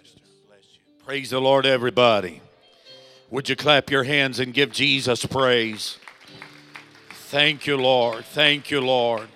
Pastor. 0.00 0.20
Praise 1.04 1.30
the 1.30 1.40
Lord, 1.40 1.66
everybody. 1.66 2.40
Would 3.30 3.48
you 3.50 3.56
clap 3.56 3.90
your 3.90 4.04
hands 4.04 4.40
and 4.40 4.54
give 4.54 4.72
Jesus 4.72 5.26
praise? 5.26 5.98
Thank 7.28 7.66
you, 7.66 7.76
Lord. 7.76 8.24
Thank 8.24 8.70
you, 8.70 8.80
Lord. 8.80 9.28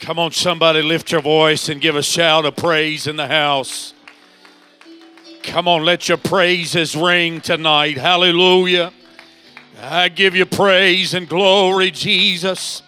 Come 0.00 0.18
on, 0.18 0.32
somebody, 0.32 0.80
lift 0.80 1.12
your 1.12 1.20
voice 1.20 1.68
and 1.68 1.80
give 1.80 1.94
a 1.94 2.02
shout 2.02 2.46
of 2.46 2.56
praise 2.56 3.06
in 3.06 3.16
the 3.16 3.26
house. 3.26 3.92
Come 5.42 5.68
on, 5.68 5.84
let 5.84 6.08
your 6.08 6.18
praises 6.18 6.96
ring 6.96 7.40
tonight. 7.42 7.98
Hallelujah. 7.98 8.92
I 9.80 10.08
give 10.08 10.34
you 10.34 10.46
praise 10.46 11.12
and 11.12 11.28
glory, 11.28 11.90
Jesus. 11.90 12.82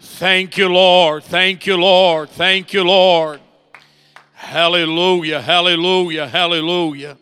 Thank 0.00 0.56
you, 0.56 0.68
Lord. 0.68 1.22
Thank 1.22 1.64
you, 1.64 1.76
Lord. 1.76 2.30
Thank 2.30 2.72
you, 2.72 2.82
Lord. 2.82 3.40
Hallelujah. 4.36 5.40
Hallelujah. 5.40 6.28
Hallelujah. 6.28 7.16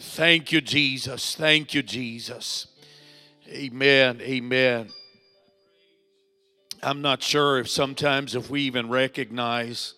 Thank 0.00 0.50
you, 0.50 0.60
Jesus. 0.60 1.36
Thank 1.36 1.74
you, 1.74 1.82
Jesus. 1.82 2.66
Amen. 3.48 4.20
Amen. 4.20 4.88
I'm 6.82 7.00
not 7.00 7.22
sure 7.22 7.60
if 7.60 7.70
sometimes 7.70 8.34
if 8.34 8.50
we 8.50 8.62
even 8.62 8.88
recognize 8.88 9.94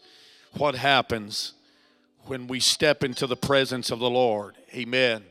what 0.52 0.74
happens 0.74 1.54
when 2.26 2.46
we 2.48 2.60
step 2.60 3.02
into 3.02 3.26
the 3.26 3.36
presence 3.36 3.90
of 3.90 3.98
the 3.98 4.10
Lord. 4.10 4.56
Amen. 4.74 5.24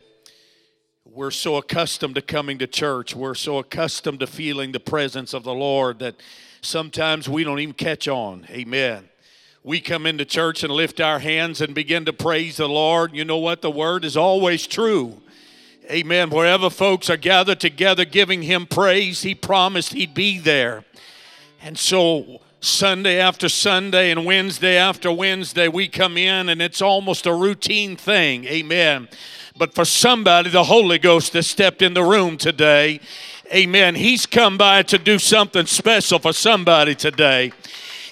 We're 1.05 1.29
so 1.29 1.57
accustomed 1.57 2.15
to 2.15 2.21
coming 2.23 2.57
to 2.57 2.67
church. 2.67 3.15
We're 3.15 3.35
so 3.35 3.59
accustomed 3.59 4.21
to 4.21 4.27
feeling 4.27 4.71
the 4.71 4.79
presence 4.79 5.35
of 5.35 5.43
the 5.43 5.53
Lord 5.53 5.99
that 5.99 6.15
sometimes 6.61 7.29
we 7.29 7.43
don't 7.43 7.59
even 7.59 7.75
catch 7.75 8.07
on. 8.07 8.47
Amen. 8.49 9.07
We 9.65 9.81
come 9.81 10.05
into 10.05 10.25
church 10.25 10.63
and 10.63 10.71
lift 10.71 11.01
our 11.01 11.17
hands 11.17 11.59
and 11.59 11.73
begin 11.73 12.05
to 12.05 12.13
praise 12.13 12.57
the 12.57 12.69
Lord. 12.69 13.15
You 13.15 13.25
know 13.25 13.39
what? 13.39 13.63
The 13.63 13.71
word 13.71 14.05
is 14.05 14.15
always 14.15 14.67
true. 14.67 15.19
Amen. 15.89 16.29
Wherever 16.29 16.69
folks 16.69 17.09
are 17.09 17.17
gathered 17.17 17.61
together 17.61 18.05
giving 18.05 18.43
him 18.43 18.67
praise, 18.67 19.23
he 19.23 19.33
promised 19.33 19.93
he'd 19.93 20.13
be 20.13 20.37
there. 20.37 20.85
And 21.63 21.79
so 21.79 22.41
Sunday 22.59 23.19
after 23.19 23.49
Sunday 23.49 24.11
and 24.11 24.23
Wednesday 24.23 24.77
after 24.77 25.11
Wednesday, 25.11 25.67
we 25.67 25.87
come 25.87 26.15
in 26.15 26.49
and 26.49 26.61
it's 26.61 26.79
almost 26.79 27.25
a 27.25 27.33
routine 27.33 27.95
thing. 27.95 28.45
Amen. 28.45 29.09
But 29.57 29.73
for 29.73 29.83
somebody, 29.83 30.51
the 30.51 30.65
Holy 30.65 30.99
Ghost 30.99 31.33
has 31.33 31.47
stepped 31.47 31.81
in 31.81 31.95
the 31.95 32.03
room 32.03 32.37
today. 32.37 32.99
Amen. 33.51 33.95
He's 33.95 34.27
come 34.27 34.59
by 34.59 34.83
to 34.83 34.99
do 34.99 35.17
something 35.17 35.65
special 35.65 36.19
for 36.19 36.33
somebody 36.33 36.93
today. 36.93 37.51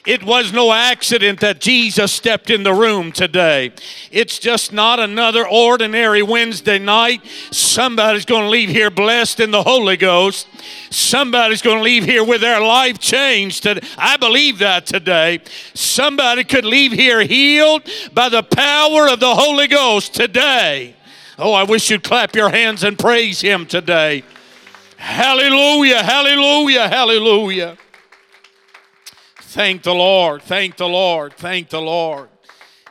It 0.06 0.22
was 0.22 0.52
no 0.52 0.74
accident 0.74 1.40
that 1.40 1.62
Jesus 1.62 2.12
stepped 2.12 2.50
in 2.50 2.64
the 2.64 2.74
room 2.74 3.14
today. 3.14 3.72
It's 4.12 4.38
just 4.38 4.74
not 4.74 5.00
another 5.00 5.48
ordinary 5.48 6.22
Wednesday 6.22 6.78
night. 6.78 7.22
Somebody's 7.52 8.26
going 8.26 8.44
to 8.44 8.50
leave 8.50 8.68
here 8.68 8.90
blessed 8.90 9.40
in 9.40 9.52
the 9.52 9.64
Holy 9.64 9.96
Ghost. 9.96 10.48
Somebody's 10.90 11.62
going 11.62 11.78
to 11.78 11.84
leave 11.84 12.04
here 12.04 12.24
with 12.24 12.42
their 12.42 12.60
life 12.60 13.00
changed. 13.00 13.66
I 13.98 14.18
believe 14.18 14.60
that 14.60 14.86
today. 14.86 15.40
Somebody 15.74 16.44
could 16.44 16.66
leave 16.66 16.92
here 16.92 17.22
healed 17.22 17.84
by 18.14 18.28
the 18.28 18.44
power 18.44 19.08
of 19.08 19.22
the 19.22 19.34
Holy 19.34 19.68
Ghost 19.68 20.14
today. 20.14 20.98
Oh, 21.40 21.54
I 21.54 21.64
wish 21.64 21.90
you'd 21.90 22.04
clap 22.04 22.36
your 22.36 22.50
hands 22.50 22.84
and 22.84 23.00
praise 23.00 23.40
Him 23.40 23.66
today. 23.66 24.24
Hallelujah, 24.98 26.04
hallelujah, 26.04 26.90
hallelujah. 26.90 27.78
Thank 29.54 29.84
the 29.84 29.94
Lord. 29.94 30.42
Thank 30.42 30.78
the 30.78 30.88
Lord. 30.88 31.34
Thank 31.34 31.70
the 31.70 31.80
Lord. 31.80 32.30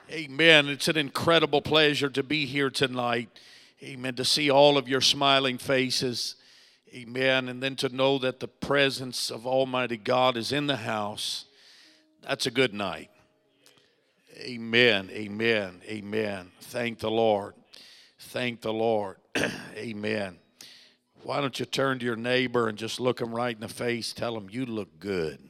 Amen. 0.08 0.69
It's 0.69 0.86
an 0.86 0.96
incredible 0.96 1.60
pleasure 1.60 2.08
to 2.10 2.22
be 2.22 2.46
here 2.46 2.70
tonight. 2.70 3.28
Amen. 3.82 4.14
To 4.14 4.24
see 4.24 4.48
all 4.48 4.78
of 4.78 4.88
your 4.88 5.00
smiling 5.00 5.58
faces. 5.58 6.36
Amen. 6.94 7.48
And 7.48 7.60
then 7.60 7.74
to 7.74 7.88
know 7.88 8.16
that 8.19 8.38
the 8.38 8.46
presence 8.46 9.28
of 9.28 9.44
Almighty 9.44 9.97
God 9.97 10.37
is 10.37 10.53
in 10.53 10.69
the 10.69 10.76
house. 10.76 11.47
That's 12.22 12.47
a 12.47 12.53
good 12.53 12.72
night. 12.72 13.10
Amen. 14.38 15.10
Amen. 15.10 15.81
Amen. 15.88 16.53
Thank 16.60 17.00
the 17.00 17.10
Lord. 17.10 17.54
Thank 18.20 18.60
the 18.60 18.72
Lord. 18.72 19.16
Amen. 19.76 20.38
Why 21.25 21.41
don't 21.41 21.58
you 21.58 21.66
turn 21.66 21.98
to 21.98 22.04
your 22.04 22.14
neighbor 22.14 22.69
and 22.69 22.78
just 22.78 23.00
look 23.00 23.20
him 23.20 23.34
right 23.34 23.56
in 23.56 23.62
the 23.62 23.66
face? 23.66 24.12
Tell 24.12 24.37
him, 24.37 24.47
You 24.48 24.64
look 24.64 25.00
good. 25.00 25.41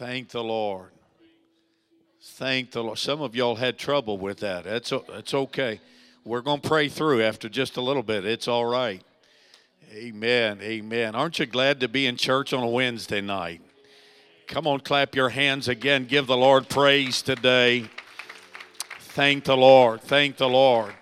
Thank 0.00 0.30
the 0.30 0.42
Lord. 0.42 0.92
Thank 2.22 2.70
the 2.70 2.82
Lord. 2.82 2.96
Some 2.96 3.20
of 3.20 3.36
y'all 3.36 3.56
had 3.56 3.76
trouble 3.76 4.16
with 4.16 4.38
that. 4.38 4.64
That's, 4.64 4.94
that's 5.06 5.34
okay. 5.34 5.78
We're 6.24 6.40
going 6.40 6.62
to 6.62 6.66
pray 6.66 6.88
through 6.88 7.22
after 7.22 7.50
just 7.50 7.76
a 7.76 7.82
little 7.82 8.02
bit. 8.02 8.24
It's 8.24 8.48
all 8.48 8.64
right. 8.64 9.02
Amen. 9.92 10.60
Amen. 10.62 11.14
Aren't 11.14 11.38
you 11.38 11.44
glad 11.44 11.80
to 11.80 11.88
be 11.88 12.06
in 12.06 12.16
church 12.16 12.54
on 12.54 12.62
a 12.62 12.66
Wednesday 12.66 13.20
night? 13.20 13.60
Come 14.46 14.66
on, 14.66 14.80
clap 14.80 15.14
your 15.14 15.28
hands 15.28 15.68
again. 15.68 16.06
Give 16.06 16.26
the 16.26 16.34
Lord 16.34 16.70
praise 16.70 17.20
today. 17.20 17.84
Thank 19.00 19.44
the 19.44 19.56
Lord. 19.58 20.00
Thank 20.00 20.38
the 20.38 20.48
Lord. 20.48 20.94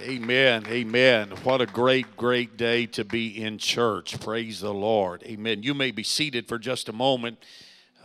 Amen. 0.00 0.64
Amen. 0.66 1.28
What 1.42 1.60
a 1.60 1.66
great, 1.66 2.16
great 2.16 2.56
day 2.56 2.86
to 2.86 3.04
be 3.04 3.42
in 3.42 3.58
church. 3.58 4.18
Praise 4.18 4.60
the 4.60 4.72
Lord. 4.72 5.22
Amen. 5.24 5.62
You 5.62 5.74
may 5.74 5.90
be 5.90 6.04
seated 6.04 6.48
for 6.48 6.58
just 6.58 6.88
a 6.88 6.94
moment. 6.94 7.44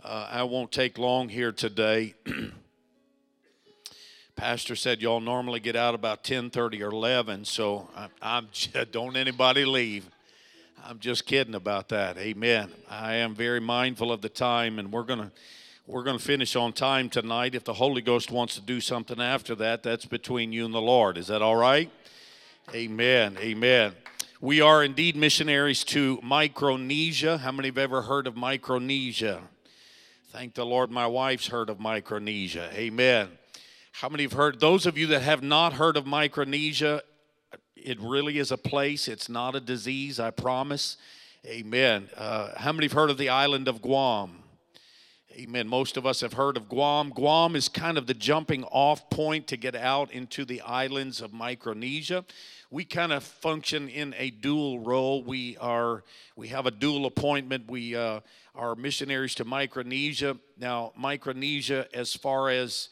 Uh, 0.04 0.28
I 0.30 0.42
won't 0.42 0.70
take 0.70 0.98
long 0.98 1.30
here 1.30 1.50
today. 1.50 2.12
Pastor 4.36 4.76
said 4.76 5.00
y'all 5.00 5.20
normally 5.20 5.60
get 5.60 5.76
out 5.76 5.94
about 5.94 6.22
10:30 6.22 6.82
or 6.82 6.90
11, 6.90 7.46
so 7.46 7.88
I, 7.96 8.08
I'm 8.20 8.48
don't 8.90 9.16
anybody 9.16 9.64
leave. 9.64 10.10
I'm 10.84 10.98
just 10.98 11.24
kidding 11.24 11.54
about 11.54 11.88
that. 11.88 12.18
Amen. 12.18 12.70
I 12.90 13.14
am 13.14 13.34
very 13.34 13.60
mindful 13.60 14.12
of 14.12 14.20
the 14.20 14.28
time, 14.28 14.78
and 14.78 14.92
we're 14.92 15.04
gonna 15.04 15.32
we're 15.86 16.02
gonna 16.02 16.18
finish 16.18 16.54
on 16.54 16.74
time 16.74 17.08
tonight. 17.08 17.54
If 17.54 17.64
the 17.64 17.72
Holy 17.72 18.02
Ghost 18.02 18.30
wants 18.30 18.56
to 18.56 18.60
do 18.60 18.82
something 18.82 19.22
after 19.22 19.54
that, 19.54 19.82
that's 19.82 20.04
between 20.04 20.52
you 20.52 20.66
and 20.66 20.74
the 20.74 20.82
Lord. 20.82 21.16
Is 21.16 21.28
that 21.28 21.40
all 21.40 21.56
right? 21.56 21.90
Amen. 22.74 23.38
Amen. 23.40 23.94
We 24.38 24.60
are 24.60 24.84
indeed 24.84 25.16
missionaries 25.16 25.82
to 25.84 26.20
Micronesia. 26.22 27.38
How 27.38 27.52
many 27.52 27.68
have 27.68 27.78
ever 27.78 28.02
heard 28.02 28.26
of 28.26 28.36
Micronesia? 28.36 29.40
Thank 30.34 30.54
the 30.54 30.66
Lord, 30.66 30.90
my 30.90 31.06
wife's 31.06 31.46
heard 31.46 31.70
of 31.70 31.78
Micronesia. 31.78 32.68
Amen. 32.74 33.28
How 33.92 34.08
many 34.08 34.24
have 34.24 34.32
heard? 34.32 34.58
Those 34.58 34.84
of 34.84 34.98
you 34.98 35.06
that 35.06 35.22
have 35.22 35.44
not 35.44 35.74
heard 35.74 35.96
of 35.96 36.06
Micronesia, 36.06 37.02
it 37.76 38.00
really 38.00 38.38
is 38.38 38.50
a 38.50 38.58
place. 38.58 39.06
It's 39.06 39.28
not 39.28 39.54
a 39.54 39.60
disease, 39.60 40.18
I 40.18 40.32
promise. 40.32 40.96
Amen. 41.46 42.08
Uh, 42.16 42.50
how 42.56 42.72
many 42.72 42.86
have 42.86 42.94
heard 42.94 43.10
of 43.10 43.16
the 43.16 43.28
island 43.28 43.68
of 43.68 43.80
Guam? 43.80 44.42
Amen. 45.36 45.68
Most 45.68 45.96
of 45.96 46.04
us 46.04 46.20
have 46.20 46.32
heard 46.32 46.56
of 46.56 46.68
Guam. 46.68 47.10
Guam 47.10 47.54
is 47.54 47.68
kind 47.68 47.96
of 47.96 48.08
the 48.08 48.14
jumping 48.14 48.64
off 48.64 49.08
point 49.10 49.46
to 49.48 49.56
get 49.56 49.76
out 49.76 50.10
into 50.12 50.44
the 50.44 50.60
islands 50.62 51.20
of 51.20 51.32
Micronesia. 51.32 52.24
We 52.70 52.84
kind 52.84 53.12
of 53.12 53.22
function 53.22 53.88
in 53.88 54.14
a 54.18 54.30
dual 54.30 54.80
role. 54.80 55.22
We 55.22 55.56
are 55.58 56.02
we 56.34 56.48
have 56.48 56.66
a 56.66 56.72
dual 56.72 57.06
appointment. 57.06 57.70
We 57.70 57.94
uh, 57.94 58.20
are 58.54 58.74
missionaries 58.74 59.34
to 59.36 59.44
Micronesia. 59.44 60.36
Now, 60.58 60.92
Micronesia, 60.96 61.88
as 61.92 62.14
far 62.14 62.50
as 62.50 62.88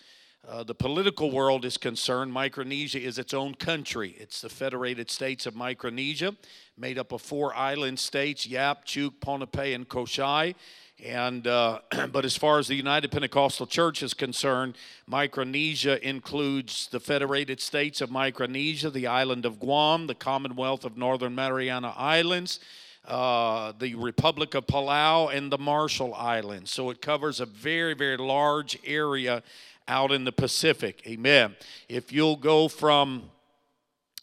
uh, 0.47 0.65
the 0.65 0.75
political 0.75 1.31
world 1.31 1.65
is 1.65 1.77
concerned, 1.77 2.33
Micronesia 2.33 3.01
is 3.01 3.17
its 3.19 3.33
own 3.33 3.55
country. 3.55 4.17
It's 4.19 4.41
the 4.41 4.49
Federated 4.49 5.09
States 5.09 5.47
of 5.47 5.55
Micronesia, 5.55 6.35
made 6.77 6.99
up 6.99 7.13
of 7.13 7.23
four 7.23 7.55
island 7.55 8.01
states 8.01 8.45
Yap, 8.47 8.85
Chuuk, 8.85 9.21
Pohnpei, 9.21 9.75
and 9.75 9.89
Kosrae. 9.89 10.57
And 11.05 11.47
uh, 11.47 11.81
but 12.13 12.25
as 12.25 12.37
far 12.37 12.59
as 12.59 12.67
the 12.67 12.75
United 12.75 13.13
Pentecostal 13.13 13.67
Church 13.67 14.03
is 14.03 14.15
concerned, 14.15 14.77
Micronesia 15.07 16.05
includes 16.07 16.89
the 16.91 17.01
Federated 17.01 17.61
States 17.61 18.01
of 18.01 18.11
Micronesia, 18.11 18.91
the 18.91 19.07
island 19.07 19.47
of 19.47 19.61
Guam, 19.61 20.09
the 20.09 20.15
Commonwealth 20.15 20.85
of 20.85 20.97
Northern 20.97 21.37
Mariana 21.37 21.95
Islands, 21.97 22.59
uh, 23.07 23.73
the 23.79 23.95
Republic 23.95 24.55
of 24.55 24.67
Palau, 24.67 25.35
and 25.35 25.51
the 25.51 25.59
Marshall 25.59 26.15
Islands. 26.15 26.71
So 26.71 26.91
it 26.91 27.01
covers 27.01 27.41
a 27.41 27.47
very, 27.47 27.95
very 27.95 28.17
large 28.17 28.79
area 28.85 29.43
out 29.89 30.13
in 30.13 30.25
the 30.25 30.33
Pacific. 30.33 31.03
Amen. 31.07 31.57
If 31.89 32.13
you'll 32.13 32.37
go 32.37 32.69
from 32.69 33.31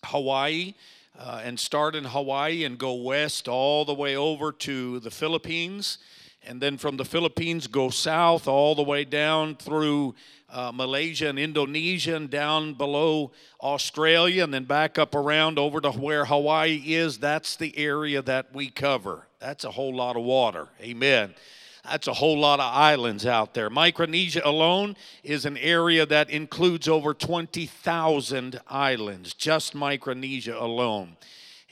Hawaii 0.06 0.76
uh, 1.18 1.42
and 1.44 1.60
start 1.60 1.96
in 1.96 2.06
Hawaii 2.06 2.64
and 2.64 2.78
go 2.78 2.94
west 2.94 3.48
all 3.48 3.84
the 3.84 3.94
way 3.94 4.16
over 4.16 4.52
to 4.54 5.00
the 5.02 5.12
Philippines, 5.12 5.98
and 6.46 6.62
then 6.62 6.78
from 6.78 6.98
the 6.98 7.06
Philippines 7.06 7.68
go 7.68 7.90
south 7.90 8.48
all 8.48 8.76
the 8.76 8.84
way 8.84 9.04
down 9.04 9.56
through 9.56 10.16
uh, 10.50 10.72
Malaysia 10.74 11.30
and 11.30 11.38
Indonesia 11.38 12.16
and 12.16 12.30
down 12.30 12.74
below 12.74 13.32
Australia 13.62 14.44
and 14.44 14.54
then 14.54 14.64
back 14.64 14.98
up 14.98 15.14
around 15.14 15.60
over 15.60 15.80
to 15.82 15.92
where 15.92 16.26
Hawaii 16.26 16.82
is. 16.86 17.20
That's 17.20 17.56
the 17.56 17.78
area 17.78 18.22
that 18.22 18.54
we 18.54 18.70
cover. 18.70 19.28
That's 19.40 19.64
a 19.64 19.72
whole 19.72 19.96
lot 19.96 20.16
of 20.16 20.24
water. 20.24 20.68
Amen. 20.82 21.34
That's 21.84 22.08
a 22.08 22.14
whole 22.14 22.38
lot 22.38 22.60
of 22.60 22.72
islands 22.74 23.26
out 23.26 23.54
there. 23.54 23.70
Micronesia 23.70 24.42
alone 24.46 24.96
is 25.24 25.46
an 25.46 25.58
area 25.58 26.06
that 26.06 26.30
includes 26.30 26.88
over 26.88 27.14
20,000 27.14 28.60
islands, 28.68 29.34
just 29.34 29.74
Micronesia 29.74 30.58
alone. 30.58 31.16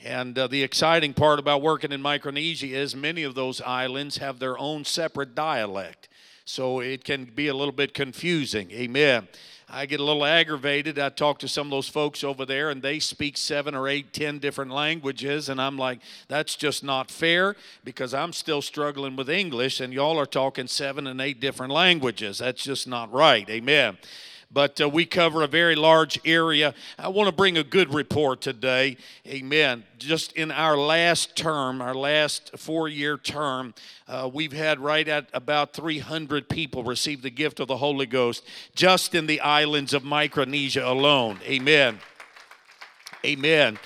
And 0.04 0.38
uh, 0.38 0.46
the 0.46 0.62
exciting 0.62 1.12
part 1.12 1.38
about 1.38 1.60
working 1.60 1.90
in 1.90 2.00
Micronesia 2.00 2.68
is 2.68 2.94
many 2.94 3.24
of 3.24 3.34
those 3.34 3.60
islands 3.60 4.18
have 4.18 4.38
their 4.38 4.56
own 4.58 4.84
separate 4.84 5.34
dialect. 5.34 6.08
So 6.44 6.80
it 6.80 7.04
can 7.04 7.24
be 7.24 7.48
a 7.48 7.54
little 7.54 7.72
bit 7.72 7.94
confusing. 7.94 8.70
Amen. 8.70 9.28
I 9.68 9.84
get 9.84 10.00
a 10.00 10.04
little 10.04 10.24
aggravated. 10.24 10.98
I 10.98 11.10
talk 11.10 11.40
to 11.40 11.48
some 11.48 11.66
of 11.66 11.70
those 11.70 11.90
folks 11.90 12.24
over 12.24 12.46
there, 12.46 12.70
and 12.70 12.80
they 12.80 13.00
speak 13.00 13.36
seven 13.36 13.74
or 13.74 13.86
eight, 13.86 14.14
ten 14.14 14.38
different 14.38 14.70
languages, 14.70 15.50
and 15.50 15.60
I'm 15.60 15.76
like, 15.76 15.98
that's 16.26 16.56
just 16.56 16.82
not 16.82 17.10
fair 17.10 17.54
because 17.84 18.14
I'm 18.14 18.32
still 18.32 18.62
struggling 18.62 19.14
with 19.14 19.28
English, 19.28 19.80
and 19.80 19.92
y'all 19.92 20.18
are 20.18 20.24
talking 20.24 20.68
seven 20.68 21.06
and 21.06 21.20
eight 21.20 21.38
different 21.38 21.70
languages. 21.70 22.38
That's 22.38 22.62
just 22.62 22.88
not 22.88 23.12
right. 23.12 23.48
Amen 23.50 23.98
but 24.50 24.80
uh, 24.80 24.88
we 24.88 25.04
cover 25.04 25.42
a 25.42 25.46
very 25.46 25.76
large 25.76 26.18
area. 26.24 26.74
I 26.98 27.08
want 27.08 27.28
to 27.28 27.34
bring 27.34 27.58
a 27.58 27.64
good 27.64 27.92
report 27.92 28.40
today. 28.40 28.96
Amen. 29.26 29.84
Just 29.98 30.32
in 30.32 30.50
our 30.50 30.76
last 30.76 31.36
term, 31.36 31.82
our 31.82 31.94
last 31.94 32.58
four 32.58 32.88
year 32.88 33.18
term, 33.18 33.74
uh, 34.06 34.30
we've 34.32 34.52
had 34.52 34.80
right 34.80 35.06
at 35.06 35.28
about 35.34 35.74
300 35.74 36.48
people 36.48 36.82
receive 36.82 37.22
the 37.22 37.30
gift 37.30 37.60
of 37.60 37.68
the 37.68 37.76
Holy 37.76 38.06
Ghost 38.06 38.44
just 38.74 39.14
in 39.14 39.26
the 39.26 39.40
islands 39.40 39.92
of 39.92 40.02
Micronesia 40.02 40.86
alone. 40.86 41.38
Amen. 41.44 41.98
Amen. 43.24 43.78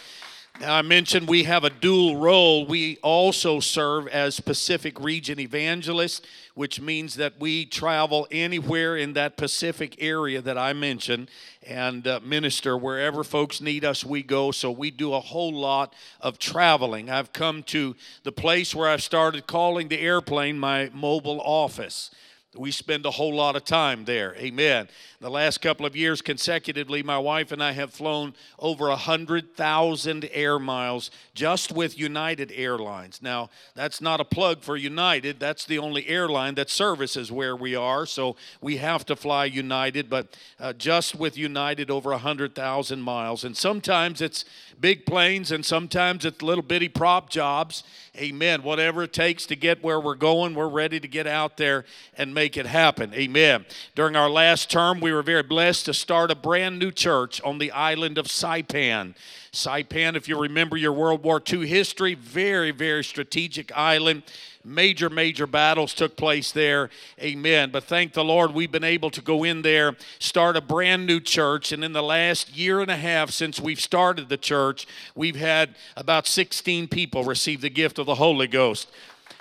I 0.60 0.82
mentioned 0.82 1.28
we 1.28 1.44
have 1.44 1.64
a 1.64 1.70
dual 1.70 2.18
role. 2.18 2.66
We 2.66 2.98
also 2.98 3.58
serve 3.58 4.06
as 4.08 4.38
Pacific 4.38 5.00
Region 5.00 5.40
evangelists, 5.40 6.20
which 6.54 6.80
means 6.80 7.16
that 7.16 7.40
we 7.40 7.64
travel 7.64 8.28
anywhere 8.30 8.96
in 8.96 9.14
that 9.14 9.36
Pacific 9.36 9.96
area 9.98 10.42
that 10.42 10.58
I 10.58 10.72
mentioned 10.74 11.30
and 11.66 12.06
uh, 12.06 12.20
minister 12.22 12.76
wherever 12.76 13.24
folks 13.24 13.60
need 13.60 13.84
us, 13.84 14.04
we 14.04 14.22
go. 14.22 14.50
So 14.50 14.70
we 14.70 14.90
do 14.90 15.14
a 15.14 15.20
whole 15.20 15.54
lot 15.54 15.94
of 16.20 16.38
traveling. 16.38 17.10
I've 17.10 17.32
come 17.32 17.62
to 17.64 17.96
the 18.22 18.32
place 18.32 18.74
where 18.74 18.88
I've 18.88 19.02
started 19.02 19.46
calling 19.46 19.88
the 19.88 20.00
airplane 20.00 20.58
my 20.58 20.90
mobile 20.92 21.40
office. 21.40 22.10
We 22.54 22.70
spend 22.70 23.06
a 23.06 23.10
whole 23.10 23.34
lot 23.34 23.56
of 23.56 23.64
time 23.64 24.04
there. 24.04 24.34
Amen. 24.36 24.88
The 25.22 25.30
last 25.30 25.62
couple 25.62 25.86
of 25.86 25.96
years 25.96 26.20
consecutively, 26.20 27.02
my 27.02 27.16
wife 27.16 27.50
and 27.50 27.62
I 27.62 27.72
have 27.72 27.92
flown 27.92 28.34
over 28.58 28.88
100,000 28.88 30.28
air 30.32 30.58
miles 30.58 31.10
just 31.32 31.72
with 31.72 31.98
United 31.98 32.52
Airlines. 32.54 33.22
Now, 33.22 33.48
that's 33.74 34.02
not 34.02 34.20
a 34.20 34.24
plug 34.24 34.62
for 34.62 34.76
United. 34.76 35.40
That's 35.40 35.64
the 35.64 35.78
only 35.78 36.06
airline 36.08 36.56
that 36.56 36.68
services 36.68 37.32
where 37.32 37.56
we 37.56 37.74
are. 37.74 38.04
So 38.04 38.36
we 38.60 38.78
have 38.78 39.06
to 39.06 39.16
fly 39.16 39.46
United, 39.46 40.10
but 40.10 40.36
uh, 40.60 40.74
just 40.74 41.14
with 41.14 41.38
United, 41.38 41.90
over 41.90 42.10
100,000 42.10 43.00
miles. 43.00 43.44
And 43.44 43.56
sometimes 43.56 44.20
it's 44.20 44.44
big 44.78 45.06
planes 45.06 45.52
and 45.52 45.64
sometimes 45.64 46.24
it's 46.24 46.42
little 46.42 46.64
bitty 46.64 46.88
prop 46.88 47.30
jobs. 47.30 47.84
Amen. 48.16 48.62
Whatever 48.62 49.04
it 49.04 49.12
takes 49.12 49.46
to 49.46 49.56
get 49.56 49.82
where 49.82 50.00
we're 50.00 50.16
going, 50.16 50.54
we're 50.54 50.68
ready 50.68 51.00
to 51.00 51.08
get 51.08 51.26
out 51.26 51.56
there 51.56 51.84
and 52.18 52.34
make 52.34 52.41
it 52.56 52.66
happen. 52.66 53.12
Amen. 53.14 53.64
During 53.94 54.16
our 54.16 54.30
last 54.30 54.70
term, 54.70 55.00
we 55.00 55.12
were 55.12 55.22
very 55.22 55.42
blessed 55.42 55.86
to 55.86 55.94
start 55.94 56.30
a 56.30 56.34
brand 56.34 56.78
new 56.78 56.90
church 56.90 57.40
on 57.42 57.58
the 57.58 57.70
island 57.70 58.18
of 58.18 58.26
Saipan. 58.26 59.14
Saipan, 59.52 60.16
if 60.16 60.28
you 60.28 60.40
remember 60.40 60.76
your 60.76 60.92
World 60.92 61.22
War 61.22 61.42
II 61.46 61.66
history, 61.66 62.14
very, 62.14 62.70
very 62.70 63.04
strategic 63.04 63.76
island 63.76 64.22
major, 64.64 65.10
major 65.10 65.46
battles 65.46 65.94
took 65.94 66.16
place 66.16 66.52
there. 66.52 66.90
Amen. 67.20 67.70
But 67.70 67.84
thank 67.84 68.12
the 68.12 68.24
Lord, 68.24 68.54
we've 68.54 68.70
been 68.70 68.84
able 68.84 69.10
to 69.10 69.20
go 69.20 69.44
in 69.44 69.62
there, 69.62 69.96
start 70.18 70.56
a 70.56 70.60
brand 70.60 71.06
new 71.06 71.20
church. 71.20 71.72
And 71.72 71.84
in 71.84 71.92
the 71.92 72.02
last 72.02 72.56
year 72.56 72.80
and 72.80 72.90
a 72.90 72.96
half 72.96 73.30
since 73.30 73.60
we've 73.60 73.80
started 73.80 74.28
the 74.28 74.36
church, 74.36 74.86
we've 75.14 75.36
had 75.36 75.74
about 75.96 76.26
16 76.26 76.88
people 76.88 77.24
receive 77.24 77.60
the 77.60 77.70
gift 77.70 77.98
of 77.98 78.06
the 78.06 78.16
Holy 78.16 78.46
Ghost, 78.46 78.90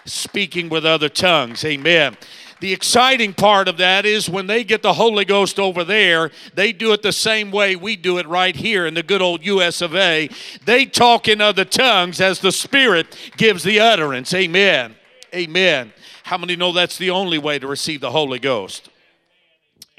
speaking 0.05 0.69
with 0.69 0.85
other 0.85 1.09
tongues. 1.09 1.63
Amen. 1.63 2.17
The 2.61 2.73
exciting 2.73 3.33
part 3.33 3.67
of 3.67 3.77
that 3.77 4.05
is 4.05 4.29
when 4.29 4.45
they 4.45 4.63
get 4.63 4.83
the 4.83 4.93
Holy 4.93 5.25
Ghost 5.25 5.59
over 5.59 5.83
there, 5.83 6.29
they 6.53 6.71
do 6.71 6.93
it 6.93 7.01
the 7.01 7.11
same 7.11 7.49
way 7.49 7.75
we 7.75 7.95
do 7.95 8.19
it 8.19 8.27
right 8.27 8.55
here 8.55 8.85
in 8.85 8.93
the 8.93 9.01
good 9.01 9.19
old 9.19 9.43
US 9.43 9.81
of 9.81 9.95
A. 9.95 10.29
They 10.63 10.85
talk 10.85 11.27
in 11.27 11.41
other 11.41 11.65
tongues 11.65 12.21
as 12.21 12.39
the 12.39 12.51
Spirit 12.51 13.17
gives 13.35 13.63
the 13.63 13.79
utterance. 13.79 14.31
Amen. 14.35 14.93
Amen. 15.33 15.91
How 16.21 16.37
many 16.37 16.55
know 16.55 16.71
that's 16.71 16.99
the 16.99 17.09
only 17.09 17.39
way 17.39 17.57
to 17.57 17.65
receive 17.65 17.99
the 17.99 18.11
Holy 18.11 18.37
Ghost? 18.37 18.89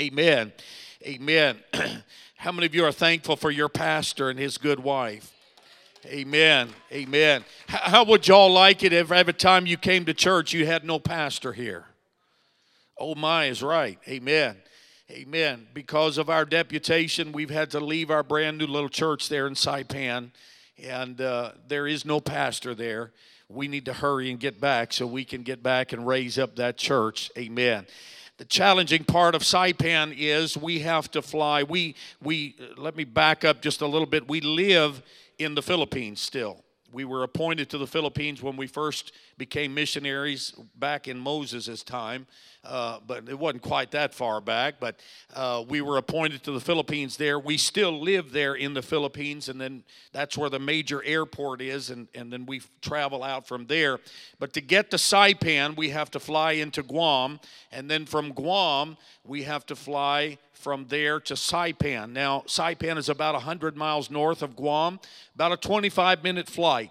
Amen. 0.00 0.52
Amen. 1.04 1.58
How 2.36 2.52
many 2.52 2.66
of 2.66 2.76
you 2.76 2.84
are 2.84 2.92
thankful 2.92 3.34
for 3.34 3.50
your 3.50 3.68
pastor 3.68 4.30
and 4.30 4.38
his 4.38 4.56
good 4.56 4.78
wife? 4.78 5.32
Amen. 6.06 6.68
Amen. 6.92 7.44
How 7.66 8.04
would 8.04 8.28
y'all 8.28 8.52
like 8.52 8.84
it 8.84 8.92
if 8.92 9.10
every 9.10 9.34
time 9.34 9.66
you 9.66 9.76
came 9.76 10.04
to 10.04 10.14
church 10.14 10.52
you 10.52 10.64
had 10.64 10.84
no 10.84 11.00
pastor 11.00 11.52
here? 11.54 11.86
Oh, 12.98 13.14
my 13.14 13.46
is 13.46 13.62
right. 13.62 13.98
Amen. 14.08 14.56
Amen. 15.10 15.66
Because 15.74 16.18
of 16.18 16.30
our 16.30 16.44
deputation, 16.44 17.32
we've 17.32 17.50
had 17.50 17.70
to 17.72 17.80
leave 17.80 18.10
our 18.10 18.22
brand 18.22 18.58
new 18.58 18.66
little 18.66 18.88
church 18.88 19.28
there 19.28 19.46
in 19.46 19.54
Saipan, 19.54 20.30
and 20.82 21.20
uh, 21.20 21.52
there 21.68 21.86
is 21.86 22.04
no 22.04 22.20
pastor 22.20 22.74
there 22.74 23.12
we 23.54 23.68
need 23.68 23.84
to 23.84 23.92
hurry 23.92 24.30
and 24.30 24.40
get 24.40 24.60
back 24.60 24.92
so 24.92 25.06
we 25.06 25.24
can 25.24 25.42
get 25.42 25.62
back 25.62 25.92
and 25.92 26.06
raise 26.06 26.38
up 26.38 26.56
that 26.56 26.76
church. 26.76 27.30
Amen. 27.36 27.86
The 28.38 28.44
challenging 28.44 29.04
part 29.04 29.34
of 29.34 29.42
Saipan 29.42 30.14
is 30.16 30.56
we 30.56 30.80
have 30.80 31.10
to 31.12 31.22
fly. 31.22 31.62
We 31.62 31.94
we 32.20 32.56
let 32.76 32.96
me 32.96 33.04
back 33.04 33.44
up 33.44 33.62
just 33.62 33.82
a 33.82 33.86
little 33.86 34.06
bit. 34.06 34.26
We 34.26 34.40
live 34.40 35.02
in 35.38 35.54
the 35.54 35.62
Philippines 35.62 36.20
still. 36.20 36.64
We 36.92 37.06
were 37.06 37.22
appointed 37.22 37.70
to 37.70 37.78
the 37.78 37.86
Philippines 37.86 38.42
when 38.42 38.56
we 38.56 38.66
first 38.66 39.12
became 39.38 39.72
missionaries 39.72 40.52
back 40.78 41.08
in 41.08 41.18
Moses' 41.18 41.82
time, 41.82 42.26
uh, 42.64 42.98
but 43.06 43.28
it 43.30 43.38
wasn't 43.38 43.62
quite 43.62 43.90
that 43.92 44.14
far 44.14 44.42
back. 44.42 44.74
But 44.78 45.00
uh, 45.34 45.64
we 45.66 45.80
were 45.80 45.96
appointed 45.96 46.42
to 46.44 46.52
the 46.52 46.60
Philippines 46.60 47.16
there. 47.16 47.38
We 47.38 47.56
still 47.56 47.98
live 47.98 48.32
there 48.32 48.54
in 48.54 48.74
the 48.74 48.82
Philippines, 48.82 49.48
and 49.48 49.58
then 49.58 49.84
that's 50.12 50.36
where 50.36 50.50
the 50.50 50.58
major 50.58 51.02
airport 51.02 51.62
is, 51.62 51.88
and, 51.88 52.08
and 52.14 52.30
then 52.30 52.44
we 52.44 52.60
travel 52.82 53.24
out 53.24 53.48
from 53.48 53.66
there. 53.66 53.98
But 54.38 54.52
to 54.52 54.60
get 54.60 54.90
to 54.90 54.98
Saipan, 54.98 55.76
we 55.76 55.88
have 55.88 56.10
to 56.10 56.20
fly 56.20 56.52
into 56.52 56.82
Guam, 56.82 57.40
and 57.72 57.90
then 57.90 58.04
from 58.04 58.32
Guam, 58.32 58.98
we 59.24 59.44
have 59.44 59.64
to 59.66 59.76
fly 59.76 60.36
from 60.62 60.86
there 60.88 61.18
to 61.18 61.34
Saipan. 61.34 62.12
Now, 62.12 62.44
Saipan 62.46 62.96
is 62.96 63.08
about 63.08 63.34
100 63.34 63.76
miles 63.76 64.10
north 64.10 64.42
of 64.42 64.54
Guam, 64.54 65.00
about 65.34 65.50
a 65.50 65.56
25 65.56 66.22
minute 66.22 66.48
flight. 66.48 66.90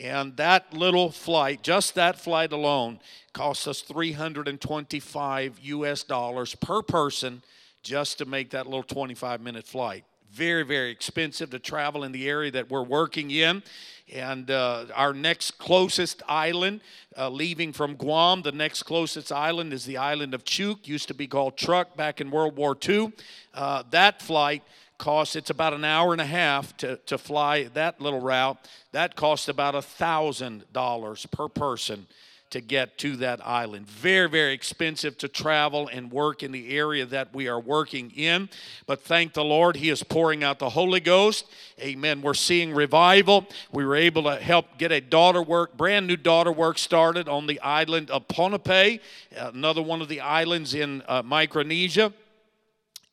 And 0.00 0.36
that 0.38 0.72
little 0.72 1.10
flight, 1.10 1.62
just 1.62 1.94
that 1.94 2.18
flight 2.18 2.52
alone, 2.52 2.98
costs 3.34 3.66
us 3.66 3.82
325 3.82 5.58
US 5.60 6.02
dollars 6.02 6.54
per 6.54 6.82
person 6.82 7.42
just 7.82 8.18
to 8.18 8.24
make 8.24 8.50
that 8.50 8.66
little 8.66 8.82
25 8.82 9.40
minute 9.40 9.66
flight. 9.66 10.04
Very, 10.32 10.62
very 10.62 10.90
expensive 10.90 11.50
to 11.50 11.58
travel 11.58 12.04
in 12.04 12.12
the 12.12 12.26
area 12.26 12.50
that 12.52 12.70
we're 12.70 12.82
working 12.82 13.30
in. 13.30 13.62
And 14.10 14.50
uh, 14.50 14.86
our 14.94 15.12
next 15.12 15.58
closest 15.58 16.22
island, 16.26 16.80
uh, 17.18 17.28
leaving 17.28 17.74
from 17.74 17.96
Guam, 17.96 18.40
the 18.40 18.52
next 18.52 18.84
closest 18.84 19.30
island 19.30 19.74
is 19.74 19.84
the 19.84 19.98
island 19.98 20.32
of 20.32 20.44
Chuuk, 20.44 20.88
used 20.88 21.08
to 21.08 21.14
be 21.14 21.26
called 21.26 21.58
Truk 21.58 21.98
back 21.98 22.18
in 22.18 22.30
World 22.30 22.56
War 22.56 22.74
II. 22.88 23.12
Uh, 23.52 23.82
that 23.90 24.22
flight 24.22 24.62
costs 24.96 25.36
it's 25.36 25.50
about 25.50 25.74
an 25.74 25.84
hour 25.84 26.12
and 26.12 26.20
a 26.20 26.26
half 26.26 26.74
to, 26.78 26.96
to 27.04 27.18
fly 27.18 27.64
that 27.74 28.00
little 28.00 28.20
route 28.20 28.56
that 28.92 29.16
costs 29.16 29.48
about 29.48 29.74
a 29.74 29.82
thousand 29.82 30.64
dollars 30.72 31.26
per 31.26 31.48
person 31.48 32.06
to 32.52 32.60
get 32.60 32.96
to 32.98 33.16
that 33.16 33.46
island. 33.46 33.86
Very 33.86 34.28
very 34.28 34.52
expensive 34.52 35.18
to 35.18 35.28
travel 35.28 35.88
and 35.88 36.10
work 36.10 36.42
in 36.42 36.52
the 36.52 36.76
area 36.76 37.04
that 37.06 37.34
we 37.34 37.48
are 37.48 37.60
working 37.60 38.10
in 38.16 38.48
but 38.86 39.02
thank 39.02 39.32
the 39.32 39.44
lord 39.44 39.76
he 39.76 39.90
is 39.90 40.02
pouring 40.02 40.44
out 40.44 40.58
the 40.58 40.70
holy 40.70 41.00
ghost. 41.00 41.46
Amen. 41.80 42.22
We're 42.22 42.34
seeing 42.34 42.72
revival. 42.72 43.46
We 43.72 43.84
were 43.84 43.96
able 43.96 44.22
to 44.24 44.36
help 44.36 44.78
get 44.78 44.92
a 44.92 45.00
daughter 45.00 45.42
work 45.42 45.76
brand 45.76 46.06
new 46.06 46.16
daughter 46.16 46.52
work 46.52 46.78
started 46.78 47.28
on 47.28 47.46
the 47.46 47.60
island 47.60 48.10
of 48.10 48.28
ponape 48.28 49.00
another 49.36 49.82
one 49.82 50.00
of 50.00 50.08
the 50.08 50.20
islands 50.20 50.74
in 50.74 51.02
uh, 51.08 51.22
micronesia. 51.22 52.12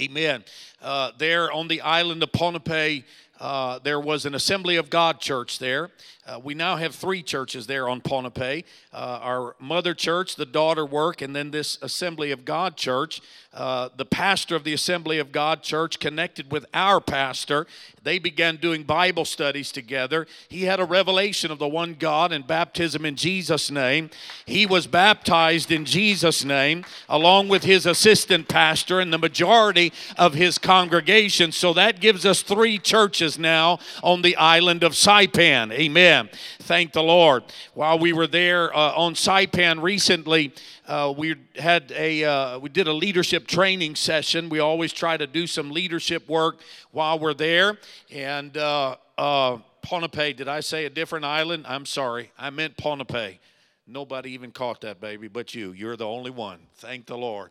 Amen. 0.02 0.46
Uh, 0.82 1.12
there 1.18 1.52
on 1.52 1.68
the 1.68 1.82
island 1.82 2.24
of 2.24 2.32
Ponape, 2.32 3.04
uh, 3.40 3.80
there 3.80 4.00
was 4.00 4.26
an 4.26 4.36
Assembly 4.36 4.76
of 4.76 4.90
God 4.90 5.20
church 5.20 5.60
there. 5.60 5.92
Uh, 6.28 6.40
we 6.44 6.54
now 6.54 6.76
have 6.76 6.94
three 6.94 7.24
churches 7.24 7.66
there 7.66 7.90
on 7.90 8.02
Ponape 8.02 8.64
uh, 8.92 9.20
our 9.22 9.56
mother 9.60 9.94
church, 9.94 10.36
the 10.36 10.46
daughter 10.46 10.86
work, 10.86 11.22
and 11.22 11.36
then 11.36 11.52
this 11.52 11.78
Assembly 11.82 12.32
of 12.32 12.44
God 12.44 12.76
church. 12.76 13.22
Uh, 13.52 13.90
the 13.98 14.06
pastor 14.06 14.56
of 14.56 14.64
the 14.64 14.74
Assembly 14.74 15.18
of 15.18 15.32
God 15.32 15.64
church 15.64 16.00
connected 16.00 16.52
with 16.52 16.66
our 16.74 17.02
pastor. 17.02 17.66
They 18.04 18.20
began 18.20 18.58
doing 18.58 18.84
Bible 18.84 19.26
studies 19.26 19.72
together. 19.72 20.28
He 20.48 20.64
had 20.64 20.80
a 20.80 20.86
revelation 20.86 21.52
of 21.52 21.58
the 21.58 21.68
one 21.68 21.96
God 21.96 22.32
and 22.32 22.46
baptism 22.46 23.06
in 23.06 23.16
Jesus' 23.16 23.72
name. 23.72 24.10
He 24.46 24.66
was 24.66 24.88
baptized 24.88 25.72
in 25.72 25.86
Jesus' 25.86 26.46
name, 26.46 26.86
along 27.08 27.50
with 27.50 27.64
his 27.64 27.86
assistant 27.86 28.48
pastor 28.48 29.00
and 29.00 29.12
the 29.12 29.18
majority 29.18 29.92
of 30.18 30.36
his 30.36 30.58
congregation. 30.58 31.52
So 31.52 31.74
that 31.74 32.00
gives 32.00 32.26
us 32.26 32.42
three 32.42 32.78
churches 32.78 33.29
now 33.38 33.80
on 34.02 34.22
the 34.22 34.36
island 34.38 34.84
of 34.84 34.94
Saipan. 34.94 35.72
Amen. 35.72 36.30
Thank 36.60 36.94
the 36.94 37.04
Lord. 37.04 37.44
While 37.74 38.00
we 38.00 38.14
were 38.14 38.28
there 38.28 38.76
uh, 38.76 38.94
on 38.96 39.14
Saipan 39.14 39.82
recently, 39.82 40.54
uh, 40.88 41.14
we 41.16 41.36
had 41.56 41.92
a 41.96 42.24
uh, 42.24 42.60
we 42.60 42.70
did 42.70 42.88
a 42.88 42.94
leadership 42.94 43.46
training 43.46 43.96
session. 43.96 44.50
We 44.50 44.60
always 44.60 44.92
try 44.92 45.18
to 45.18 45.28
do 45.28 45.46
some 45.46 45.70
leadership 45.70 46.28
work 46.28 46.60
while 46.92 47.20
we're 47.20 47.36
there. 47.36 47.78
And 48.12 48.56
uh, 48.58 48.96
uh, 49.18 49.58
Ponape, 49.84 50.36
did 50.36 50.48
I 50.48 50.62
say 50.62 50.86
a 50.86 50.90
different 50.90 51.26
island? 51.26 51.66
I'm 51.68 51.86
sorry, 51.86 52.32
I 52.40 52.50
meant 52.50 52.78
Ponape. 52.78 53.40
Nobody 53.86 54.32
even 54.32 54.52
caught 54.52 54.82
that, 54.82 55.02
baby, 55.02 55.28
but 55.28 55.56
you. 55.56 55.72
You're 55.72 55.98
the 55.98 56.08
only 56.08 56.32
one. 56.32 56.60
Thank 56.76 57.08
the 57.08 57.18
Lord. 57.18 57.50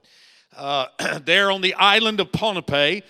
Uh, 0.56 0.87
there 1.25 1.50
on 1.50 1.61
the 1.61 1.75
island 1.75 2.20
of 2.20 2.30
Ponape. 2.32 3.02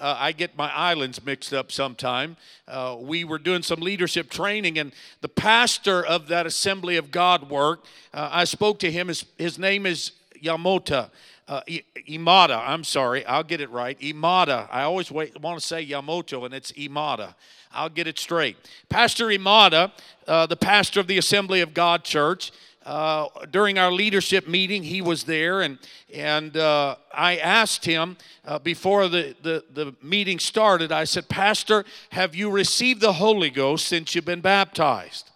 Uh, 0.00 0.16
I 0.18 0.32
get 0.32 0.56
my 0.56 0.72
islands 0.74 1.24
mixed 1.24 1.52
up 1.52 1.70
sometime. 1.70 2.36
Uh, 2.66 2.96
we 2.98 3.24
were 3.24 3.38
doing 3.38 3.62
some 3.62 3.80
leadership 3.80 4.30
training, 4.30 4.78
and 4.78 4.92
the 5.20 5.28
pastor 5.28 6.04
of 6.04 6.28
that 6.28 6.46
Assembly 6.46 6.96
of 6.96 7.10
God 7.10 7.50
work, 7.50 7.84
uh, 8.12 8.28
I 8.32 8.44
spoke 8.44 8.78
to 8.80 8.90
him. 8.90 9.08
His, 9.08 9.24
his 9.38 9.58
name 9.58 9.86
is 9.86 10.12
Yamota. 10.42 11.10
Uh, 11.46 11.60
Imada, 12.08 12.66
I'm 12.66 12.84
sorry, 12.84 13.24
I'll 13.26 13.42
get 13.42 13.60
it 13.60 13.70
right. 13.70 13.98
Imada. 14.00 14.66
I 14.72 14.82
always 14.82 15.10
wait, 15.10 15.38
want 15.40 15.60
to 15.60 15.66
say 15.66 15.86
Yamoto, 15.86 16.46
and 16.46 16.54
it's 16.54 16.72
Imada. 16.72 17.34
I'll 17.70 17.90
get 17.90 18.06
it 18.06 18.18
straight. 18.18 18.56
Pastor 18.88 19.26
Imada, 19.26 19.92
uh, 20.26 20.46
the 20.46 20.56
pastor 20.56 21.00
of 21.00 21.06
the 21.06 21.18
Assembly 21.18 21.60
of 21.60 21.74
God 21.74 22.02
Church, 22.02 22.50
uh, 22.84 23.28
during 23.50 23.78
our 23.78 23.90
leadership 23.90 24.46
meeting, 24.46 24.82
he 24.82 25.00
was 25.00 25.24
there, 25.24 25.62
and 25.62 25.78
and 26.12 26.56
uh, 26.56 26.96
I 27.12 27.38
asked 27.38 27.86
him 27.86 28.16
uh, 28.44 28.58
before 28.58 29.08
the, 29.08 29.34
the 29.42 29.64
the 29.72 29.94
meeting 30.02 30.38
started. 30.38 30.92
I 30.92 31.04
said, 31.04 31.28
Pastor, 31.28 31.84
have 32.10 32.34
you 32.34 32.50
received 32.50 33.00
the 33.00 33.14
Holy 33.14 33.48
Ghost 33.48 33.86
since 33.86 34.14
you've 34.14 34.26
been 34.26 34.42
baptized? 34.42 35.30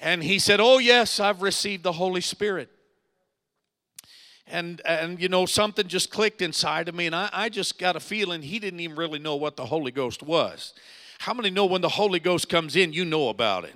And 0.00 0.22
he 0.22 0.38
said, 0.38 0.60
Oh 0.60 0.78
yes, 0.78 1.18
I've 1.18 1.40
received 1.40 1.82
the 1.82 1.92
Holy 1.92 2.20
Spirit. 2.20 2.68
And 4.46 4.82
and 4.84 5.20
you 5.20 5.28
know 5.30 5.46
something 5.46 5.88
just 5.88 6.10
clicked 6.10 6.42
inside 6.42 6.88
of 6.90 6.94
me, 6.94 7.06
and 7.06 7.14
I, 7.14 7.30
I 7.32 7.48
just 7.48 7.78
got 7.78 7.96
a 7.96 8.00
feeling 8.00 8.42
he 8.42 8.58
didn't 8.58 8.80
even 8.80 8.96
really 8.96 9.18
know 9.18 9.34
what 9.36 9.56
the 9.56 9.66
Holy 9.66 9.90
Ghost 9.90 10.22
was. 10.22 10.74
How 11.20 11.32
many 11.32 11.48
know 11.48 11.64
when 11.64 11.80
the 11.80 11.88
Holy 11.88 12.20
Ghost 12.20 12.50
comes 12.50 12.76
in, 12.76 12.92
you 12.92 13.06
know 13.06 13.30
about 13.30 13.64
it? 13.64 13.74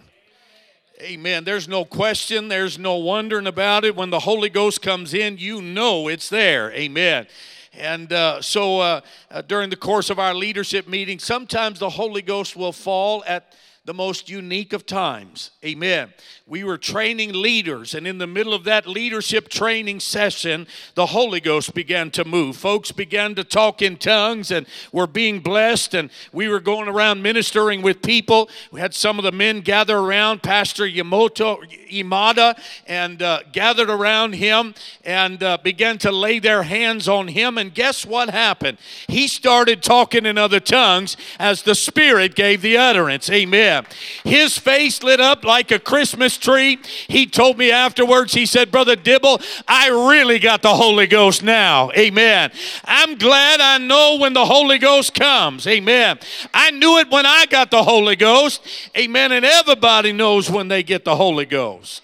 Amen. 1.03 1.45
There's 1.45 1.67
no 1.67 1.87
question, 1.87 2.49
there's 2.49 2.79
no 2.79 2.97
wondering 2.97 3.47
about 3.47 3.85
it. 3.85 3.97
When 3.97 4.11
the 4.11 4.19
Holy 4.19 4.51
Ghost 4.51 4.83
comes 4.83 5.15
in, 5.15 5.39
you 5.39 5.63
know 5.63 6.09
it's 6.09 6.29
there. 6.29 6.71
Amen. 6.73 7.27
And 7.73 8.13
uh, 8.13 8.43
so 8.43 8.81
uh, 8.81 9.01
uh, 9.31 9.41
during 9.43 9.71
the 9.71 9.77
course 9.77 10.11
of 10.11 10.19
our 10.19 10.35
leadership 10.35 10.87
meeting, 10.87 11.19
sometimes 11.19 11.79
the 11.79 11.89
Holy 11.89 12.21
Ghost 12.21 12.55
will 12.55 12.73
fall 12.73 13.25
at 13.27 13.55
the 13.91 13.95
most 13.95 14.31
unique 14.31 14.73
of 14.73 14.87
times. 14.87 15.51
Amen. 15.65 16.15
We 16.47 16.63
were 16.63 16.79
training 16.79 17.33
leaders, 17.33 17.93
and 17.93 18.07
in 18.07 18.19
the 18.19 18.27
middle 18.29 18.55
of 18.55 18.63
that 18.63 18.87
leadership 18.87 19.49
training 19.49 19.99
session, 19.99 20.69
the 20.95 21.07
Holy 21.07 21.41
Ghost 21.41 21.75
began 21.75 22.13
to 22.13 22.25
move. 22.25 22.57
Folks 22.57 22.93
began 22.93 23.35
to 23.35 23.43
talk 23.43 23.83
in 23.83 23.97
tongues 23.97 24.53
and 24.53 24.65
were 24.93 25.09
being 25.09 25.41
blessed, 25.41 25.95
and 25.95 26.11
we 26.33 26.47
were 26.47 26.61
going 26.61 26.89
around 26.89 27.21
ministering 27.21 27.83
with 27.83 28.01
people. 28.01 28.49
We 28.71 28.79
had 28.79 28.95
some 28.95 29.19
of 29.19 29.25
the 29.25 29.33
men 29.33 29.61
gather 29.61 29.99
around 29.99 30.45
Pastor 30.45 30.85
Yamoto 30.85 31.59
Imada 31.91 32.57
and 32.87 33.21
uh, 33.21 33.41
gathered 33.53 33.91
around 33.91 34.35
him 34.35 34.75
and 35.05 35.43
uh, 35.43 35.59
began 35.65 35.99
to 35.99 36.13
lay 36.13 36.39
their 36.39 36.63
hands 36.63 37.09
on 37.09 37.27
him. 37.27 37.59
And 37.59 37.75
guess 37.75 38.07
what 38.07 38.31
happened? 38.31 38.79
He 39.09 39.27
started 39.27 39.83
talking 39.83 40.27
in 40.27 40.39
other 40.39 40.61
tongues 40.61 41.17
as 41.41 41.63
the 41.63 41.75
Spirit 41.75 42.37
gave 42.37 42.63
the 42.63 42.77
utterance. 42.77 43.29
Amen. 43.31 43.80
His 44.25 44.59
face 44.59 45.03
lit 45.03 45.21
up 45.21 45.45
like 45.45 45.71
a 45.71 45.79
Christmas 45.79 46.39
tree. 46.39 46.79
He 47.09 47.27
told 47.27 47.59
me 47.59 47.71
afterwards, 47.71 48.35
he 48.35 48.47
said, 48.47 48.71
Brother 48.71 48.97
Dibble, 48.97 49.41
I 49.67 49.89
really 49.89 50.39
got 50.39 50.63
the 50.63 50.75
Holy 50.75 51.07
Ghost 51.07 51.43
now. 51.43 51.91
Amen. 51.97 52.51
I'm 52.85 53.17
glad 53.17 53.61
I 53.61 53.79
know 53.79 54.17
when 54.19 54.33
the 54.33 54.47
Holy 54.47 54.79
Ghost 54.79 55.15
comes. 55.15 55.67
Amen. 55.67 56.19
I 56.55 56.71
knew 56.71 56.99
it 56.99 57.11
when 57.11 57.27
I 57.27 57.47
got 57.47 57.71
the 57.71 57.83
Holy 57.83 58.17
Ghost. 58.17 58.67
Amen. 58.97 59.33
And 59.33 59.45
everybody 59.45 60.13
knows 60.13 60.51
when 60.51 60.69
they 60.69 60.83
get 60.83 61.05
the 61.05 61.17
Holy 61.17 61.47
Ghost. 61.47 62.03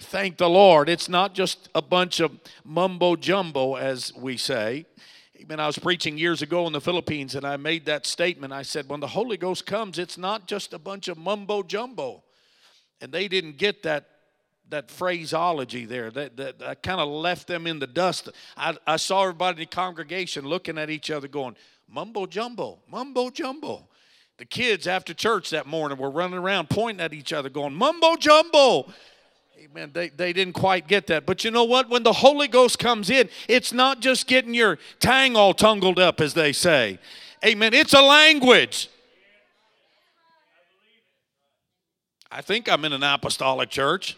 Thank 0.00 0.38
the 0.38 0.48
Lord. 0.48 0.88
It's 0.88 1.08
not 1.08 1.34
just 1.34 1.68
a 1.74 1.82
bunch 1.82 2.18
of 2.18 2.32
mumbo 2.64 3.14
jumbo, 3.14 3.74
as 3.74 4.12
we 4.14 4.38
say. 4.38 4.86
I 5.60 5.66
was 5.66 5.78
preaching 5.78 6.18
years 6.18 6.42
ago 6.42 6.66
in 6.66 6.72
the 6.72 6.80
Philippines 6.80 7.34
and 7.34 7.46
I 7.46 7.56
made 7.56 7.86
that 7.86 8.04
statement. 8.06 8.52
I 8.52 8.62
said, 8.62 8.88
when 8.88 9.00
the 9.00 9.06
Holy 9.08 9.36
Ghost 9.36 9.64
comes, 9.64 9.98
it's 9.98 10.18
not 10.18 10.46
just 10.46 10.74
a 10.74 10.78
bunch 10.78 11.08
of 11.08 11.16
mumbo 11.16 11.62
jumbo. 11.62 12.22
And 13.00 13.12
they 13.12 13.28
didn't 13.28 13.56
get 13.56 13.82
that 13.84 14.06
that 14.70 14.90
phraseology 14.90 15.86
there 15.86 16.10
that, 16.10 16.36
that, 16.36 16.58
that 16.58 16.82
kind 16.82 17.00
of 17.00 17.08
left 17.08 17.46
them 17.46 17.66
in 17.66 17.78
the 17.78 17.86
dust. 17.86 18.28
I, 18.56 18.76
I 18.86 18.96
saw 18.96 19.22
everybody 19.22 19.56
in 19.56 19.60
the 19.60 19.66
congregation 19.66 20.44
looking 20.44 20.78
at 20.78 20.90
each 20.90 21.10
other 21.10 21.28
going, 21.28 21.56
mumbo 21.88 22.26
jumbo, 22.26 22.80
mumbo 22.90 23.30
jumbo. 23.30 23.88
The 24.36 24.44
kids 24.44 24.86
after 24.86 25.14
church 25.14 25.50
that 25.50 25.66
morning 25.66 25.98
were 25.98 26.10
running 26.10 26.38
around 26.38 26.70
pointing 26.70 27.04
at 27.04 27.12
each 27.12 27.32
other 27.32 27.48
going, 27.48 27.74
mumbo 27.74 28.16
jumbo. 28.16 28.92
Amen. 29.60 29.90
They, 29.92 30.10
they 30.10 30.32
didn't 30.32 30.52
quite 30.52 30.86
get 30.86 31.08
that. 31.08 31.26
But 31.26 31.42
you 31.42 31.50
know 31.50 31.64
what? 31.64 31.90
When 31.90 32.04
the 32.04 32.12
Holy 32.12 32.46
Ghost 32.46 32.78
comes 32.78 33.10
in, 33.10 33.28
it's 33.48 33.72
not 33.72 33.98
just 33.98 34.28
getting 34.28 34.54
your 34.54 34.78
tang 35.00 35.34
all 35.34 35.52
tangled 35.52 35.98
up, 35.98 36.20
as 36.20 36.34
they 36.34 36.52
say. 36.52 37.00
Amen. 37.44 37.74
It's 37.74 37.92
a 37.92 38.00
language. 38.00 38.88
I 42.30 42.40
think 42.40 42.68
I'm 42.68 42.84
in 42.84 42.92
an 42.92 43.02
apostolic 43.02 43.68
church. 43.68 44.16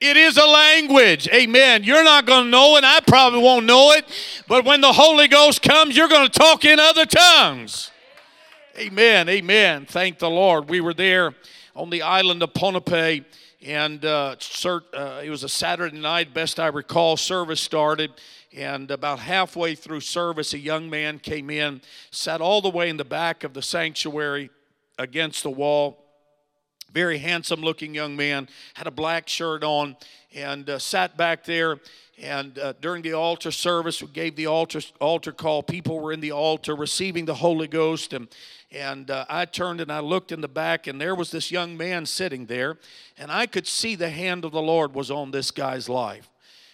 It 0.00 0.16
is 0.16 0.36
a 0.36 0.46
language. 0.46 1.28
Amen. 1.28 1.84
You're 1.84 2.02
not 2.02 2.26
going 2.26 2.44
to 2.46 2.50
know 2.50 2.76
it. 2.76 2.82
I 2.82 2.98
probably 3.06 3.40
won't 3.40 3.66
know 3.66 3.92
it. 3.92 4.04
But 4.48 4.64
when 4.64 4.80
the 4.80 4.92
Holy 4.92 5.28
Ghost 5.28 5.62
comes, 5.62 5.96
you're 5.96 6.08
going 6.08 6.28
to 6.28 6.38
talk 6.38 6.64
in 6.64 6.80
other 6.80 7.06
tongues. 7.06 7.92
Amen. 8.76 9.28
Amen. 9.28 9.86
Thank 9.86 10.18
the 10.18 10.30
Lord. 10.30 10.68
We 10.68 10.80
were 10.80 10.94
there 10.94 11.34
on 11.76 11.90
the 11.90 12.02
island 12.02 12.42
of 12.42 12.52
Ponape 12.52 13.24
and 13.64 14.04
uh, 14.04 14.36
uh, 14.64 15.20
it 15.24 15.30
was 15.30 15.44
a 15.44 15.48
Saturday 15.48 15.98
night, 15.98 16.34
best 16.34 16.58
I 16.58 16.66
recall. 16.66 17.16
Service 17.16 17.60
started, 17.60 18.12
and 18.52 18.90
about 18.90 19.20
halfway 19.20 19.74
through 19.74 20.00
service, 20.00 20.52
a 20.52 20.58
young 20.58 20.90
man 20.90 21.18
came 21.18 21.48
in, 21.48 21.80
sat 22.10 22.40
all 22.40 22.60
the 22.60 22.70
way 22.70 22.88
in 22.88 22.96
the 22.96 23.04
back 23.04 23.44
of 23.44 23.54
the 23.54 23.62
sanctuary 23.62 24.50
against 24.98 25.42
the 25.42 25.50
wall. 25.50 26.01
Very 26.92 27.18
handsome 27.18 27.60
looking 27.60 27.94
young 27.94 28.16
man, 28.16 28.48
had 28.74 28.86
a 28.86 28.90
black 28.90 29.28
shirt 29.28 29.64
on, 29.64 29.96
and 30.34 30.68
uh, 30.68 30.78
sat 30.78 31.16
back 31.16 31.44
there. 31.44 31.78
And 32.20 32.58
uh, 32.58 32.74
during 32.80 33.02
the 33.02 33.14
altar 33.14 33.50
service, 33.50 34.02
we 34.02 34.08
gave 34.08 34.36
the 34.36 34.46
altar, 34.46 34.80
altar 35.00 35.32
call. 35.32 35.62
People 35.62 35.98
were 35.98 36.12
in 36.12 36.20
the 36.20 36.32
altar 36.32 36.76
receiving 36.76 37.24
the 37.24 37.34
Holy 37.34 37.66
Ghost. 37.66 38.12
And 38.12 38.28
and 38.72 39.10
uh, 39.10 39.26
I 39.28 39.44
turned 39.44 39.80
and 39.80 39.92
I 39.92 40.00
looked 40.00 40.32
in 40.32 40.40
the 40.40 40.48
back, 40.48 40.86
and 40.86 41.00
there 41.00 41.14
was 41.14 41.30
this 41.30 41.50
young 41.50 41.76
man 41.76 42.06
sitting 42.06 42.46
there, 42.46 42.78
and 43.18 43.30
I 43.30 43.46
could 43.46 43.66
see 43.66 43.96
the 43.96 44.08
hand 44.08 44.44
of 44.44 44.52
the 44.52 44.62
Lord 44.62 44.94
was 44.94 45.10
on 45.10 45.30
this 45.30 45.50
guy's 45.50 45.88
life. 45.88 46.31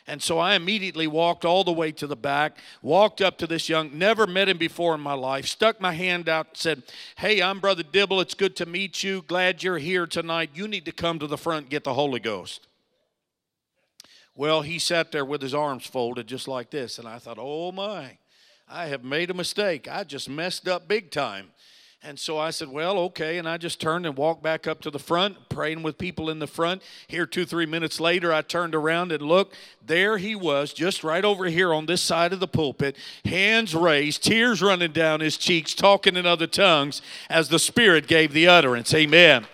And 0.08 0.22
so 0.22 0.38
I 0.38 0.54
immediately 0.54 1.06
walked 1.06 1.44
all 1.44 1.64
the 1.64 1.72
way 1.72 1.92
to 1.92 2.06
the 2.06 2.16
back, 2.16 2.56
walked 2.80 3.20
up 3.20 3.36
to 3.38 3.46
this 3.46 3.68
young, 3.68 3.96
never 3.96 4.26
met 4.26 4.48
him 4.48 4.56
before 4.56 4.94
in 4.94 5.02
my 5.02 5.12
life, 5.12 5.44
stuck 5.46 5.82
my 5.82 5.92
hand 5.92 6.30
out, 6.30 6.56
said, 6.56 6.82
Hey, 7.18 7.42
I'm 7.42 7.60
Brother 7.60 7.82
Dibble. 7.82 8.22
It's 8.22 8.32
good 8.32 8.56
to 8.56 8.64
meet 8.64 9.02
you. 9.02 9.20
Glad 9.20 9.62
you're 9.62 9.76
here 9.76 10.06
tonight. 10.06 10.48
You 10.54 10.66
need 10.66 10.86
to 10.86 10.92
come 10.92 11.18
to 11.18 11.26
the 11.26 11.36
front 11.36 11.68
get 11.68 11.84
the 11.84 11.92
Holy 11.92 12.20
Ghost. 12.20 12.66
Well, 14.34 14.62
he 14.62 14.78
sat 14.78 15.12
there 15.12 15.26
with 15.26 15.42
his 15.42 15.52
arms 15.52 15.84
folded 15.86 16.26
just 16.26 16.48
like 16.48 16.70
this, 16.70 16.98
and 16.98 17.06
I 17.06 17.18
thought, 17.18 17.36
Oh 17.38 17.70
my, 17.70 18.16
I 18.66 18.86
have 18.86 19.04
made 19.04 19.28
a 19.28 19.34
mistake. 19.34 19.88
I 19.90 20.04
just 20.04 20.30
messed 20.30 20.66
up 20.66 20.88
big 20.88 21.10
time. 21.10 21.48
And 22.00 22.16
so 22.18 22.38
I 22.38 22.50
said, 22.50 22.68
Well, 22.68 22.96
okay. 22.98 23.38
And 23.38 23.48
I 23.48 23.56
just 23.56 23.80
turned 23.80 24.06
and 24.06 24.16
walked 24.16 24.42
back 24.42 24.68
up 24.68 24.80
to 24.82 24.90
the 24.90 25.00
front, 25.00 25.48
praying 25.48 25.82
with 25.82 25.98
people 25.98 26.30
in 26.30 26.38
the 26.38 26.46
front. 26.46 26.82
Here, 27.08 27.26
two, 27.26 27.44
three 27.44 27.66
minutes 27.66 27.98
later, 27.98 28.32
I 28.32 28.42
turned 28.42 28.74
around 28.74 29.10
and 29.10 29.22
looked. 29.22 29.56
There 29.84 30.16
he 30.18 30.36
was, 30.36 30.72
just 30.72 31.02
right 31.02 31.24
over 31.24 31.46
here 31.46 31.74
on 31.74 31.86
this 31.86 32.00
side 32.00 32.32
of 32.32 32.38
the 32.38 32.46
pulpit, 32.46 32.96
hands 33.24 33.74
raised, 33.74 34.22
tears 34.22 34.62
running 34.62 34.92
down 34.92 35.20
his 35.20 35.36
cheeks, 35.36 35.74
talking 35.74 36.14
in 36.14 36.24
other 36.24 36.46
tongues 36.46 37.02
as 37.28 37.48
the 37.48 37.58
Spirit 37.58 38.06
gave 38.06 38.32
the 38.32 38.46
utterance. 38.46 38.94
Amen. 38.94 39.46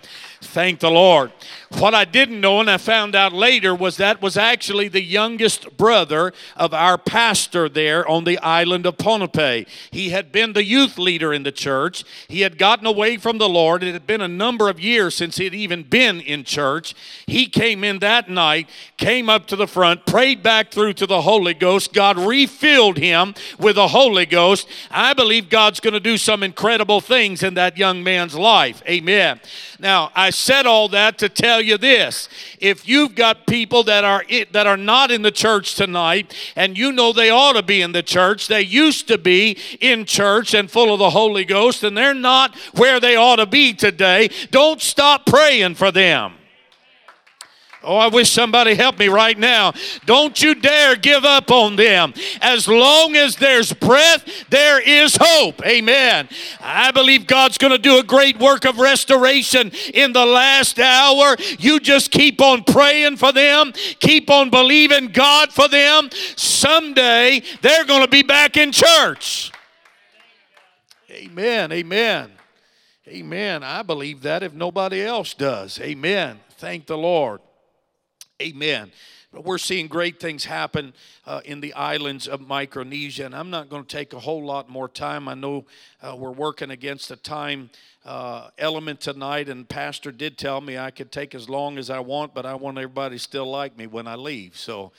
Thank 0.45 0.79
the 0.79 0.91
Lord. 0.91 1.31
What 1.79 1.93
I 1.93 2.05
didn't 2.05 2.39
know, 2.39 2.61
and 2.61 2.69
I 2.69 2.77
found 2.77 3.15
out 3.15 3.33
later, 3.33 3.75
was 3.75 3.97
that 3.97 4.21
was 4.21 4.37
actually 4.37 4.87
the 4.87 5.03
youngest 5.03 5.75
brother 5.75 6.31
of 6.55 6.73
our 6.73 6.97
pastor 6.97 7.67
there 7.67 8.07
on 8.07 8.23
the 8.23 8.37
island 8.37 8.85
of 8.85 8.97
Ponape. 8.97 9.67
He 9.91 10.09
had 10.09 10.31
been 10.31 10.53
the 10.53 10.63
youth 10.63 10.97
leader 10.97 11.33
in 11.33 11.43
the 11.43 11.51
church. 11.51 12.05
He 12.29 12.41
had 12.41 12.57
gotten 12.57 12.85
away 12.85 13.17
from 13.17 13.39
the 13.39 13.49
Lord. 13.49 13.83
It 13.83 13.93
had 13.93 14.07
been 14.07 14.21
a 14.21 14.27
number 14.27 14.69
of 14.69 14.79
years 14.79 15.15
since 15.15 15.37
he 15.37 15.43
had 15.43 15.53
even 15.53 15.83
been 15.83 16.21
in 16.21 16.45
church. 16.45 16.95
He 17.25 17.47
came 17.47 17.83
in 17.83 17.99
that 17.99 18.29
night, 18.29 18.69
came 18.97 19.29
up 19.29 19.45
to 19.47 19.55
the 19.55 19.67
front, 19.67 20.05
prayed 20.05 20.41
back 20.41 20.71
through 20.71 20.93
to 20.93 21.07
the 21.07 21.23
Holy 21.23 21.53
Ghost. 21.53 21.93
God 21.93 22.17
refilled 22.17 22.97
him 22.97 23.33
with 23.59 23.75
the 23.75 23.89
Holy 23.89 24.25
Ghost. 24.25 24.67
I 24.91 25.13
believe 25.13 25.49
God's 25.49 25.79
going 25.79 25.93
to 25.93 25.99
do 25.99 26.17
some 26.17 26.43
incredible 26.43 27.01
things 27.01 27.43
in 27.43 27.55
that 27.55 27.77
young 27.77 28.03
man's 28.03 28.35
life. 28.35 28.81
Amen. 28.87 29.41
Now, 29.79 30.11
I 30.15 30.29
said 30.35 30.65
all 30.65 30.89
that 30.89 31.17
to 31.19 31.29
tell 31.29 31.61
you 31.61 31.77
this. 31.77 32.29
If 32.59 32.87
you've 32.87 33.15
got 33.15 33.47
people 33.47 33.83
that 33.83 34.03
are 34.03 34.23
that 34.51 34.67
are 34.67 34.77
not 34.77 35.11
in 35.11 35.21
the 35.21 35.31
church 35.31 35.75
tonight 35.75 36.33
and 36.55 36.77
you 36.77 36.91
know 36.91 37.13
they 37.13 37.29
ought 37.29 37.53
to 37.53 37.63
be 37.63 37.81
in 37.81 37.91
the 37.91 38.03
church, 38.03 38.47
they 38.47 38.61
used 38.61 39.07
to 39.07 39.17
be 39.17 39.57
in 39.79 40.05
church 40.05 40.53
and 40.53 40.69
full 40.69 40.93
of 40.93 40.99
the 40.99 41.09
Holy 41.09 41.45
Ghost 41.45 41.83
and 41.83 41.97
they're 41.97 42.13
not 42.13 42.55
where 42.75 42.99
they 42.99 43.15
ought 43.15 43.37
to 43.37 43.45
be 43.45 43.73
today, 43.73 44.29
don't 44.51 44.81
stop 44.81 45.25
praying 45.25 45.75
for 45.75 45.91
them. 45.91 46.33
Oh, 47.85 47.97
I 47.97 48.07
wish 48.07 48.31
somebody 48.31 48.73
helped 48.73 48.99
me 48.99 49.07
right 49.07 49.37
now. 49.37 49.73
Don't 50.05 50.41
you 50.41 50.55
dare 50.55 50.95
give 50.95 51.23
up 51.23 51.51
on 51.51 51.75
them. 51.75 52.13
As 52.41 52.67
long 52.67 53.15
as 53.15 53.35
there's 53.35 53.71
breath, 53.73 54.25
there 54.49 54.81
is 54.81 55.17
hope. 55.19 55.65
Amen. 55.65 56.27
I 56.59 56.91
believe 56.91 57.27
God's 57.27 57.57
going 57.57 57.71
to 57.71 57.77
do 57.77 57.99
a 57.99 58.03
great 58.03 58.39
work 58.39 58.65
of 58.65 58.79
restoration 58.79 59.71
in 59.93 60.13
the 60.13 60.25
last 60.25 60.79
hour. 60.79 61.35
You 61.59 61.79
just 61.79 62.11
keep 62.11 62.41
on 62.41 62.63
praying 62.63 63.17
for 63.17 63.31
them, 63.31 63.71
keep 63.99 64.29
on 64.29 64.49
believing 64.49 65.07
God 65.07 65.51
for 65.51 65.67
them. 65.67 66.09
Someday 66.35 67.41
they're 67.61 67.85
going 67.85 68.01
to 68.01 68.09
be 68.09 68.23
back 68.23 68.57
in 68.57 68.71
church. 68.71 69.51
Amen. 71.11 71.71
Amen. 71.71 72.31
Amen. 73.07 73.63
I 73.63 73.83
believe 73.83 74.23
that 74.23 74.41
if 74.41 74.53
nobody 74.53 75.01
else 75.01 75.35
does. 75.35 75.79
Amen. 75.79 76.39
Thank 76.57 76.87
the 76.87 76.97
Lord. 76.97 77.41
Amen. 78.41 78.91
But 79.31 79.45
we're 79.45 79.57
seeing 79.57 79.87
great 79.87 80.19
things 80.19 80.43
happen 80.43 80.93
uh, 81.25 81.39
in 81.45 81.61
the 81.61 81.73
islands 81.73 82.27
of 82.27 82.41
Micronesia, 82.41 83.25
and 83.25 83.33
I'm 83.33 83.49
not 83.49 83.69
going 83.69 83.83
to 83.83 83.87
take 83.87 84.11
a 84.11 84.19
whole 84.19 84.43
lot 84.43 84.67
more 84.67 84.89
time. 84.89 85.29
I 85.29 85.35
know 85.35 85.65
uh, 86.01 86.15
we're 86.17 86.31
working 86.31 86.69
against 86.69 87.11
a 87.11 87.15
time 87.15 87.69
uh, 88.03 88.49
element 88.57 88.99
tonight, 88.99 89.47
and 89.47 89.67
Pastor 89.67 90.11
did 90.11 90.37
tell 90.37 90.59
me 90.59 90.77
I 90.77 90.91
could 90.91 91.13
take 91.13 91.33
as 91.33 91.47
long 91.47 91.77
as 91.77 91.89
I 91.89 91.99
want, 91.99 92.33
but 92.33 92.45
I 92.45 92.55
want 92.55 92.77
everybody 92.77 93.17
still 93.17 93.49
like 93.49 93.77
me 93.77 93.87
when 93.87 94.05
I 94.05 94.15
leave. 94.15 94.57
So, 94.57 94.91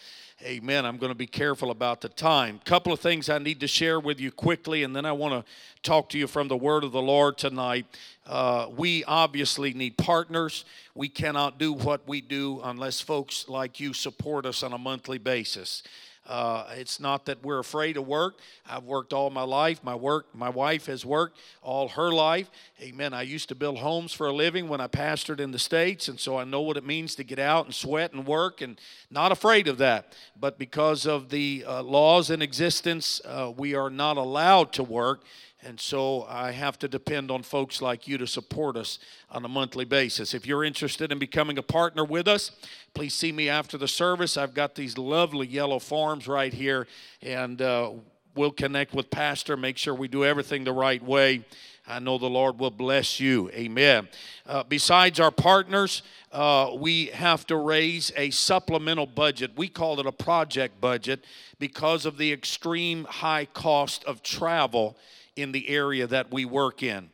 Amen. 0.43 0.85
I'm 0.85 0.99
going 0.99 1.11
to 1.11 1.17
be 1.17 1.27
careful 1.27 1.71
about 1.71 2.03
the 2.03 2.11
time. 2.11 2.61
Couple 2.67 2.93
of 2.93 3.01
things 3.01 3.31
I 3.31 3.39
need 3.39 3.59
to 3.61 3.67
share 3.67 3.99
with 3.99 4.21
you 4.21 4.31
quickly, 4.31 4.83
and 4.83 4.95
then 4.95 5.07
I 5.07 5.13
want 5.13 5.33
to 5.33 5.51
talk 5.83 6.11
to 6.11 6.19
you 6.19 6.27
from 6.27 6.49
the 6.49 6.57
Word 6.59 6.85
of 6.85 6.93
the 6.93 7.01
Lord 7.01 7.39
tonight. 7.39 7.87
Uh, 8.27 8.67
we 8.77 9.03
obviously 9.05 9.73
need 9.73 9.97
partners. 9.97 10.67
We 10.95 11.09
cannot 11.09 11.59
do 11.59 11.73
what 11.73 12.07
we 12.07 12.21
do 12.21 12.61
unless 12.63 13.01
folks 13.01 13.49
like 13.49 13.81
you 13.81 13.95
support 13.95 14.45
us 14.45 14.63
on 14.63 14.75
a 14.75 14.79
monthly 14.79 15.17
basis. 15.17 15.83
Uh, 16.27 16.67
it's 16.73 16.99
not 16.99 17.27
that 17.27 17.43
we're 17.43 17.59
afraid 17.59 17.97
of 17.97 18.07
work. 18.07 18.39
I've 18.69 18.85
worked 18.85 19.13
all 19.13 19.31
my 19.31 19.43
life. 19.43 19.83
My 19.85 19.95
work, 19.95 20.35
my 20.35 20.49
wife 20.49 20.87
has 20.87 21.05
worked 21.05 21.39
all 21.63 21.89
her 21.89 22.11
life. 22.11 22.51
Amen. 22.81 23.15
I 23.15 23.23
used 23.23 23.49
to 23.51 23.55
build 23.55 23.79
homes 23.79 24.13
for 24.13 24.27
a 24.27 24.33
living 24.33 24.69
when 24.69 24.81
I 24.81 24.89
pastored 24.89 25.41
in 25.41 25.53
the 25.53 25.59
states, 25.59 26.09
and 26.09 26.19
so 26.19 26.37
I 26.37 26.45
know 26.45 26.61
what 26.61 26.77
it 26.77 26.85
means 26.85 27.15
to 27.17 27.25
get 27.25 27.39
out 27.39 27.67
and 27.67 27.75
sweat 27.75 28.13
and 28.13 28.27
work, 28.27 28.61
and 28.61 28.81
not 29.11 29.33
afraid 29.33 29.69
of 29.69 29.79
that. 29.79 30.17
But 30.39 30.59
because 30.59 31.07
of 31.07 31.29
the 31.29 31.65
uh, 31.67 31.83
laws 31.83 32.31
in 32.31 32.43
existence, 32.43 33.21
uh, 33.25 33.53
we 33.57 33.75
are 33.75 33.91
not 33.91 34.17
allowed 34.17 34.73
to 34.75 34.83
work. 34.83 35.23
And 35.67 35.81
so 35.81 36.25
I 36.29 36.53
have 36.53 36.79
to 36.79 36.87
depend 36.87 37.29
on 37.29 37.43
folks 37.43 37.83
like 37.83 38.07
you 38.07 38.19
to 38.19 38.27
support 38.29 38.77
us 38.77 39.01
on 39.33 39.45
a 39.45 39.49
monthly 39.49 39.85
basis. 39.85 40.33
If 40.33 40.47
you're 40.47 40.63
interested 40.63 41.11
in 41.11 41.19
becoming 41.19 41.59
a 41.59 41.63
partner 41.63 42.05
with 42.05 42.29
us, 42.29 42.53
please 42.95 43.15
see 43.15 43.33
me 43.33 43.49
after 43.49 43.77
the 43.77 43.89
service. 43.89 44.37
I've 44.37 44.55
got 44.55 44.77
these 44.77 44.97
lovely 44.97 45.49
yellow 45.49 45.81
forms 45.81 46.29
right 46.29 46.55
here, 46.55 46.87
and 47.21 47.61
uh, 47.61 47.91
we'll 48.37 48.53
connect 48.53 48.95
with 48.95 49.11
Pastor, 49.11 49.57
make 49.57 49.77
sure 49.77 49.93
we 49.93 50.07
do 50.07 50.25
everything 50.25 50.63
the 50.63 50.73
right 50.73 51.03
way. 51.03 51.45
I 51.89 51.99
know 51.99 52.17
the 52.17 52.27
Lord 52.27 52.61
will 52.61 52.71
bless 52.71 53.19
you. 53.19 53.51
Amen. 53.51 54.07
Uh, 54.47 54.63
besides 54.63 55.19
our 55.19 55.33
partners, 55.33 56.03
uh, 56.31 56.77
we 56.79 57.07
have 57.07 57.45
to 57.49 57.57
raise 57.57 58.13
a 58.17 58.31
supplemental 58.31 59.07
budget. 59.07 59.51
We 59.57 59.67
call 59.67 59.99
it 59.99 60.07
a 60.07 60.13
project 60.13 60.81
budget 60.81 61.25
because 61.59 62.07
of 62.07 62.19
the 62.19 62.33
extreme 62.33 63.03
high 63.05 63.47
cost 63.47 64.05
of 64.05 64.23
travel 64.23 64.97
in 65.37 65.53
the 65.53 65.69
area 65.69 66.07
that 66.07 66.33
we 66.33 66.45
work 66.45 66.83
in. 66.83 67.11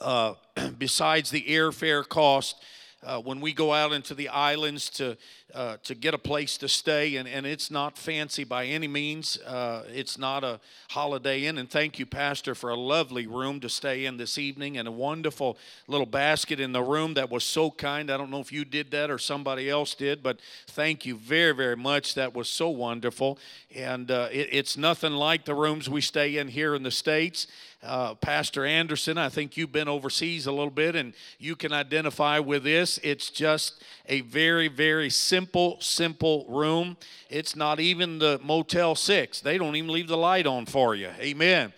Uh, 0.00 0.34
besides 0.78 1.30
the 1.30 1.42
airfare 1.48 2.06
cost, 2.06 2.62
uh, 3.04 3.20
when 3.20 3.40
we 3.40 3.52
go 3.52 3.72
out 3.72 3.92
into 3.92 4.14
the 4.14 4.28
islands 4.28 4.90
to 4.90 5.16
uh, 5.54 5.76
to 5.84 5.94
get 5.94 6.14
a 6.14 6.18
place 6.18 6.58
to 6.58 6.68
stay, 6.68 7.16
and, 7.16 7.28
and 7.28 7.46
it's 7.46 7.70
not 7.70 7.96
fancy 7.96 8.42
by 8.42 8.66
any 8.66 8.88
means. 8.88 9.38
Uh, 9.38 9.84
it's 9.92 10.18
not 10.18 10.42
a 10.42 10.58
holiday 10.90 11.44
inn. 11.44 11.58
And 11.58 11.70
thank 11.70 11.98
you, 11.98 12.06
Pastor, 12.06 12.54
for 12.54 12.70
a 12.70 12.76
lovely 12.76 13.26
room 13.26 13.60
to 13.60 13.68
stay 13.68 14.04
in 14.04 14.16
this 14.16 14.36
evening 14.36 14.76
and 14.76 14.88
a 14.88 14.92
wonderful 14.92 15.56
little 15.86 16.06
basket 16.06 16.58
in 16.58 16.72
the 16.72 16.82
room 16.82 17.14
that 17.14 17.30
was 17.30 17.44
so 17.44 17.70
kind. 17.70 18.10
I 18.10 18.16
don't 18.16 18.30
know 18.30 18.40
if 18.40 18.52
you 18.52 18.64
did 18.64 18.90
that 18.90 19.10
or 19.10 19.18
somebody 19.18 19.70
else 19.70 19.94
did, 19.94 20.22
but 20.22 20.40
thank 20.66 21.06
you 21.06 21.16
very, 21.16 21.54
very 21.54 21.76
much. 21.76 22.14
That 22.14 22.34
was 22.34 22.48
so 22.48 22.68
wonderful. 22.68 23.38
And 23.74 24.10
uh, 24.10 24.28
it, 24.32 24.48
it's 24.50 24.76
nothing 24.76 25.12
like 25.12 25.44
the 25.44 25.54
rooms 25.54 25.88
we 25.88 26.00
stay 26.00 26.36
in 26.38 26.48
here 26.48 26.74
in 26.74 26.82
the 26.82 26.90
States. 26.90 27.46
Uh, 27.84 28.14
Pastor 28.14 28.64
Anderson, 28.64 29.18
I 29.18 29.28
think 29.28 29.58
you've 29.58 29.70
been 29.70 29.88
overseas 29.88 30.46
a 30.46 30.52
little 30.52 30.70
bit 30.70 30.96
and 30.96 31.12
you 31.38 31.54
can 31.54 31.70
identify 31.70 32.38
with 32.38 32.64
this. 32.64 32.98
It's 33.02 33.28
just 33.28 33.84
a 34.08 34.22
very, 34.22 34.68
very 34.68 35.10
simple, 35.10 35.43
simple 35.44 35.76
simple 35.80 36.46
room. 36.48 36.96
It's 37.28 37.54
not 37.54 37.78
even 37.78 38.18
the 38.18 38.40
Motel 38.42 38.94
6, 38.94 39.42
they 39.42 39.58
don't 39.58 39.76
even 39.76 39.90
leave 39.90 40.08
the 40.08 40.16
light 40.16 40.46
on 40.46 40.64
for 40.64 40.94
you. 40.94 41.10
Amen. 41.20 41.72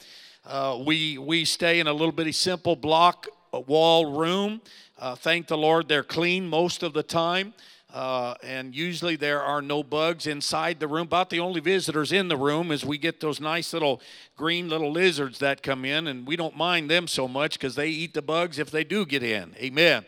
Uh, 0.44 0.80
we, 0.86 1.18
we 1.18 1.44
stay 1.44 1.80
in 1.80 1.88
a 1.88 1.92
little 1.92 2.12
bitty 2.12 2.30
simple 2.30 2.76
block 2.76 3.26
wall 3.52 4.16
room. 4.16 4.60
Uh, 5.00 5.16
thank 5.16 5.48
the 5.48 5.58
Lord, 5.58 5.88
they're 5.88 6.04
clean 6.04 6.46
most 6.46 6.84
of 6.84 6.92
the 6.92 7.02
time. 7.02 7.54
Uh, 7.92 8.34
and 8.44 8.72
usually 8.72 9.16
there 9.16 9.42
are 9.42 9.60
no 9.60 9.82
bugs 9.82 10.28
inside 10.28 10.78
the 10.78 10.86
room. 10.86 11.06
About 11.08 11.30
the 11.30 11.40
only 11.40 11.60
visitors 11.60 12.12
in 12.12 12.28
the 12.28 12.36
room 12.36 12.70
is 12.70 12.84
we 12.84 12.98
get 12.98 13.18
those 13.18 13.40
nice 13.40 13.72
little 13.72 14.00
green 14.36 14.68
little 14.68 14.92
lizards 14.92 15.40
that 15.40 15.62
come 15.62 15.84
in, 15.84 16.06
and 16.06 16.26
we 16.26 16.36
don't 16.36 16.56
mind 16.56 16.88
them 16.88 17.08
so 17.08 17.26
much 17.26 17.54
because 17.54 17.74
they 17.74 17.88
eat 17.88 18.14
the 18.14 18.22
bugs 18.22 18.60
if 18.60 18.70
they 18.70 18.84
do 18.84 19.06
get 19.06 19.24
in. 19.24 19.54
Amen. 19.56 20.04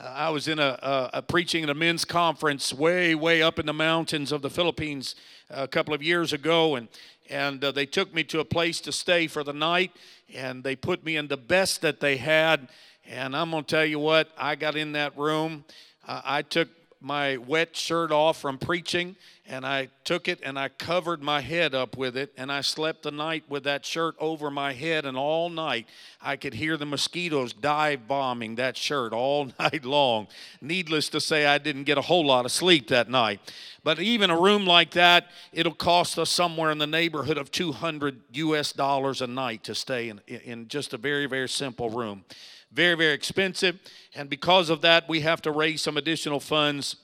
Uh, 0.00 0.04
I 0.04 0.30
was 0.30 0.46
in 0.46 0.60
a, 0.60 0.78
a, 0.80 1.10
a, 1.14 1.22
preaching 1.22 1.64
at 1.64 1.70
a 1.70 1.74
men's 1.74 2.04
conference 2.04 2.72
way, 2.72 3.16
way 3.16 3.42
up 3.42 3.58
in 3.58 3.66
the 3.66 3.72
mountains 3.72 4.30
of 4.30 4.42
the 4.42 4.50
Philippines 4.50 5.16
a 5.50 5.66
couple 5.66 5.92
of 5.92 6.02
years 6.02 6.32
ago, 6.32 6.76
and 6.76 6.88
and 7.28 7.62
uh, 7.62 7.72
they 7.72 7.84
took 7.84 8.14
me 8.14 8.24
to 8.24 8.40
a 8.40 8.44
place 8.44 8.80
to 8.82 8.92
stay 8.92 9.26
for 9.26 9.44
the 9.44 9.52
night, 9.52 9.90
and 10.34 10.64
they 10.64 10.76
put 10.76 11.04
me 11.04 11.16
in 11.16 11.28
the 11.28 11.36
best 11.36 11.82
that 11.82 12.00
they 12.00 12.16
had. 12.16 12.68
And 13.06 13.36
I'm 13.36 13.50
gonna 13.50 13.64
tell 13.64 13.84
you 13.84 13.98
what, 13.98 14.30
I 14.38 14.54
got 14.54 14.76
in 14.76 14.92
that 14.92 15.18
room. 15.18 15.64
Uh, 16.06 16.22
I 16.24 16.42
took 16.42 16.68
my 17.00 17.36
wet 17.36 17.76
shirt 17.76 18.10
off 18.10 18.40
from 18.40 18.58
preaching 18.58 19.16
and 19.46 19.64
I 19.64 19.88
took 20.04 20.28
it 20.28 20.40
and 20.42 20.58
I 20.58 20.68
covered 20.68 21.22
my 21.22 21.40
head 21.40 21.74
up 21.74 21.96
with 21.96 22.16
it 22.16 22.32
and 22.36 22.50
I 22.50 22.60
slept 22.60 23.04
the 23.04 23.10
night 23.10 23.44
with 23.48 23.64
that 23.64 23.86
shirt 23.86 24.14
over 24.18 24.50
my 24.50 24.72
head 24.72 25.06
and 25.06 25.16
all 25.16 25.48
night 25.48 25.86
I 26.20 26.36
could 26.36 26.54
hear 26.54 26.76
the 26.76 26.86
mosquitoes 26.86 27.52
dive 27.52 28.08
bombing 28.08 28.56
that 28.56 28.76
shirt 28.76 29.12
all 29.12 29.50
night 29.58 29.84
long. 29.84 30.26
Needless 30.60 31.08
to 31.10 31.20
say 31.20 31.46
I 31.46 31.58
didn't 31.58 31.84
get 31.84 31.98
a 31.98 32.02
whole 32.02 32.26
lot 32.26 32.44
of 32.44 32.52
sleep 32.52 32.88
that 32.88 33.08
night. 33.08 33.40
But 33.84 34.00
even 34.00 34.28
a 34.30 34.38
room 34.38 34.66
like 34.66 34.90
that 34.92 35.28
it'll 35.52 35.72
cost 35.74 36.18
us 36.18 36.30
somewhere 36.30 36.70
in 36.70 36.78
the 36.78 36.86
neighborhood 36.86 37.38
of 37.38 37.50
200 37.50 38.20
US 38.32 38.72
dollars 38.72 39.22
a 39.22 39.26
night 39.26 39.64
to 39.64 39.74
stay 39.74 40.08
in 40.08 40.20
in 40.26 40.68
just 40.68 40.92
a 40.92 40.98
very 40.98 41.26
very 41.26 41.48
simple 41.48 41.90
room 41.90 42.24
very, 42.72 42.94
very 42.94 43.12
expensive. 43.12 43.78
And 44.14 44.28
because 44.28 44.70
of 44.70 44.80
that, 44.82 45.08
we 45.08 45.20
have 45.20 45.42
to 45.42 45.50
raise 45.50 45.82
some 45.82 45.96
additional 45.96 46.40
funds, 46.40 46.96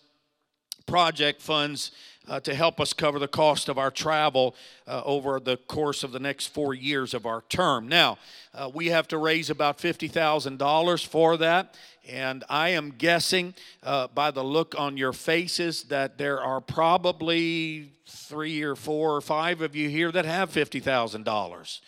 project 0.86 1.40
funds, 1.40 1.90
uh, 2.26 2.40
to 2.40 2.54
help 2.54 2.80
us 2.80 2.92
cover 2.92 3.18
the 3.18 3.28
cost 3.28 3.68
of 3.68 3.76
our 3.78 3.90
travel 3.90 4.54
uh, 4.86 5.02
over 5.04 5.38
the 5.38 5.56
course 5.56 6.02
of 6.02 6.12
the 6.12 6.18
next 6.18 6.46
four 6.46 6.72
years 6.72 7.12
of 7.12 7.26
our 7.26 7.42
term. 7.48 7.86
Now, 7.86 8.18
uh, 8.54 8.70
we 8.72 8.86
have 8.86 9.06
to 9.08 9.18
raise 9.18 9.50
about 9.50 9.78
$50,000 9.78 11.06
for 11.06 11.36
that. 11.36 11.76
And 12.08 12.44
I 12.48 12.70
am 12.70 12.94
guessing 12.96 13.54
uh, 13.82 14.08
by 14.08 14.30
the 14.30 14.44
look 14.44 14.74
on 14.78 14.96
your 14.96 15.12
faces 15.12 15.84
that 15.84 16.18
there 16.18 16.40
are 16.40 16.60
probably 16.60 17.92
three 18.06 18.62
or 18.62 18.76
four 18.76 19.16
or 19.16 19.20
five 19.20 19.60
of 19.60 19.74
you 19.74 19.88
here 19.88 20.12
that 20.12 20.24
have 20.24 20.50
$50,000 20.50 21.80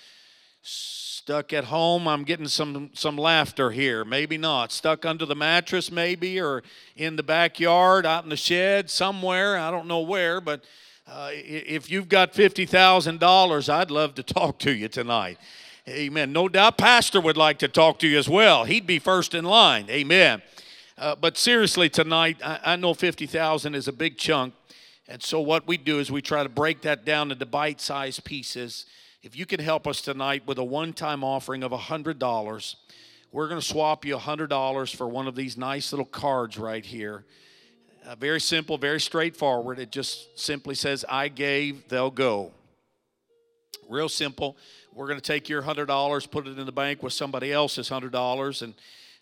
stuck 1.27 1.53
at 1.53 1.65
home. 1.65 2.07
I'm 2.07 2.23
getting 2.23 2.47
some 2.47 2.91
some 2.95 3.19
laughter 3.19 3.73
here. 3.73 4.05
Maybe 4.05 4.39
not. 4.39 4.71
Stuck 4.71 5.05
under 5.05 5.27
the 5.27 5.35
mattress 5.35 5.91
maybe 5.91 6.41
or 6.41 6.63
in 6.95 7.17
the 7.17 7.25
backyard 7.25 8.07
out 8.07 8.23
in 8.23 8.31
the 8.31 8.37
shed 8.37 8.89
somewhere. 8.89 9.59
I 9.59 9.73
don't 9.73 9.89
know 9.89 10.03
where 10.03 10.41
but 10.41 10.63
uh, 11.05 11.31
if 11.33 11.91
you've 11.91 12.09
got 12.09 12.33
$50000 12.33 13.69
i'd 13.69 13.91
love 13.91 14.15
to 14.15 14.23
talk 14.39 14.61
to 14.61 14.73
you 14.73 14.87
tonight. 14.87 15.39
Amen. 15.89 16.33
No 16.33 16.49
doubt 16.49 16.79
pastor 16.79 17.21
would 17.21 17.37
like 17.37 17.59
to 17.59 17.67
talk 17.67 17.99
to 17.99 18.07
you 18.07 18.19
as 18.19 18.29
well. 18.29 18.63
He'd 18.63 18.87
be 18.87 19.01
first 19.01 19.35
in 19.35 19.45
line. 19.45 19.91
Amen. 19.91 20.43
Uh, 20.97 21.17
but 21.17 21.37
seriously 21.37 21.89
tonight 21.89 22.37
I, 22.41 22.61
I 22.65 22.77
know 22.77 22.95
50000 22.95 23.75
is 23.75 23.89
a 23.89 23.93
big 23.93 24.17
chunk. 24.17 24.55
And 25.09 25.21
so 25.21 25.41
what 25.41 25.67
we 25.67 25.77
do 25.77 25.99
is 25.99 26.09
we 26.09 26.23
try 26.23 26.45
to 26.45 26.49
break 26.49 26.83
that 26.83 27.05
down 27.05 27.33
into 27.33 27.47
bite-sized 27.47 28.23
pieces 28.23 28.87
if 29.27 29.37
you 29.37 29.45
can 29.45 29.59
help 29.59 29.89
us 29.89 30.01
tonight 30.01 30.47
with 30.47 30.57
a 30.59 30.63
one 30.63 30.93
time 30.93 31.25
offering 31.25 31.65
of 31.65 31.73
$100, 31.73 32.77
we're 33.33 33.49
going 33.49 33.61
to 33.61 33.67
swap 33.67 34.05
you 34.05 34.17
$100 34.17 34.95
for 34.95 35.09
one 35.09 35.27
of 35.27 35.35
these 35.35 35.57
nice 35.59 35.93
little 35.93 36.07
cards 36.07 36.57
right 36.57 36.87
here. 36.87 37.25
Uh, 38.07 38.15
very 38.15 38.41
simple, 38.41 38.79
very 38.79 39.01
straightforward. 39.01 39.81
It 39.81 39.91
just 39.91 40.39
simply 40.39 40.77
says, 40.77 41.05
I 41.09 41.27
gave, 41.27 41.89
they'll 41.89 42.13
go. 42.13 42.53
Real 43.89 44.09
simple. 44.09 44.57
We're 44.95 45.09
going 45.09 45.19
to 45.19 45.27
take 45.27 45.49
your 45.49 45.61
$100, 45.61 46.31
put 46.31 46.47
it 46.47 46.57
in 46.57 46.65
the 46.65 46.71
bank 46.71 47.03
with 47.03 47.13
somebody 47.13 47.53
else's 47.53 47.91
$100, 47.91 48.63
and 48.63 48.75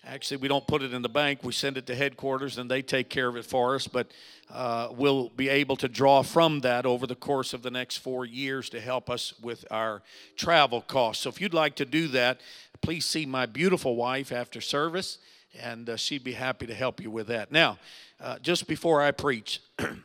Actually, 0.07 0.37
we 0.37 0.49
don't 0.49 0.67
put 0.67 0.83
it 0.83 0.93
in 0.93 1.03
the 1.03 1.09
bank. 1.09 1.41
We 1.43 1.53
send 1.53 1.79
it 1.79 1.87
to 1.87 1.95
headquarters 1.95 2.59
and 2.59 2.71
they 2.71 2.83
take 2.83 3.09
care 3.09 3.27
of 3.27 3.37
it 3.37 3.47
for 3.47 3.75
us. 3.75 3.87
But 3.87 4.11
uh, 4.53 4.89
we'll 4.93 5.31
be 5.31 5.49
able 5.49 5.77
to 5.77 5.89
draw 5.89 6.23
from 6.23 6.61
that 6.61 6.85
over 6.85 7.07
the 7.07 7.15
course 7.15 7.55
of 7.55 7.63
the 7.63 7.71
next 7.71 7.99
four 7.99 8.27
years 8.27 8.69
to 8.71 8.81
help 8.81 9.09
us 9.09 9.33
with 9.41 9.65
our 9.71 10.03
travel 10.37 10.83
costs. 10.83 11.23
So 11.23 11.31
if 11.31 11.41
you'd 11.41 11.55
like 11.55 11.77
to 11.77 11.87
do 11.87 12.09
that, 12.09 12.41
please 12.83 13.07
see 13.07 13.25
my 13.25 13.47
beautiful 13.47 13.97
wife 13.97 14.31
after 14.31 14.61
service 14.61 15.19
and 15.63 15.89
uh, 15.89 15.97
she'd 15.97 16.25
be 16.25 16.33
happy 16.33 16.67
to 16.67 16.75
help 16.75 17.01
you 17.01 17.11
with 17.11 17.29
that. 17.29 17.51
Now, 17.51 17.79
uh, 18.21 18.39
just 18.41 18.67
before 18.67 19.01
I 19.01 19.11
preach, 19.11 19.61
and 19.79 20.03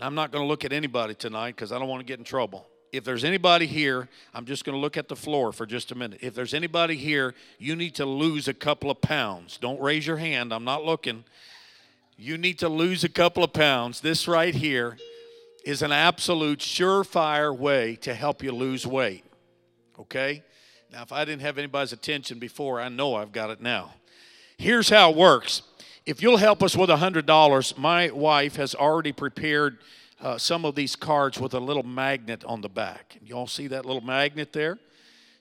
I'm 0.00 0.14
not 0.14 0.32
going 0.32 0.42
to 0.42 0.48
look 0.48 0.64
at 0.64 0.72
anybody 0.72 1.14
tonight 1.14 1.54
because 1.54 1.70
I 1.70 1.78
don't 1.78 1.88
want 1.88 2.00
to 2.00 2.06
get 2.06 2.18
in 2.18 2.24
trouble 2.24 2.66
if 2.94 3.02
there's 3.04 3.24
anybody 3.24 3.66
here, 3.66 4.08
I'm 4.32 4.44
just 4.44 4.64
going 4.64 4.76
to 4.76 4.80
look 4.80 4.96
at 4.96 5.08
the 5.08 5.16
floor 5.16 5.52
for 5.52 5.66
just 5.66 5.90
a 5.90 5.94
minute. 5.94 6.20
If 6.22 6.34
there's 6.34 6.54
anybody 6.54 6.96
here, 6.96 7.34
you 7.58 7.74
need 7.74 7.96
to 7.96 8.06
lose 8.06 8.46
a 8.46 8.54
couple 8.54 8.90
of 8.90 9.00
pounds. 9.00 9.58
Don't 9.58 9.80
raise 9.80 10.06
your 10.06 10.16
hand, 10.16 10.52
I'm 10.52 10.64
not 10.64 10.84
looking. 10.84 11.24
You 12.16 12.38
need 12.38 12.60
to 12.60 12.68
lose 12.68 13.02
a 13.02 13.08
couple 13.08 13.42
of 13.42 13.52
pounds. 13.52 14.00
This 14.00 14.28
right 14.28 14.54
here 14.54 14.96
is 15.64 15.82
an 15.82 15.90
absolute 15.90 16.60
surefire 16.60 17.56
way 17.56 17.96
to 17.96 18.14
help 18.14 18.42
you 18.42 18.52
lose 18.52 18.86
weight. 18.86 19.24
Okay? 19.98 20.44
Now, 20.92 21.02
if 21.02 21.10
I 21.10 21.24
didn't 21.24 21.42
have 21.42 21.58
anybody's 21.58 21.92
attention 21.92 22.38
before, 22.38 22.80
I 22.80 22.88
know 22.88 23.16
I've 23.16 23.32
got 23.32 23.50
it 23.50 23.60
now. 23.60 23.94
Here's 24.56 24.88
how 24.88 25.10
it 25.10 25.16
works. 25.16 25.62
If 26.06 26.22
you'll 26.22 26.36
help 26.36 26.62
us 26.62 26.76
with 26.76 26.90
$100, 26.90 27.78
my 27.78 28.10
wife 28.10 28.56
has 28.56 28.76
already 28.76 29.10
prepared 29.10 29.78
uh, 30.24 30.38
some 30.38 30.64
of 30.64 30.74
these 30.74 30.96
cards 30.96 31.38
with 31.38 31.52
a 31.52 31.60
little 31.60 31.82
magnet 31.82 32.42
on 32.46 32.62
the 32.62 32.68
back. 32.68 33.18
You 33.22 33.36
all 33.36 33.46
see 33.46 33.66
that 33.68 33.84
little 33.84 34.02
magnet 34.02 34.54
there? 34.54 34.78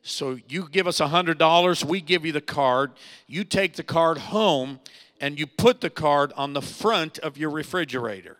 So 0.01 0.37
you 0.49 0.67
give 0.69 0.87
us 0.87 0.99
$100, 0.99 1.85
we 1.85 2.01
give 2.01 2.25
you 2.25 2.33
the 2.33 2.41
card. 2.41 2.91
You 3.25 3.45
take 3.45 3.75
the 3.77 3.83
card 3.83 4.17
home 4.17 4.81
and 5.21 5.39
you 5.39 5.47
put 5.47 5.79
the 5.79 5.89
card 5.89 6.33
on 6.35 6.51
the 6.51 6.61
front 6.61 7.17
of 7.19 7.37
your 7.37 7.49
refrigerator. 7.49 8.37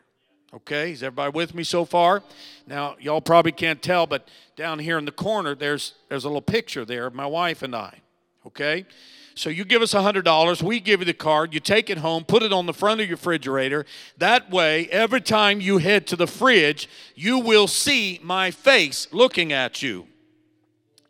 Okay, 0.54 0.92
is 0.92 1.02
everybody 1.02 1.32
with 1.32 1.56
me 1.56 1.64
so 1.64 1.86
far? 1.86 2.22
Now, 2.68 2.98
y'all 3.00 3.22
probably 3.22 3.54
can't 3.54 3.82
tell, 3.82 4.06
but 4.06 4.28
down 4.58 4.80
here 4.80 4.98
in 4.98 5.06
the 5.06 5.12
corner, 5.12 5.56
there's, 5.56 5.94
there's 6.10 6.26
a 6.26 6.28
little 6.28 6.42
picture 6.42 6.84
there 6.84 7.06
of 7.06 7.16
my 7.16 7.26
wife 7.26 7.64
and 7.64 7.74
I. 7.74 8.02
Okay? 8.46 8.86
So 9.36 9.50
you 9.50 9.66
give 9.66 9.82
us 9.82 9.94
$100, 9.94 10.62
we 10.62 10.80
give 10.80 11.00
you 11.00 11.06
the 11.06 11.14
card, 11.14 11.54
you 11.54 11.60
take 11.60 11.90
it 11.90 11.98
home, 11.98 12.24
put 12.24 12.44
it 12.44 12.54
on 12.54 12.68
the 12.68 12.74
front 12.74 13.02
of 13.02 13.08
your 13.08 13.16
refrigerator. 13.16 13.86
That 14.18 14.52
way, 14.52 14.88
every 14.90 15.22
time 15.22 15.60
you 15.60 15.80
head 15.80 16.06
to 16.08 16.16
the 16.16 16.28
fridge, 16.28 16.88
you 17.16 17.40
will 17.40 17.68
see 17.68 18.20
my 18.22 18.52
face 18.52 19.08
looking 19.12 19.52
at 19.52 19.82
you. 19.82 20.08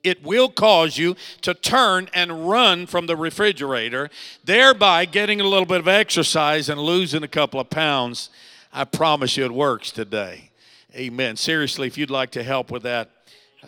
It 0.04 0.24
will 0.24 0.50
cause 0.50 0.98
you 0.98 1.16
to 1.42 1.54
turn 1.54 2.10
and 2.14 2.50
run 2.50 2.88
from 2.88 3.08
the 3.08 3.16
refrigerator, 3.16 4.10
thereby 4.44 5.06
getting 5.06 5.40
a 5.40 5.48
little 5.48 5.66
bit 5.66 5.80
of 5.80 5.88
exercise 5.88 6.70
and 6.70 6.80
losing 6.80 7.24
a 7.24 7.28
couple 7.28 7.60
of 7.60 7.70
pounds. 7.70 8.30
I 8.72 8.86
promise 8.86 9.38
you 9.38 9.46
it 9.46 9.52
works 9.52 9.92
today. 9.92 10.52
Amen. 10.96 11.36
Seriously, 11.36 11.88
if 11.88 11.98
you'd 11.98 12.10
like 12.10 12.32
to 12.32 12.44
help 12.44 12.70
with 12.70 12.84
that, 12.84 13.10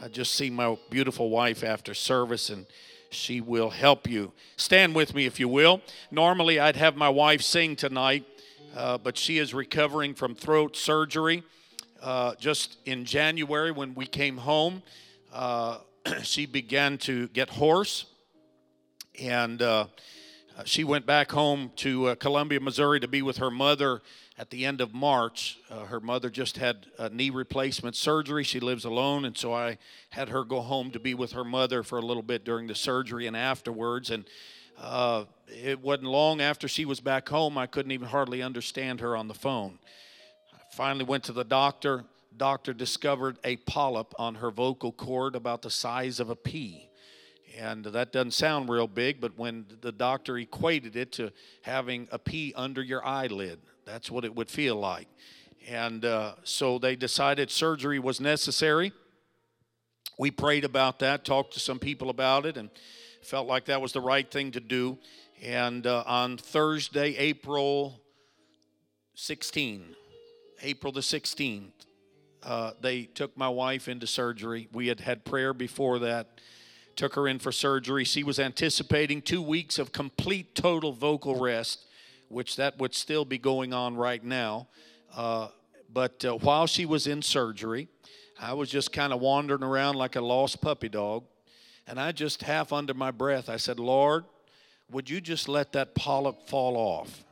I 0.01 0.09
just 0.09 0.35
see 0.35 0.49
my 0.49 0.77
beautiful 0.89 1.29
wife 1.29 1.63
after 1.63 1.93
service 1.93 2.49
and 2.49 2.65
she 3.09 3.41
will 3.41 3.69
help 3.69 4.09
you. 4.09 4.31
Stand 4.57 4.95
with 4.95 5.13
me 5.13 5.25
if 5.25 5.39
you 5.39 5.47
will. 5.47 5.81
Normally, 6.11 6.59
I'd 6.59 6.75
have 6.75 6.95
my 6.95 7.09
wife 7.09 7.41
sing 7.41 7.75
tonight, 7.75 8.25
uh, 8.75 8.97
but 8.97 9.17
she 9.17 9.37
is 9.37 9.53
recovering 9.53 10.13
from 10.13 10.35
throat 10.35 10.75
surgery. 10.75 11.43
Uh, 12.01 12.35
just 12.35 12.77
in 12.85 13.05
January, 13.05 13.71
when 13.71 13.95
we 13.95 14.05
came 14.05 14.37
home, 14.37 14.83
uh, 15.33 15.79
she 16.23 16.45
began 16.45 16.97
to 16.99 17.27
get 17.29 17.49
hoarse, 17.49 18.05
and 19.19 19.61
she 20.63 20.85
went 20.85 21.05
back 21.05 21.31
home 21.31 21.71
to 21.77 22.07
uh, 22.07 22.15
Columbia, 22.15 22.59
Missouri 22.61 22.99
to 23.01 23.07
be 23.07 23.21
with 23.21 23.37
her 23.37 23.51
mother 23.51 24.01
at 24.37 24.49
the 24.49 24.65
end 24.65 24.79
of 24.79 24.93
March. 24.93 25.57
Uh, 25.69 25.85
her 25.85 25.99
mother 25.99 26.29
just 26.29 26.57
had 26.57 26.85
a 26.97 27.09
knee 27.09 27.29
replacement 27.29 27.95
surgery. 27.95 28.43
She 28.43 28.61
lives 28.61 28.85
alone, 28.85 29.25
and 29.25 29.37
so 29.37 29.53
I 29.53 29.77
had 30.09 30.29
her 30.29 30.45
go 30.45 30.61
home 30.61 30.91
to 30.91 30.99
be 30.99 31.13
with 31.13 31.33
her 31.33 31.43
mother 31.43 31.83
for 31.83 31.97
a 31.97 32.01
little 32.01 32.23
bit 32.23 32.45
during 32.45 32.67
the 32.67 32.75
surgery 32.75 33.27
and 33.27 33.35
afterwards. 33.35 34.11
And 34.11 34.25
uh, 34.77 35.25
it 35.47 35.81
wasn't 35.81 36.07
long 36.07 36.41
after 36.41 36.67
she 36.67 36.85
was 36.85 37.01
back 37.01 37.27
home, 37.27 37.57
I 37.57 37.67
couldn't 37.67 37.91
even 37.91 38.07
hardly 38.07 38.41
understand 38.41 39.01
her 39.01 39.15
on 39.17 39.27
the 39.27 39.33
phone. 39.33 39.79
I 40.53 40.57
finally 40.75 41.05
went 41.05 41.25
to 41.25 41.33
the 41.33 41.43
doctor. 41.43 42.05
Doctor 42.37 42.73
discovered 42.73 43.37
a 43.43 43.57
polyp 43.57 44.13
on 44.19 44.35
her 44.35 44.51
vocal 44.51 44.91
cord 44.91 45.35
about 45.35 45.61
the 45.61 45.69
size 45.69 46.19
of 46.19 46.29
a 46.29 46.35
pea. 46.35 46.89
And 47.57 47.85
that 47.85 48.11
doesn't 48.11 48.31
sound 48.31 48.69
real 48.69 48.87
big, 48.87 49.21
but 49.21 49.37
when 49.37 49.65
the 49.81 49.91
doctor 49.91 50.37
equated 50.37 50.95
it 50.95 51.11
to 51.13 51.31
having 51.61 52.07
a 52.11 52.19
pea 52.19 52.53
under 52.55 52.81
your 52.81 53.05
eyelid, 53.05 53.59
that's 53.85 54.11
what 54.11 54.25
it 54.25 54.35
would 54.35 54.49
feel 54.49 54.75
like. 54.75 55.07
And 55.67 56.03
uh, 56.03 56.35
so 56.43 56.77
they 56.77 56.95
decided 56.95 57.49
surgery 57.49 57.99
was 57.99 58.19
necessary. 58.19 58.91
We 60.17 60.31
prayed 60.31 60.65
about 60.65 60.99
that, 60.99 61.25
talked 61.25 61.53
to 61.53 61.59
some 61.59 61.79
people 61.79 62.09
about 62.09 62.45
it, 62.45 62.57
and 62.57 62.69
felt 63.21 63.47
like 63.47 63.65
that 63.65 63.81
was 63.81 63.93
the 63.93 64.01
right 64.01 64.29
thing 64.29 64.51
to 64.51 64.59
do. 64.59 64.97
And 65.43 65.85
uh, 65.87 66.03
on 66.05 66.37
Thursday, 66.37 67.15
April 67.17 68.01
16, 69.15 69.95
April 70.61 70.93
the 70.93 71.01
16th, 71.01 71.71
uh, 72.43 72.71
they 72.79 73.03
took 73.03 73.35
my 73.35 73.49
wife 73.49 73.87
into 73.87 74.07
surgery. 74.07 74.67
We 74.71 74.87
had 74.87 74.99
had 74.99 75.25
prayer 75.25 75.53
before 75.53 75.99
that, 75.99 76.39
took 76.95 77.15
her 77.15 77.27
in 77.27 77.39
for 77.39 77.51
surgery. 77.51 78.03
She 78.03 78.23
was 78.23 78.39
anticipating 78.39 79.21
two 79.21 79.41
weeks 79.41 79.79
of 79.79 79.91
complete, 79.91 80.55
total 80.55 80.93
vocal 80.93 81.39
rest 81.39 81.86
which 82.29 82.55
that 82.55 82.77
would 82.79 82.93
still 82.93 83.25
be 83.25 83.38
going 83.38 83.73
on 83.73 83.95
right 83.95 84.23
now. 84.23 84.67
Uh, 85.15 85.47
but 85.91 86.23
uh, 86.25 86.34
while 86.34 86.67
she 86.67 86.86
was 86.86 87.08
in 87.08 87.21
surgery, 87.21 87.88
I 88.39 88.53
was 88.53 88.69
just 88.69 88.91
kind 88.91 89.13
of 89.13 89.21
wandering 89.21 89.63
around 89.63 89.95
like 89.95 90.15
a 90.15 90.21
lost 90.21 90.62
puppy 90.62 90.89
dog. 90.89 91.23
And 91.88 91.99
I 91.99 92.12
just 92.12 92.43
half 92.43 92.73
under 92.73 92.93
my 92.93 93.12
breath, 93.12 93.47
I 93.47 93.58
said, 93.58 93.79
Lord, 93.79 94.25
would 94.91 95.10
you 95.10 95.21
just 95.21 95.47
let 95.47 95.71
that 95.73 95.95
polyp 95.95 96.49
fall 96.49 96.75
off? 96.75 97.23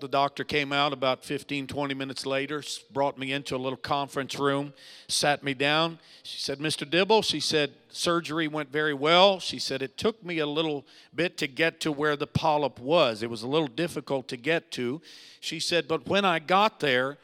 The 0.00 0.08
doctor 0.08 0.44
came 0.44 0.72
out 0.72 0.92
about 0.92 1.24
15, 1.24 1.66
20 1.66 1.94
minutes 1.94 2.26
later, 2.26 2.62
brought 2.92 3.18
me 3.18 3.32
into 3.32 3.56
a 3.56 3.58
little 3.58 3.76
conference 3.76 4.38
room, 4.38 4.72
sat 5.08 5.42
me 5.42 5.54
down. 5.54 5.98
She 6.22 6.38
said, 6.38 6.58
Mr. 6.58 6.88
Dibble, 6.88 7.22
she 7.22 7.40
said, 7.40 7.72
surgery 7.90 8.48
went 8.48 8.70
very 8.70 8.94
well. 8.94 9.40
She 9.40 9.58
said, 9.58 9.82
it 9.82 9.96
took 9.96 10.24
me 10.24 10.38
a 10.38 10.46
little 10.46 10.84
bit 11.14 11.36
to 11.38 11.46
get 11.46 11.80
to 11.80 11.92
where 11.92 12.16
the 12.16 12.26
polyp 12.26 12.78
was. 12.78 13.22
It 13.22 13.30
was 13.30 13.42
a 13.42 13.48
little 13.48 13.68
difficult 13.68 14.28
to 14.28 14.36
get 14.36 14.70
to. 14.72 15.00
She 15.40 15.60
said, 15.60 15.88
but 15.88 16.06
when 16.06 16.24
I 16.24 16.38
got 16.38 16.80
there, 16.80 17.18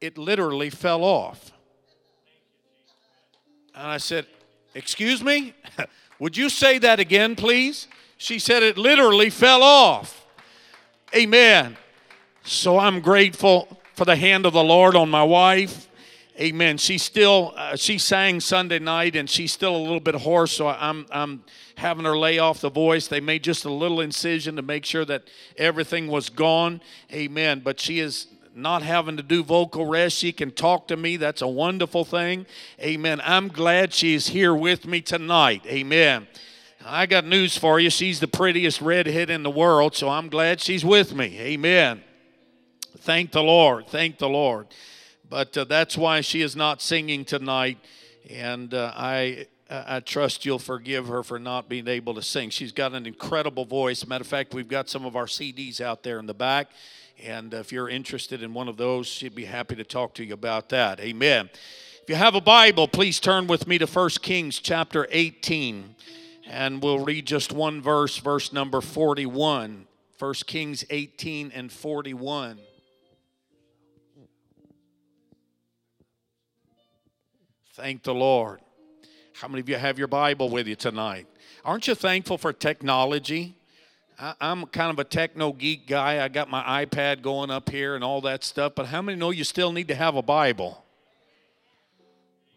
it 0.00 0.18
literally 0.18 0.70
fell 0.70 1.04
off. 1.04 1.52
And 3.74 3.86
I 3.86 3.98
said, 3.98 4.26
Excuse 4.74 5.24
me? 5.24 5.54
Would 6.18 6.36
you 6.36 6.50
say 6.50 6.76
that 6.78 7.00
again, 7.00 7.34
please? 7.34 7.88
She 8.18 8.38
said, 8.38 8.62
It 8.62 8.76
literally 8.76 9.30
fell 9.30 9.62
off. 9.62 10.26
Amen. 11.14 11.76
So 12.48 12.78
I'm 12.78 13.00
grateful 13.00 13.66
for 13.94 14.04
the 14.04 14.14
hand 14.14 14.46
of 14.46 14.52
the 14.52 14.62
Lord 14.62 14.94
on 14.94 15.10
my 15.10 15.24
wife. 15.24 15.88
Amen. 16.38 16.78
She 16.78 16.96
still 16.96 17.52
uh, 17.56 17.74
she 17.74 17.98
sang 17.98 18.38
Sunday 18.38 18.78
night 18.78 19.16
and 19.16 19.28
she's 19.28 19.52
still 19.52 19.74
a 19.74 19.78
little 19.78 19.98
bit 19.98 20.14
hoarse, 20.14 20.52
so 20.52 20.68
I'm 20.68 21.06
I'm 21.10 21.42
having 21.76 22.04
her 22.04 22.16
lay 22.16 22.38
off 22.38 22.60
the 22.60 22.70
voice. 22.70 23.08
They 23.08 23.18
made 23.18 23.42
just 23.42 23.64
a 23.64 23.72
little 23.72 24.00
incision 24.00 24.54
to 24.54 24.62
make 24.62 24.84
sure 24.84 25.04
that 25.06 25.24
everything 25.56 26.06
was 26.06 26.28
gone. 26.28 26.82
Amen. 27.12 27.62
But 27.64 27.80
she 27.80 27.98
is 27.98 28.28
not 28.54 28.82
having 28.82 29.16
to 29.16 29.24
do 29.24 29.42
vocal 29.42 29.84
rest. 29.84 30.16
She 30.16 30.30
can 30.30 30.52
talk 30.52 30.86
to 30.86 30.96
me. 30.96 31.16
That's 31.16 31.42
a 31.42 31.48
wonderful 31.48 32.04
thing. 32.04 32.46
Amen. 32.80 33.20
I'm 33.24 33.48
glad 33.48 33.92
she's 33.92 34.28
here 34.28 34.54
with 34.54 34.86
me 34.86 35.00
tonight. 35.00 35.66
Amen. 35.66 36.28
I 36.84 37.06
got 37.06 37.26
news 37.26 37.58
for 37.58 37.80
you. 37.80 37.90
She's 37.90 38.20
the 38.20 38.28
prettiest 38.28 38.80
redhead 38.80 39.30
in 39.30 39.42
the 39.42 39.50
world, 39.50 39.96
so 39.96 40.08
I'm 40.08 40.28
glad 40.28 40.60
she's 40.60 40.84
with 40.84 41.12
me. 41.12 41.36
Amen. 41.40 42.04
Thank 43.06 43.30
the 43.30 43.42
Lord. 43.42 43.86
Thank 43.86 44.18
the 44.18 44.28
Lord. 44.28 44.66
But 45.30 45.56
uh, 45.56 45.62
that's 45.62 45.96
why 45.96 46.22
she 46.22 46.42
is 46.42 46.56
not 46.56 46.82
singing 46.82 47.24
tonight. 47.24 47.78
And 48.28 48.74
uh, 48.74 48.92
I, 48.96 49.46
I 49.70 50.00
trust 50.00 50.44
you'll 50.44 50.58
forgive 50.58 51.06
her 51.06 51.22
for 51.22 51.38
not 51.38 51.68
being 51.68 51.86
able 51.86 52.14
to 52.14 52.22
sing. 52.22 52.50
She's 52.50 52.72
got 52.72 52.94
an 52.94 53.06
incredible 53.06 53.64
voice. 53.64 54.04
Matter 54.04 54.22
of 54.22 54.26
fact, 54.26 54.54
we've 54.54 54.66
got 54.66 54.88
some 54.88 55.06
of 55.06 55.14
our 55.14 55.26
CDs 55.26 55.80
out 55.80 56.02
there 56.02 56.18
in 56.18 56.26
the 56.26 56.34
back. 56.34 56.66
And 57.22 57.54
if 57.54 57.70
you're 57.70 57.88
interested 57.88 58.42
in 58.42 58.52
one 58.52 58.66
of 58.66 58.76
those, 58.76 59.06
she'd 59.06 59.36
be 59.36 59.44
happy 59.44 59.76
to 59.76 59.84
talk 59.84 60.12
to 60.14 60.24
you 60.24 60.34
about 60.34 60.68
that. 60.70 60.98
Amen. 60.98 61.48
If 62.02 62.08
you 62.08 62.16
have 62.16 62.34
a 62.34 62.40
Bible, 62.40 62.88
please 62.88 63.20
turn 63.20 63.46
with 63.46 63.68
me 63.68 63.78
to 63.78 63.86
1 63.86 64.10
Kings 64.20 64.58
chapter 64.58 65.06
18. 65.12 65.94
And 66.48 66.82
we'll 66.82 67.04
read 67.04 67.24
just 67.24 67.52
one 67.52 67.80
verse, 67.80 68.16
verse 68.16 68.52
number 68.52 68.80
41. 68.80 69.86
1 70.18 70.34
Kings 70.48 70.84
18 70.90 71.52
and 71.54 71.70
41. 71.70 72.58
Thank 77.76 78.04
the 78.04 78.14
Lord. 78.14 78.60
How 79.34 79.48
many 79.48 79.60
of 79.60 79.68
you 79.68 79.76
have 79.76 79.98
your 79.98 80.08
Bible 80.08 80.48
with 80.48 80.66
you 80.66 80.76
tonight? 80.76 81.26
Aren't 81.62 81.86
you 81.86 81.94
thankful 81.94 82.38
for 82.38 82.50
technology? 82.50 83.54
I, 84.18 84.32
am 84.40 84.64
kind 84.64 84.90
of 84.90 84.98
a 84.98 85.04
techno 85.04 85.52
geek 85.52 85.86
guy. 85.86 86.24
I 86.24 86.28
got 86.28 86.48
my 86.48 86.86
iPad 86.86 87.20
going 87.20 87.50
up 87.50 87.68
here 87.68 87.94
and 87.94 88.02
all 88.02 88.22
that 88.22 88.44
stuff, 88.44 88.72
but 88.74 88.86
how 88.86 89.02
many 89.02 89.18
know 89.18 89.28
you 89.28 89.44
still 89.44 89.72
need 89.72 89.88
to 89.88 89.94
have 89.94 90.16
a 90.16 90.22
Bible? 90.22 90.82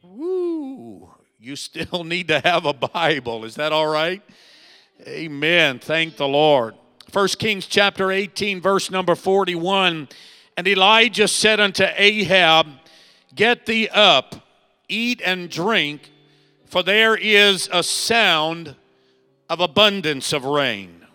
Woo! 0.03 1.09
You 1.37 1.57
still 1.57 2.03
need 2.05 2.29
to 2.29 2.39
have 2.39 2.65
a 2.65 2.71
Bible. 2.71 3.43
Is 3.43 3.55
that 3.55 3.73
all 3.73 3.87
right? 3.87 4.21
Amen. 5.05 5.79
Thank 5.79 6.15
the 6.15 6.29
Lord. 6.29 6.75
First 7.11 7.39
Kings 7.39 7.65
chapter 7.65 8.09
18, 8.09 8.61
verse 8.61 8.89
number 8.89 9.15
41. 9.15 10.07
And 10.55 10.65
Elijah 10.65 11.27
said 11.27 11.59
unto 11.59 11.83
Ahab, 11.97 12.67
Get 13.35 13.65
thee 13.65 13.89
up 13.89 14.45
eat 14.89 15.21
and 15.23 15.49
drink, 15.49 16.11
for 16.65 16.83
there 16.83 17.15
is 17.15 17.69
a 17.71 17.83
sound 17.83 18.75
of 19.49 19.59
abundance 19.59 20.33
of 20.33 20.45
rain. 20.45 21.05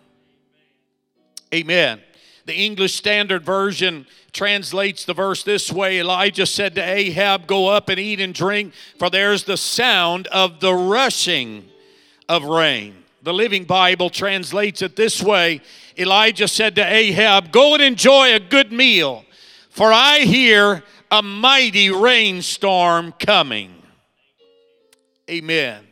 Amen. 1.53 2.01
The 2.45 2.55
English 2.55 2.93
Standard 2.93 3.43
Version 3.43 4.05
translates 4.31 5.05
the 5.05 5.13
verse 5.13 5.43
this 5.43 5.71
way 5.71 5.99
Elijah 5.99 6.45
said 6.45 6.75
to 6.75 6.81
Ahab, 6.81 7.47
Go 7.47 7.67
up 7.67 7.89
and 7.89 7.99
eat 7.99 8.19
and 8.19 8.33
drink, 8.33 8.73
for 8.99 9.09
there's 9.09 9.45
the 9.45 9.57
sound 9.57 10.27
of 10.27 10.59
the 10.59 10.73
rushing 10.73 11.69
of 12.29 12.43
rain. 12.43 13.03
The 13.23 13.33
Living 13.33 13.63
Bible 13.63 14.11
translates 14.11 14.83
it 14.83 14.95
this 14.95 15.23
way 15.23 15.61
Elijah 15.97 16.47
said 16.47 16.75
to 16.75 16.83
Ahab, 16.85 17.51
Go 17.51 17.73
and 17.73 17.81
enjoy 17.81 18.35
a 18.35 18.39
good 18.39 18.71
meal, 18.71 19.25
for 19.69 19.91
I 19.91 20.19
hear 20.19 20.83
a 21.11 21.21
mighty 21.21 21.89
rainstorm 21.89 23.13
coming. 23.13 23.81
Amen. 25.29 25.83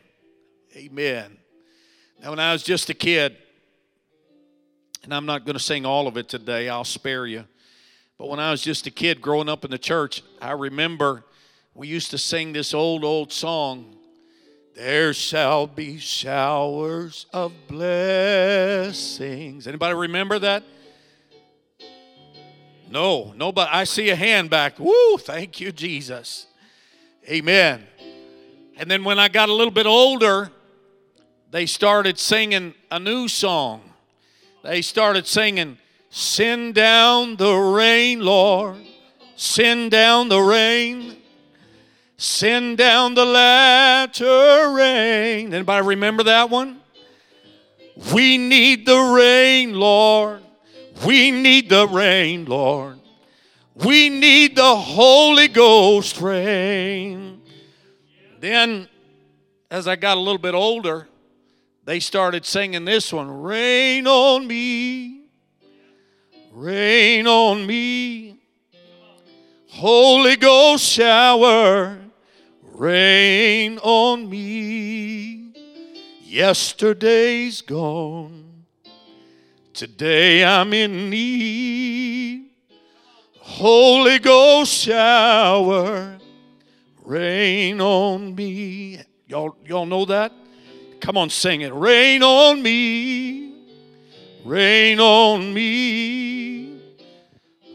Amen. 0.76 1.38
Now, 2.22 2.32
when 2.32 2.40
I 2.40 2.54
was 2.54 2.64
just 2.64 2.90
a 2.90 2.94
kid, 2.94 3.36
and 5.04 5.14
I'm 5.14 5.26
not 5.26 5.46
going 5.46 5.58
to 5.58 5.64
sing 5.64 5.86
all 5.86 6.08
of 6.08 6.18
it 6.18 6.30
today, 6.30 6.70
I'll 6.70 6.84
spare 6.84 7.28
you. 7.28 7.46
But 8.18 8.30
when 8.30 8.40
I 8.40 8.52
was 8.52 8.62
just 8.62 8.88
a 8.88 8.92
kid 8.92 9.22
growing 9.22 9.50
up 9.50 9.66
in 9.66 9.72
the 9.72 9.78
church, 9.78 10.24
I 10.42 10.52
remember 10.52 11.24
we 11.74 11.88
used 11.88 12.12
to 12.12 12.18
sing 12.18 12.54
this 12.54 12.74
old, 12.74 13.04
old 13.04 13.34
song. 13.34 13.98
There 14.76 15.14
shall 15.14 15.68
be 15.68 15.98
showers 15.98 17.26
of 17.34 17.52
blessings. 17.68 18.98
Anybody 19.68 19.94
remember 19.94 20.40
that? 20.40 20.64
No, 22.94 23.34
nobody. 23.36 23.72
I 23.72 23.86
see 23.86 24.12
a 24.12 24.16
hand 24.16 24.52
back. 24.52 24.78
Woo, 24.78 25.18
thank 25.18 25.60
you, 25.60 25.72
Jesus. 25.72 26.46
Amen. 27.28 27.88
And 28.78 28.90
then 28.90 29.04
when 29.04 29.18
I 29.18 29.30
got 29.30 29.50
a 29.50 29.54
little 29.54 29.74
bit 29.74 29.88
older, 29.88 30.52
they 31.50 31.66
started 31.66 32.20
singing 32.20 32.76
a 32.92 33.00
new 33.00 33.28
song. 33.28 33.82
They 34.62 34.84
started 34.84 35.26
singing, 35.26 35.80
Send 36.12 36.76
down 36.76 37.36
the 37.38 37.56
rain, 37.56 38.20
Lord. 38.20 38.78
Send 39.36 39.90
down 39.90 40.30
the 40.30 40.40
rain. 40.40 41.18
Send 42.18 42.78
down 42.78 43.16
the 43.16 43.26
latter 43.26 44.72
rain. 44.72 45.52
Anybody 45.52 45.88
remember 45.88 46.22
that 46.26 46.52
one? 46.52 46.80
We 48.14 48.38
need 48.38 48.86
the 48.86 49.00
rain, 49.00 49.74
Lord. 49.74 50.43
We 51.06 51.32
need 51.32 51.70
the 51.70 51.88
rain, 51.88 52.46
Lord. 52.46 53.00
We 53.76 54.10
need 54.10 54.56
the 54.56 54.76
Holy 54.76 55.48
Ghost 55.48 56.22
rain. 56.22 57.42
Then, 58.40 58.88
as 59.72 59.88
I 59.88 59.96
got 59.96 60.18
a 60.18 60.20
little 60.20 60.38
bit 60.38 60.54
older, 60.54 61.08
they 61.86 62.00
started 62.00 62.46
singing 62.46 62.86
this 62.86 63.12
one 63.12 63.42
Rain 63.42 64.08
on 64.08 64.48
me, 64.48 65.22
rain 66.52 67.28
on 67.28 67.66
me, 67.66 68.40
Holy 69.70 70.36
Ghost 70.36 70.86
shower, 70.86 71.98
rain 72.62 73.80
on 73.80 74.30
me. 74.30 75.52
Yesterday's 76.22 77.62
gone 77.62 78.43
Today 79.74 80.46
I'm 80.46 80.72
in 80.72 81.10
need. 81.10 82.52
Holy 83.40 84.20
Ghost 84.20 84.72
shower, 84.72 86.20
rain 87.04 87.82
on 87.82 88.36
me. 88.36 89.00
Y'all, 89.28 89.56
y'all 89.66 89.88
know 89.88 90.06
that? 90.06 90.32
Come 91.02 91.18
on, 91.18 91.32
sing 91.32 91.62
it. 91.62 91.74
Rain 91.74 92.22
on 92.22 92.62
me, 92.62 93.66
rain 94.46 95.00
on 95.00 95.52
me. 95.52 96.80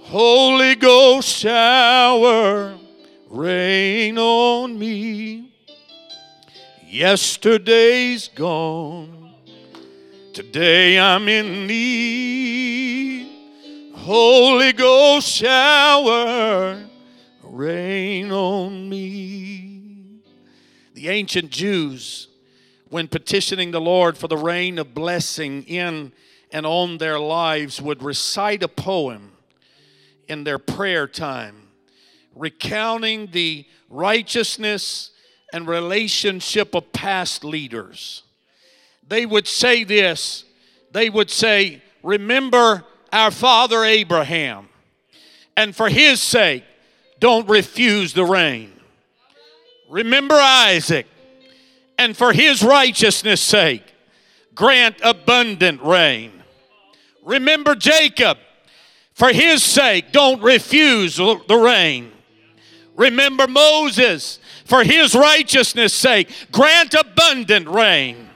Holy 0.03 0.77
Ghost 0.77 1.29
shower, 1.29 2.79
rain 3.29 4.17
on 4.19 4.79
me. 4.79 5.53
Yesterday's 6.87 8.29
gone. 8.29 9.18
Today 10.39 11.01
I'm 11.01 11.27
in 11.29 11.67
need. 11.67 13.27
Holy 13.93 14.73
Ghost 14.73 15.29
shower, 15.29 16.81
rain 17.43 18.31
on 18.31 18.89
me. 18.89 20.21
The 20.95 21.09
ancient 21.09 21.51
Jews, 21.51 22.29
when 22.89 23.09
petitioning 23.09 23.73
the 23.73 23.81
Lord 23.81 24.17
for 24.17 24.29
the 24.29 24.37
rain 24.37 24.79
of 24.79 24.95
blessing 24.95 25.65
in 25.65 26.13
and 26.53 26.65
on 26.65 26.99
their 26.99 27.19
lives, 27.19 27.83
would 27.83 28.01
recite 28.05 28.63
a 28.63 28.69
poem 28.69 29.33
in 30.29 30.45
their 30.45 30.61
prayer 30.61 31.09
time, 31.09 31.67
recounting 32.37 33.33
the 33.33 33.67
righteousness 33.91 35.11
and 35.53 35.67
relationship 35.67 36.77
of 36.77 36.93
past 36.93 37.43
leaders 37.43 38.23
they 39.09 39.27
would 39.27 39.49
say 39.49 39.85
this 39.85 40.45
they 40.91 41.11
would 41.11 41.31
say, 41.31 41.83
Remember 42.03 42.85
our 43.13 43.31
father 43.31 43.85
Abraham, 43.85 44.69
and 45.57 45.75
for 45.75 45.89
his 45.89 46.23
sake, 46.23 46.65
don't 47.21 47.49
refuse 47.49 48.13
the 48.13 48.25
rain. 48.25 48.73
Remember 49.89 50.35
Isaac, 50.35 51.07
and 51.99 52.17
for 52.17 52.33
his 52.33 52.63
righteousness' 52.63 53.41
sake, 53.41 53.83
grant 54.55 54.97
abundant 55.03 55.83
rain. 55.83 56.33
Remember 57.25 57.75
Jacob, 57.75 58.39
for 59.15 59.31
his 59.31 59.63
sake, 59.63 60.13
don't 60.13 60.41
refuse 60.43 61.17
the 61.17 61.61
rain. 61.63 62.13
Remember 62.97 63.47
Moses, 63.47 64.39
for 64.65 64.85
his 64.85 65.15
righteousness' 65.15 65.95
sake, 65.95 66.31
grant 66.53 66.95
abundant 66.95 67.69
rain. 67.69 68.28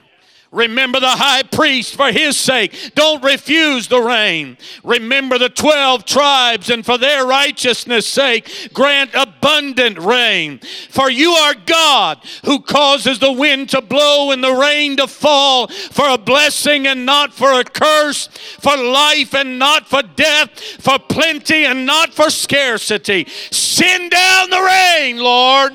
Remember 0.53 0.99
the 0.99 1.07
high 1.07 1.41
priest 1.41 1.95
for 1.95 2.11
his 2.11 2.37
sake. 2.37 2.91
Don't 2.93 3.23
refuse 3.23 3.87
the 3.87 3.99
rain. 3.99 4.57
Remember 4.83 5.39
the 5.39 5.49
12 5.49 6.05
tribes 6.05 6.69
and 6.69 6.85
for 6.85 6.99
their 6.99 7.25
righteousness' 7.25 8.07
sake, 8.07 8.69
grant 8.71 9.09
abundant 9.15 9.97
rain. 9.97 10.59
For 10.91 11.09
you 11.09 11.31
are 11.31 11.55
God 11.65 12.19
who 12.45 12.61
causes 12.61 13.17
the 13.17 13.31
wind 13.31 13.69
to 13.69 13.81
blow 13.81 14.29
and 14.29 14.43
the 14.43 14.53
rain 14.53 14.95
to 14.97 15.07
fall 15.07 15.67
for 15.69 16.07
a 16.07 16.19
blessing 16.19 16.85
and 16.85 17.03
not 17.03 17.33
for 17.33 17.59
a 17.59 17.63
curse, 17.63 18.27
for 18.59 18.77
life 18.77 19.33
and 19.33 19.57
not 19.57 19.87
for 19.87 20.03
death, 20.03 20.59
for 20.79 20.99
plenty 20.99 21.65
and 21.65 21.87
not 21.87 22.13
for 22.13 22.29
scarcity. 22.29 23.27
Send 23.49 24.11
down 24.11 24.51
the 24.51 24.61
rain, 24.61 25.17
Lord. 25.17 25.73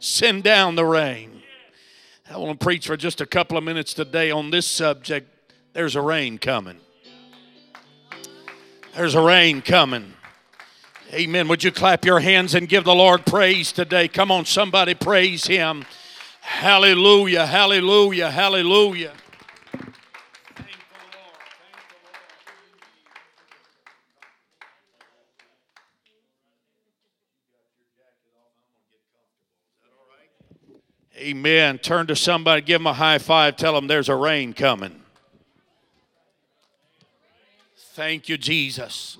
Send 0.00 0.42
down 0.42 0.74
the 0.74 0.84
rain. 0.84 1.31
I 2.32 2.38
want 2.38 2.58
to 2.58 2.64
preach 2.64 2.86
for 2.86 2.96
just 2.96 3.20
a 3.20 3.26
couple 3.26 3.58
of 3.58 3.64
minutes 3.64 3.92
today 3.92 4.30
on 4.30 4.50
this 4.50 4.66
subject. 4.66 5.28
There's 5.74 5.96
a 5.96 6.00
rain 6.00 6.38
coming. 6.38 6.78
There's 8.96 9.14
a 9.14 9.20
rain 9.20 9.60
coming. 9.60 10.14
Amen. 11.12 11.46
Would 11.48 11.62
you 11.62 11.70
clap 11.70 12.06
your 12.06 12.20
hands 12.20 12.54
and 12.54 12.66
give 12.66 12.84
the 12.84 12.94
Lord 12.94 13.26
praise 13.26 13.70
today? 13.70 14.08
Come 14.08 14.30
on, 14.30 14.46
somebody 14.46 14.94
praise 14.94 15.46
Him. 15.46 15.84
Hallelujah, 16.40 17.44
hallelujah, 17.44 18.30
hallelujah. 18.30 19.12
Amen. 31.22 31.78
Turn 31.78 32.08
to 32.08 32.16
somebody, 32.16 32.62
give 32.62 32.80
them 32.80 32.88
a 32.88 32.92
high 32.92 33.18
five, 33.18 33.56
tell 33.56 33.74
them 33.74 33.86
there's 33.86 34.08
a 34.08 34.16
rain 34.16 34.52
coming. 34.52 35.00
Thank 37.76 38.28
you, 38.28 38.36
Jesus. 38.36 39.18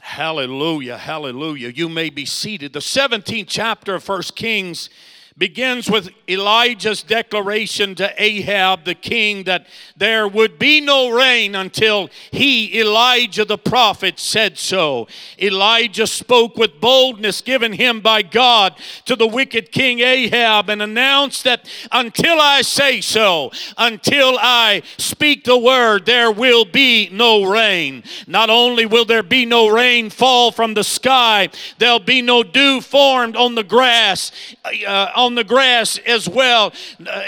Hallelujah, 0.00 0.96
hallelujah. 0.96 1.68
You 1.68 1.88
may 1.88 2.10
be 2.10 2.24
seated. 2.24 2.72
The 2.72 2.80
17th 2.80 3.46
chapter 3.48 3.94
of 3.94 4.02
First 4.02 4.34
Kings 4.34 4.90
begins 5.38 5.90
with 5.90 6.08
Elijah's 6.28 7.02
declaration 7.02 7.94
to 7.94 8.10
Ahab 8.16 8.84
the 8.84 8.94
king 8.94 9.44
that 9.44 9.66
there 9.94 10.26
would 10.26 10.58
be 10.58 10.80
no 10.80 11.10
rain 11.10 11.54
until 11.54 12.08
he, 12.30 12.80
Elijah 12.80 13.44
the 13.44 13.58
prophet, 13.58 14.18
said 14.18 14.56
so. 14.56 15.06
Elijah 15.38 16.06
spoke 16.06 16.56
with 16.56 16.80
boldness 16.80 17.42
given 17.42 17.74
him 17.74 18.00
by 18.00 18.22
God 18.22 18.76
to 19.04 19.14
the 19.14 19.26
wicked 19.26 19.72
king 19.72 20.00
Ahab 20.00 20.70
and 20.70 20.80
announced 20.80 21.44
that 21.44 21.68
until 21.92 22.40
I 22.40 22.62
say 22.62 23.02
so, 23.02 23.50
until 23.76 24.38
I 24.40 24.82
speak 24.96 25.44
the 25.44 25.58
word, 25.58 26.06
there 26.06 26.32
will 26.32 26.64
be 26.64 27.10
no 27.12 27.44
rain. 27.44 28.04
Not 28.26 28.48
only 28.48 28.86
will 28.86 29.04
there 29.04 29.22
be 29.22 29.44
no 29.44 29.68
rain 29.68 30.08
fall 30.08 30.50
from 30.50 30.72
the 30.72 30.84
sky, 30.84 31.50
there'll 31.78 31.98
be 31.98 32.22
no 32.22 32.42
dew 32.42 32.80
formed 32.80 33.36
on 33.36 33.54
the 33.54 33.64
grass. 33.64 34.32
Uh, 34.64 35.10
on 35.26 35.34
the 35.34 35.44
grass 35.44 35.98
as 36.06 36.28
well. 36.28 36.72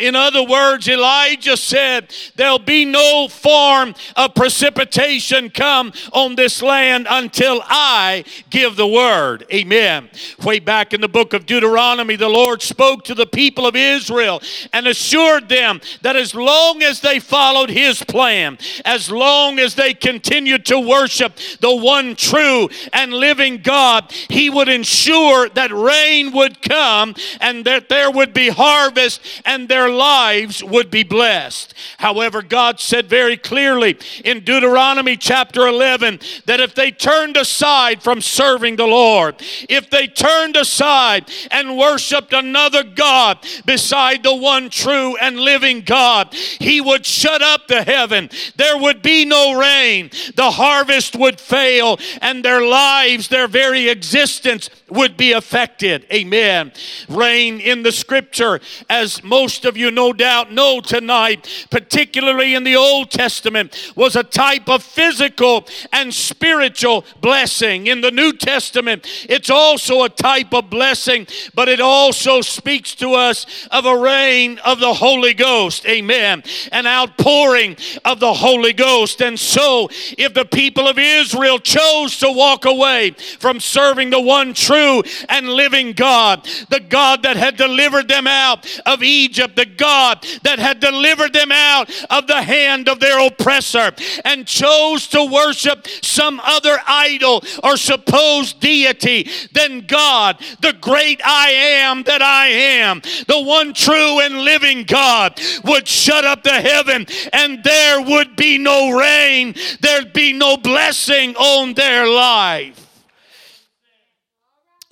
In 0.01 0.15
other 0.15 0.43
words, 0.43 0.89
Elijah 0.89 1.57
said, 1.57 2.15
There'll 2.37 2.59
be 2.59 2.85
no 2.85 3.29
form 3.29 3.95
of 4.17 4.35
precipitation 4.35 5.51
come 5.51 5.93
on 6.13 6.37
this 6.37 6.63
land 6.63 7.07
until 7.11 7.61
I 7.65 8.25
give 8.51 8.77
the 8.77 8.87
word. 8.87 9.45
Amen. 9.53 10.09
Way 10.43 10.61
back 10.61 10.95
in 10.95 11.01
the 11.01 11.09
book 11.09 11.35
of 11.35 11.45
Deuteronomy, 11.45 12.17
the 12.17 12.29
Lord 12.29 12.63
spoke 12.63 13.05
to 13.05 13.15
the 13.15 13.27
people 13.27 13.67
of 13.67 13.75
Israel 13.75 14.41
and 14.73 14.87
assured 14.87 15.49
them 15.49 15.81
that 16.03 16.17
as 16.17 16.35
long 16.35 16.83
as 16.83 17.01
they 17.01 17.19
followed 17.19 17.71
his 17.71 18.03
plan, 18.05 18.59
as 18.85 19.11
long 19.11 19.59
as 19.59 19.75
they 19.75 19.93
continued 19.93 20.65
to 20.67 20.79
worship 20.79 21.37
the 21.61 21.75
one 21.75 22.15
true 22.15 22.69
and 22.93 23.13
living 23.13 23.59
God, 23.63 24.13
he 24.29 24.49
would 24.49 24.69
ensure 24.69 25.49
that 25.51 25.73
rain 25.73 26.33
would 26.33 26.63
come 26.63 27.15
and 27.41 27.65
that 27.65 27.88
there 27.89 28.11
would 28.11 28.35
be 28.35 28.49
harvest 28.49 29.21
and 29.45 29.69
their 29.69 29.89
lives 29.89 30.63
would 30.63 30.91
be 30.91 31.03
blessed. 31.03 31.75
However, 31.99 32.43
God 32.43 32.81
said 32.81 33.07
very 33.07 33.37
clearly 33.37 33.99
in 34.25 34.45
Deuteronomy 34.45 35.17
chapter 35.17 35.67
11 35.67 36.21
that 36.47 36.61
if 36.61 36.75
they 36.75 36.91
turned 36.91 37.37
aside 37.37 38.03
from 38.03 38.21
serving 38.21 38.77
the 38.77 38.87
Lord, 38.87 39.37
if 39.69 39.91
they 39.91 40.07
turned 40.07 40.57
aside 40.57 41.31
and 41.51 41.79
worshiped 41.79 42.33
another 42.33 42.83
God 42.83 43.39
beside 43.65 44.23
the 44.23 44.35
one 44.35 44.71
true 44.71 45.17
and 45.17 45.39
living 45.39 45.83
God, 45.83 46.35
He 46.35 46.81
would 46.81 47.07
shut 47.07 47.43
up 47.43 47.69
the 47.69 47.83
heaven. 47.83 48.31
There 48.57 48.79
would 48.79 49.03
be 49.03 49.25
no 49.25 49.59
rain. 49.59 50.11
The 50.35 50.51
harvest 50.51 51.17
would 51.17 51.41
fail, 51.41 51.99
and 52.21 52.45
their 52.45 52.65
lives, 52.67 53.29
their 53.29 53.49
very 53.49 53.89
existence, 53.89 54.71
would 54.89 55.17
be 55.17 55.33
affected. 55.33 56.07
Amen. 56.13 56.73
Rain 57.09 57.61
in 57.61 57.78
the 57.83 57.93
scripture, 57.93 58.61
as 58.89 59.23
most 59.23 59.65
of 59.65 59.77
you 59.77 59.91
no 59.91 60.13
doubt 60.13 60.53
know 60.53 60.81
tonight, 60.81 61.67
particularly 61.71 62.55
in 62.55 62.65
the 62.65 62.77
Old 62.77 63.11
Testament, 63.11 63.93
was 63.95 64.17
a 64.17 64.23
type 64.23 64.69
of 64.69 64.83
physical 64.83 65.67
and 65.93 66.13
spiritual 66.13 67.05
blessing. 67.21 67.87
In 67.87 68.01
the 68.01 68.11
New 68.11 68.33
Testament, 68.33 69.07
it's 69.29 69.51
also 69.51 70.05
a 70.05 70.09
type 70.09 70.55
of 70.55 70.71
blessing, 70.71 71.27
but 71.55 71.69
it 71.69 71.81
also 71.81 72.41
speaks 72.41 72.95
to 72.97 73.15
us 73.15 73.69
of 73.71 73.85
a 73.85 73.97
rain 73.97 74.59
of 74.65 74.81
the 74.81 74.95
Holy 74.95 75.35
Ghost. 75.35 75.87
Amen. 75.87 76.43
An 76.73 76.87
outpouring 76.87 77.77
of 78.05 78.21
the 78.21 78.35
Holy 78.35 78.73
Ghost. 78.73 79.21
And 79.21 79.39
so, 79.39 79.89
if 80.17 80.35
the 80.35 80.45
people 80.45 80.89
of 80.89 80.99
Israel 80.99 81.59
chose 81.59 82.19
to 82.19 82.31
walk 82.33 82.65
away 82.65 83.11
from 83.39 83.61
serving 83.61 84.11
the 84.11 84.21
one 84.21 84.55
true 84.55 84.79
true 84.79 85.03
and 85.29 85.49
living 85.49 85.93
God, 85.93 86.45
the 86.69 86.81
God 86.81 87.23
that 87.23 87.37
had 87.37 87.57
delivered 87.57 87.68
them 87.77 88.27
out 88.27 88.67
of 88.87 89.03
Egypt, 89.03 89.57
the 89.57 89.67
God 89.67 90.25
that 90.43 90.59
had 90.59 90.81
delivered 90.81 91.33
them 91.33 91.53
out 91.53 91.91
of 92.11 92.27
the 92.27 92.43
hand 92.43 92.89
of 92.89 93.01
their 93.01 93.25
oppressor, 93.27 93.93
and 94.25 94.47
chose 94.47 95.07
to 95.09 95.25
worship 95.25 95.87
some 96.03 96.41
other 96.45 96.79
idol 96.87 97.43
or 97.63 97.77
supposed 97.77 98.61
deity 98.61 99.29
than 99.53 99.87
God, 99.87 100.39
the 100.61 100.75
great 100.75 101.21
I 101.25 101.51
am 101.51 102.03
that 102.05 102.23
I 102.23 102.49
am, 102.49 103.01
the 103.27 103.43
one 103.43 103.73
true 103.73 104.21
and 104.21 104.41
living 104.43 104.85
God, 104.85 105.41
would 105.65 105.87
shut 105.87 106.25
up 106.25 106.43
the 106.43 106.61
heaven 106.61 107.07
and 107.33 107.63
there 107.63 108.01
would 108.01 108.37
be 108.37 108.59
no 108.59 108.91
rain, 108.99 109.55
there'd 109.81 110.13
be 110.13 110.33
no 110.33 110.57
blessing 110.57 111.37
on 111.37 111.75
their 111.75 112.07
life. 112.07 112.88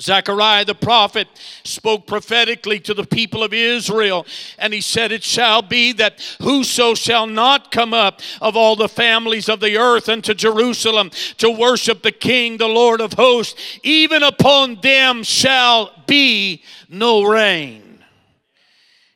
Zechariah 0.00 0.66
the 0.66 0.74
prophet 0.74 1.26
spoke 1.64 2.06
prophetically 2.06 2.78
to 2.80 2.92
the 2.92 3.06
people 3.06 3.42
of 3.42 3.54
Israel, 3.54 4.26
and 4.58 4.74
he 4.74 4.82
said, 4.82 5.10
It 5.10 5.24
shall 5.24 5.62
be 5.62 5.92
that 5.94 6.20
whoso 6.42 6.94
shall 6.94 7.26
not 7.26 7.70
come 7.70 7.94
up 7.94 8.20
of 8.42 8.56
all 8.56 8.76
the 8.76 8.90
families 8.90 9.48
of 9.48 9.60
the 9.60 9.78
earth 9.78 10.10
unto 10.10 10.34
Jerusalem 10.34 11.10
to 11.38 11.50
worship 11.50 12.02
the 12.02 12.12
King, 12.12 12.58
the 12.58 12.68
Lord 12.68 13.00
of 13.00 13.14
hosts, 13.14 13.78
even 13.82 14.22
upon 14.22 14.82
them 14.82 15.22
shall 15.22 15.90
be 16.06 16.62
no 16.90 17.24
rain. 17.24 18.04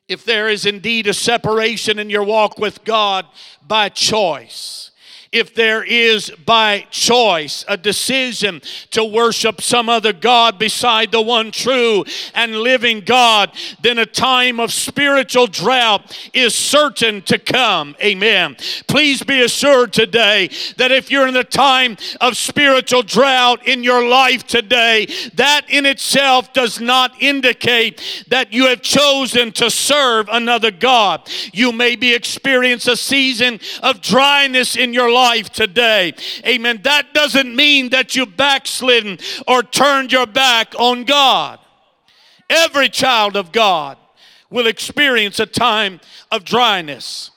If 0.09 0.25
there 0.25 0.49
is 0.49 0.65
indeed 0.65 1.07
a 1.07 1.15
separation 1.15 1.99
in 1.99 2.09
your 2.09 2.25
walk 2.25 2.59
with 2.59 2.85
God 2.85 3.27
by 3.67 3.91
choice, 3.91 4.90
if 5.33 5.55
there 5.55 5.85
is 5.85 6.31
by 6.45 6.81
choice 6.91 7.65
a 7.69 7.77
decision 7.77 8.61
to 8.91 9.05
worship 9.05 9.61
some 9.61 9.89
other 9.89 10.13
God 10.13 10.59
beside 10.59 11.13
the 11.13 11.23
one 11.23 11.53
true 11.53 12.05
and 12.35 12.57
living 12.57 13.01
God, 13.01 13.53
then 13.81 13.99
a 13.99 14.07
time 14.07 14.59
of 14.59 14.73
spiritual 14.73 15.47
drought 15.47 16.31
is 16.35 16.53
certain 16.55 17.23
to 17.23 17.39
come. 17.39 17.95
Amen. 18.03 18.57
Please 18.89 19.23
be 19.23 19.43
assured 19.43 19.93
today 19.93 20.51
that 20.79 20.91
if 20.91 21.13
you're 21.13 21.29
in 21.29 21.37
a 21.37 21.45
time 21.45 21.97
of 22.21 22.37
spiritual 22.37 23.03
drought 23.03 23.69
in 23.69 23.85
your 23.85 24.09
life 24.09 24.45
today, 24.49 25.07
that 25.35 25.63
in 25.69 25.87
itself 25.87 26.53
does 26.53 26.81
not 26.81 27.13
indicate 27.23 28.25
that 28.29 28.53
you 28.53 28.67
have 28.67 28.83
chosen 28.83 29.53
to 29.53 29.71
serve 29.71 30.29
another 30.33 30.73
God. 30.73 31.29
You 31.53 31.71
may 31.71 31.95
be 31.95 32.15
experiencing 32.15 32.95
a 32.95 32.97
season 32.97 33.61
of 33.81 34.01
dryness 34.01 34.75
in 34.75 34.93
your 34.93 35.13
life 35.13 35.20
life 35.21 35.51
today. 35.51 36.15
Amen. 36.47 36.81
That 36.83 37.13
doesn't 37.13 37.55
mean 37.55 37.91
that 37.91 38.17
you 38.17 38.27
backslidden 38.27 39.19
or 39.47 39.63
turned 39.63 40.13
your 40.13 40.27
back 40.27 40.75
on 40.79 41.05
God. 41.05 41.59
Every 42.49 42.89
child 42.89 43.37
of 43.37 43.53
God 43.53 43.99
will 44.51 44.67
experience 44.67 45.39
a 45.39 45.47
time 45.47 46.01
of 46.31 46.45
dryness. 46.45 47.31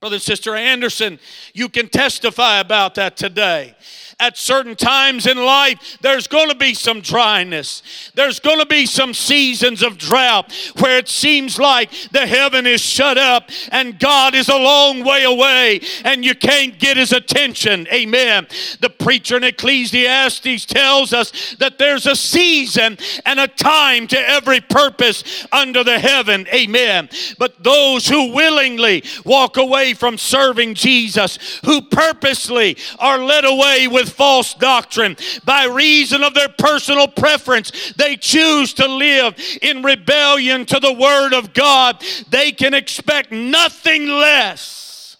Brother 0.00 0.16
and 0.16 0.22
Sister 0.22 0.54
Anderson, 0.56 1.18
you 1.54 1.68
can 1.68 1.88
testify 1.88 2.58
about 2.58 2.96
that 2.96 3.16
today. 3.16 3.74
At 4.22 4.38
certain 4.38 4.76
times 4.76 5.26
in 5.26 5.36
life, 5.36 5.98
there's 6.00 6.28
going 6.28 6.48
to 6.48 6.54
be 6.54 6.74
some 6.74 7.00
dryness. 7.00 7.82
There's 8.14 8.38
going 8.38 8.60
to 8.60 8.66
be 8.66 8.86
some 8.86 9.14
seasons 9.14 9.82
of 9.82 9.98
drought 9.98 10.52
where 10.78 10.96
it 10.96 11.08
seems 11.08 11.58
like 11.58 11.90
the 12.12 12.24
heaven 12.24 12.64
is 12.64 12.80
shut 12.80 13.18
up 13.18 13.50
and 13.72 13.98
God 13.98 14.36
is 14.36 14.48
a 14.48 14.56
long 14.56 15.02
way 15.02 15.24
away 15.24 15.80
and 16.04 16.24
you 16.24 16.36
can't 16.36 16.78
get 16.78 16.96
his 16.96 17.10
attention. 17.12 17.88
Amen. 17.92 18.46
The 18.80 18.90
preacher 18.90 19.38
in 19.38 19.42
Ecclesiastes 19.42 20.66
tells 20.66 21.12
us 21.12 21.56
that 21.58 21.78
there's 21.78 22.06
a 22.06 22.14
season 22.14 22.98
and 23.26 23.40
a 23.40 23.48
time 23.48 24.06
to 24.06 24.30
every 24.30 24.60
purpose 24.60 25.48
under 25.50 25.82
the 25.82 25.98
heaven. 25.98 26.46
Amen. 26.54 27.08
But 27.40 27.64
those 27.64 28.06
who 28.06 28.32
willingly 28.32 29.02
walk 29.24 29.56
away 29.56 29.94
from 29.94 30.16
serving 30.16 30.74
Jesus, 30.74 31.58
who 31.64 31.82
purposely 31.82 32.76
are 33.00 33.18
led 33.18 33.44
away 33.44 33.88
with 33.88 34.11
false 34.12 34.54
doctrine 34.54 35.16
by 35.44 35.64
reason 35.64 36.22
of 36.22 36.34
their 36.34 36.48
personal 36.48 37.08
preference, 37.08 37.92
they 37.96 38.16
choose 38.16 38.74
to 38.74 38.86
live 38.86 39.34
in 39.60 39.82
rebellion 39.82 40.64
to 40.66 40.78
the 40.78 40.92
Word 40.92 41.32
of 41.32 41.52
God, 41.52 42.02
they 42.30 42.52
can 42.52 42.74
expect 42.74 43.32
nothing 43.32 44.06
less 44.06 45.16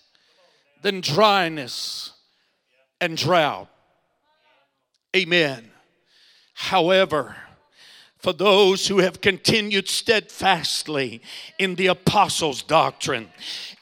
than 0.82 1.00
dryness 1.00 2.12
and 3.00 3.16
drought. 3.16 3.68
Amen. 5.14 5.70
However, 6.54 7.36
for 8.18 8.32
those 8.32 8.86
who 8.86 8.98
have 8.98 9.20
continued 9.20 9.88
steadfastly 9.88 11.22
in 11.58 11.74
the 11.74 11.88
apostles' 11.88 12.62
doctrine, 12.62 13.28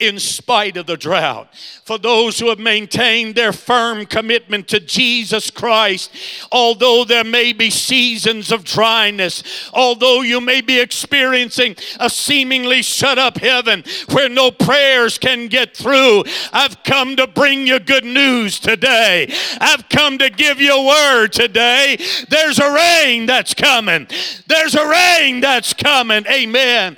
in 0.00 0.18
spite 0.18 0.78
of 0.78 0.86
the 0.86 0.96
drought. 0.96 1.54
For 1.84 1.98
those 1.98 2.38
who 2.38 2.48
have 2.48 2.58
maintained 2.58 3.34
their 3.34 3.52
firm 3.52 4.06
commitment 4.06 4.66
to 4.68 4.80
Jesus 4.80 5.50
Christ, 5.50 6.10
although 6.50 7.04
there 7.04 7.24
may 7.24 7.52
be 7.52 7.68
seasons 7.70 8.50
of 8.50 8.64
dryness, 8.64 9.70
although 9.74 10.22
you 10.22 10.40
may 10.40 10.62
be 10.62 10.80
experiencing 10.80 11.76
a 12.00 12.08
seemingly 12.08 12.82
shut 12.82 13.18
up 13.18 13.36
heaven 13.36 13.84
where 14.10 14.28
no 14.28 14.50
prayers 14.50 15.18
can 15.18 15.48
get 15.48 15.76
through, 15.76 16.24
I've 16.52 16.82
come 16.82 17.16
to 17.16 17.26
bring 17.26 17.66
you 17.66 17.78
good 17.78 18.04
news 18.04 18.58
today. 18.58 19.32
I've 19.60 19.88
come 19.90 20.16
to 20.18 20.30
give 20.30 20.60
you 20.60 20.74
a 20.74 20.86
word 20.86 21.32
today. 21.32 21.98
There's 22.28 22.58
a 22.58 22.72
rain 22.72 23.26
that's 23.26 23.52
coming. 23.52 24.06
There's 24.46 24.74
a 24.74 24.88
rain 24.88 25.40
that's 25.40 25.74
coming. 25.74 26.24
Amen. 26.26 26.96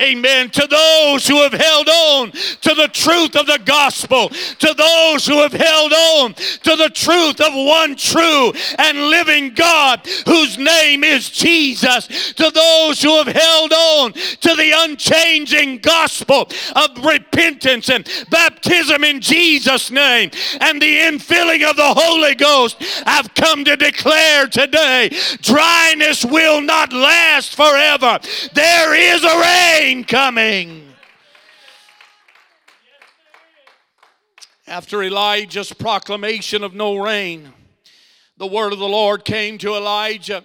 Amen. 0.00 0.50
To 0.50 0.66
those 0.68 1.26
who 1.26 1.42
have 1.42 1.52
held 1.52 1.88
on 1.88 2.32
to 2.60 2.74
the 2.74 2.88
truth 2.88 3.36
of 3.36 3.46
the 3.46 3.60
gospel, 3.64 4.28
to 4.28 4.74
those 4.74 5.26
who 5.26 5.40
have 5.40 5.52
held 5.52 5.92
on 5.92 6.34
to 6.34 6.76
the 6.76 6.90
truth 6.92 7.40
of 7.40 7.52
one 7.54 7.96
true 7.96 8.52
and 8.78 8.98
living 9.10 9.54
God 9.54 10.06
whose 10.26 10.58
name 10.58 11.04
is 11.04 11.30
Jesus, 11.30 12.32
to 12.34 12.50
those 12.50 13.02
who 13.02 13.16
have 13.22 13.34
held 13.34 13.72
on 13.72 14.12
to 14.12 14.54
the 14.54 14.72
unchanging 14.76 15.78
gospel 15.78 16.48
of 16.74 17.04
repentance 17.04 17.88
and 17.88 18.08
baptism 18.30 19.04
in 19.04 19.20
Jesus' 19.20 19.90
name 19.90 20.30
and 20.60 20.80
the 20.80 20.98
infilling 20.98 21.68
of 21.68 21.76
the 21.76 21.94
Holy 21.94 22.34
Ghost, 22.34 22.76
I've 23.06 23.34
come 23.34 23.64
to 23.64 23.76
declare 23.76 24.46
today 24.46 25.10
dryness 25.40 26.24
will 26.24 26.60
not 26.60 26.92
last 26.92 27.54
forever. 27.54 28.18
There 28.52 28.94
is 28.94 29.22
a 29.24 29.40
rain 29.40 30.04
coming. 30.04 30.83
After 34.74 35.04
Elijah's 35.04 35.72
proclamation 35.72 36.64
of 36.64 36.74
no 36.74 36.96
rain, 36.96 37.52
the 38.38 38.46
word 38.48 38.72
of 38.72 38.80
the 38.80 38.88
Lord 38.88 39.24
came 39.24 39.56
to 39.58 39.76
Elijah 39.76 40.44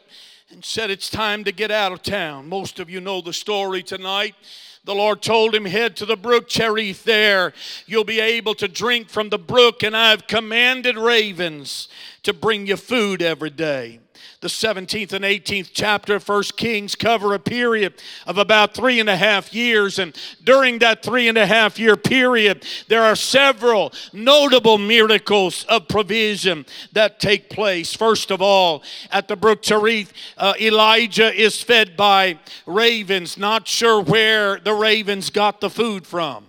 and 0.51 0.63
said, 0.63 0.91
It's 0.91 1.09
time 1.09 1.43
to 1.45 1.51
get 1.51 1.71
out 1.71 1.91
of 1.91 2.03
town. 2.03 2.47
Most 2.47 2.80
of 2.80 2.91
you 2.91 3.01
know 3.01 3.21
the 3.21 3.34
story 3.34 3.82
tonight. 3.82 4.36
The 4.84 4.93
Lord 4.93 5.23
told 5.23 5.55
him, 5.55 5.65
Head 5.65 5.95
to 5.95 6.05
the 6.05 6.15
brook 6.15 6.47
Cherith 6.47 7.05
there. 7.05 7.53
You'll 7.88 8.03
be 8.03 8.19
able 8.19 8.53
to 8.53 8.67
drink 8.67 9.09
from 9.09 9.30
the 9.30 9.39
brook, 9.39 9.82
and 9.82 9.97
I've 9.97 10.27
commanded 10.27 10.95
ravens 10.95 11.89
to 12.21 12.32
bring 12.32 12.67
you 12.67 12.77
food 12.77 13.23
every 13.23 13.49
day 13.49 13.99
the 14.41 14.47
17th 14.47 15.11
and 15.11 15.25
18th 15.25 15.71
chapter 15.73 16.15
of 16.15 16.23
First 16.23 16.55
Kings 16.55 16.95
cover 16.95 17.33
a 17.33 17.39
period 17.39 17.95
of 18.25 18.37
about 18.37 18.73
three 18.73 19.01
and 19.01 19.09
a 19.09 19.17
half 19.17 19.53
years. 19.53 19.99
And 19.99 20.17
during 20.43 20.79
that 20.79 21.03
three 21.03 21.27
and 21.27 21.37
a 21.37 21.45
half 21.45 21.77
year 21.77 21.97
period, 21.97 22.65
there 22.87 23.03
are 23.03 23.17
several 23.17 23.91
notable 24.13 24.77
miracles 24.77 25.65
of 25.65 25.89
provision 25.89 26.65
that 26.93 27.19
take 27.19 27.49
place. 27.49 27.93
First 27.93 28.31
of 28.31 28.41
all, 28.41 28.81
at 29.11 29.27
the 29.27 29.35
brook 29.35 29.61
Cherith, 29.61 30.13
uh, 30.37 30.53
Elijah 30.59 31.33
is 31.33 31.61
fed 31.61 31.97
by 31.97 32.39
ravens, 32.65 33.37
not 33.37 33.67
sure 33.67 34.01
where 34.01 34.57
the 34.59 34.73
ravens 34.73 35.29
got 35.29 35.59
the 35.59 35.69
food 35.69 36.07
from. 36.07 36.45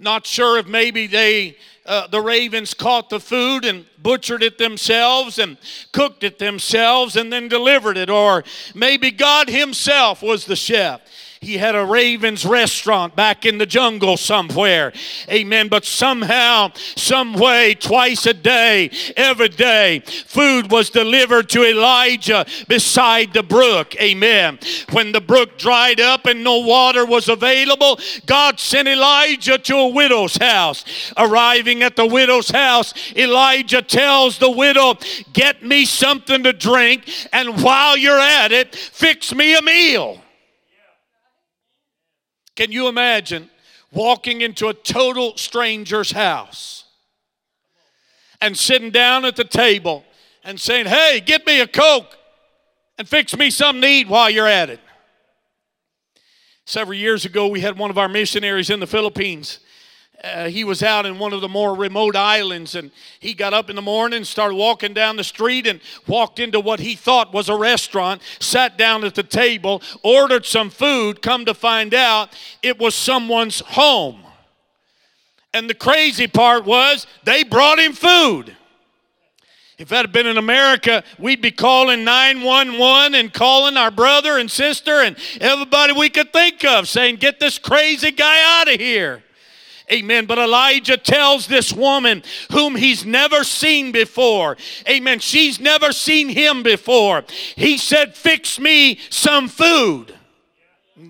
Not 0.00 0.26
sure 0.26 0.58
if 0.58 0.66
maybe 0.66 1.06
they 1.06 1.58
uh, 1.86 2.06
the 2.06 2.20
ravens 2.20 2.74
caught 2.74 3.10
the 3.10 3.20
food 3.20 3.64
and 3.64 3.86
butchered 3.98 4.42
it 4.42 4.58
themselves 4.58 5.38
and 5.38 5.56
cooked 5.92 6.22
it 6.24 6.38
themselves 6.38 7.16
and 7.16 7.32
then 7.32 7.48
delivered 7.48 7.96
it. 7.96 8.10
Or 8.10 8.44
maybe 8.74 9.10
God 9.10 9.48
Himself 9.48 10.22
was 10.22 10.44
the 10.44 10.56
chef. 10.56 11.00
He 11.42 11.56
had 11.56 11.74
a 11.74 11.86
Ravens 11.86 12.44
restaurant 12.44 13.16
back 13.16 13.46
in 13.46 13.56
the 13.56 13.64
jungle 13.64 14.18
somewhere. 14.18 14.92
Amen. 15.30 15.68
But 15.68 15.86
somehow, 15.86 16.72
some 16.74 17.32
way, 17.32 17.72
twice 17.72 18.26
a 18.26 18.34
day, 18.34 18.90
every 19.16 19.48
day, 19.48 20.00
food 20.00 20.70
was 20.70 20.90
delivered 20.90 21.48
to 21.48 21.64
Elijah 21.64 22.44
beside 22.68 23.32
the 23.32 23.42
brook. 23.42 23.96
Amen. 23.98 24.58
When 24.92 25.12
the 25.12 25.22
brook 25.22 25.56
dried 25.56 25.98
up 25.98 26.26
and 26.26 26.44
no 26.44 26.58
water 26.58 27.06
was 27.06 27.30
available, 27.30 27.98
God 28.26 28.60
sent 28.60 28.86
Elijah 28.86 29.56
to 29.56 29.76
a 29.76 29.88
widow's 29.88 30.36
house. 30.36 30.84
Arriving 31.16 31.82
at 31.82 31.96
the 31.96 32.06
widow's 32.06 32.50
house, 32.50 32.92
Elijah 33.16 33.80
tells 33.80 34.36
the 34.36 34.50
widow, 34.50 34.98
Get 35.32 35.62
me 35.62 35.86
something 35.86 36.42
to 36.42 36.52
drink, 36.52 37.10
and 37.32 37.62
while 37.62 37.96
you're 37.96 38.20
at 38.20 38.52
it, 38.52 38.74
fix 38.74 39.34
me 39.34 39.56
a 39.56 39.62
meal. 39.62 40.20
Can 42.56 42.72
you 42.72 42.88
imagine 42.88 43.50
walking 43.92 44.40
into 44.40 44.68
a 44.68 44.74
total 44.74 45.36
stranger's 45.36 46.12
house 46.12 46.84
and 48.40 48.56
sitting 48.56 48.90
down 48.90 49.24
at 49.24 49.36
the 49.36 49.44
table 49.44 50.04
and 50.44 50.60
saying, 50.60 50.86
Hey, 50.86 51.22
get 51.24 51.46
me 51.46 51.60
a 51.60 51.66
Coke 51.66 52.16
and 52.98 53.08
fix 53.08 53.36
me 53.36 53.50
some 53.50 53.84
eat 53.84 54.08
while 54.08 54.30
you're 54.30 54.46
at 54.46 54.70
it? 54.70 54.80
Several 56.64 56.96
years 56.96 57.24
ago, 57.24 57.48
we 57.48 57.60
had 57.60 57.78
one 57.78 57.90
of 57.90 57.98
our 57.98 58.08
missionaries 58.08 58.70
in 58.70 58.80
the 58.80 58.86
Philippines 58.86 59.58
uh, 60.22 60.48
he 60.48 60.64
was 60.64 60.82
out 60.82 61.06
in 61.06 61.18
one 61.18 61.32
of 61.32 61.40
the 61.40 61.48
more 61.48 61.74
remote 61.74 62.14
islands 62.14 62.74
and 62.74 62.90
he 63.18 63.32
got 63.32 63.54
up 63.54 63.70
in 63.70 63.76
the 63.76 63.82
morning 63.82 64.24
started 64.24 64.54
walking 64.54 64.92
down 64.92 65.16
the 65.16 65.24
street 65.24 65.66
and 65.66 65.80
walked 66.06 66.38
into 66.38 66.60
what 66.60 66.80
he 66.80 66.94
thought 66.94 67.32
was 67.32 67.48
a 67.48 67.56
restaurant 67.56 68.20
sat 68.38 68.76
down 68.76 69.04
at 69.04 69.14
the 69.14 69.22
table 69.22 69.82
ordered 70.02 70.44
some 70.44 70.68
food. 70.70 71.22
Come 71.22 71.44
to 71.46 71.54
find 71.54 71.94
out 71.94 72.36
it 72.62 72.78
was 72.78 72.94
someone's 72.94 73.60
home. 73.60 74.22
And 75.52 75.68
the 75.68 75.74
crazy 75.74 76.26
part 76.26 76.64
was 76.64 77.06
they 77.24 77.42
brought 77.42 77.78
him 77.78 77.92
food. 77.92 78.56
If 79.78 79.88
that 79.88 80.02
had 80.02 80.12
been 80.12 80.26
in 80.26 80.36
America, 80.36 81.02
we'd 81.18 81.40
be 81.40 81.50
calling 81.50 82.04
911 82.04 83.14
and 83.14 83.32
calling 83.32 83.78
our 83.78 83.90
brother 83.90 84.36
and 84.36 84.50
sister 84.50 85.00
and 85.00 85.16
everybody 85.40 85.94
we 85.94 86.10
could 86.10 86.34
think 86.34 86.62
of 86.66 86.86
saying, 86.86 87.16
Get 87.16 87.40
this 87.40 87.58
crazy 87.58 88.10
guy 88.10 88.60
out 88.60 88.72
of 88.72 88.78
here. 88.78 89.24
Amen. 89.92 90.26
But 90.26 90.38
Elijah 90.38 90.96
tells 90.96 91.46
this 91.46 91.72
woman 91.72 92.22
whom 92.52 92.76
he's 92.76 93.04
never 93.04 93.44
seen 93.44 93.92
before. 93.92 94.56
Amen. 94.88 95.18
She's 95.18 95.58
never 95.60 95.92
seen 95.92 96.28
him 96.28 96.62
before. 96.62 97.24
He 97.56 97.78
said, 97.78 98.14
Fix 98.14 98.58
me 98.58 98.98
some 99.10 99.48
food. 99.48 100.14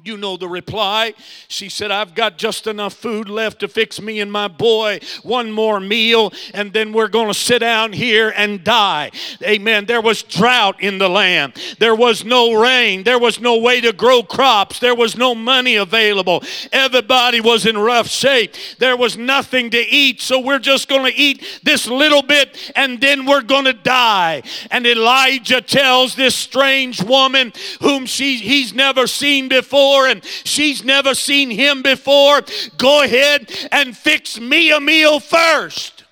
You 0.05 0.17
know 0.17 0.37
the 0.37 0.49
reply. 0.49 1.15
She 1.49 1.69
said, 1.69 1.91
I've 1.91 2.15
got 2.15 2.39
just 2.39 2.69
enough 2.69 2.95
food 2.95 3.29
left 3.29 3.59
to 3.61 3.69
fix 3.69 4.01
me 4.01 4.21
and 4.21 4.31
my 4.31 4.47
boy 4.47 5.01
one 5.23 5.51
more 5.51 5.81
meal, 5.81 6.33
and 6.55 6.73
then 6.73 6.93
we're 6.93 7.09
going 7.09 7.27
to 7.27 7.35
sit 7.35 7.59
down 7.59 7.93
here 7.93 8.33
and 8.37 8.63
die. 8.63 9.11
Amen. 9.43 9.87
There 9.87 10.01
was 10.01 10.23
drought 10.23 10.81
in 10.81 10.99
the 10.99 11.09
land, 11.09 11.55
there 11.79 11.95
was 11.95 12.25
no 12.25 12.61
rain, 12.61 13.03
there 13.03 13.19
was 13.19 13.41
no 13.41 13.59
way 13.59 13.81
to 13.81 13.93
grow 13.93 14.23
crops, 14.23 14.79
there 14.79 14.95
was 14.95 15.17
no 15.17 15.35
money 15.35 15.75
available. 15.77 16.45
Everybody 16.73 17.41
was 17.41 17.67
in 17.67 17.77
rough 17.77 18.07
shape, 18.07 18.55
there 18.79 18.97
was 18.97 19.17
nothing 19.17 19.71
to 19.71 19.79
eat, 19.79 20.21
so 20.21 20.39
we're 20.39 20.59
just 20.61 20.89
going 20.89 21.11
to 21.11 21.19
eat 21.19 21.61
this 21.65 21.89
little 21.89 22.23
bit 22.23 22.73
and 22.77 23.01
then 23.01 23.27
we're 23.27 23.43
going 23.43 23.65
to 23.65 23.73
die. 23.73 24.43
And 24.71 24.87
Elijah 24.87 25.61
tells 25.61 26.15
this 26.15 26.37
strange 26.37 27.03
woman 27.03 27.53
whom 27.81 28.07
she, 28.07 28.37
he's 28.37 28.73
never 28.73 29.09
seen 29.09 29.49
before 29.49 29.80
before 29.81 30.09
and 30.09 30.25
she's 30.25 30.85
never 30.85 31.15
seen 31.15 31.51
him 31.51 31.83
before, 31.83 32.43
go 32.77 33.03
ahead 33.03 33.51
and 33.73 33.97
fix 33.97 34.39
me 34.39 34.71
a 34.73 34.81
meal 34.81 35.21
first. 35.21 36.05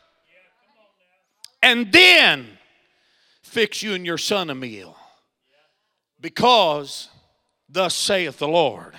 and 1.61 1.91
then 1.93 2.47
fix 3.43 3.83
you 3.83 3.95
and 3.95 4.07
your 4.07 4.19
son 4.19 4.49
a 4.49 4.55
meal. 4.55 4.97
Because 6.21 7.09
thus 7.69 7.95
saith 7.95 8.39
the 8.39 8.49
Lord. 8.49 8.95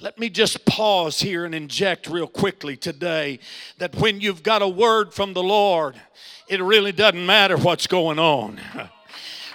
Let 0.00 0.18
me 0.18 0.28
just 0.28 0.64
pause 0.64 1.20
here 1.20 1.44
and 1.44 1.54
inject 1.54 2.08
real 2.08 2.26
quickly 2.26 2.76
today 2.76 3.38
that 3.78 3.94
when 3.94 4.20
you've 4.20 4.42
got 4.42 4.60
a 4.60 4.68
word 4.68 5.14
from 5.14 5.34
the 5.34 5.42
Lord, 5.42 5.94
it 6.48 6.60
really 6.60 6.92
doesn't 6.92 7.24
matter 7.24 7.56
what's 7.56 7.86
going 7.86 8.18
on. 8.18 8.60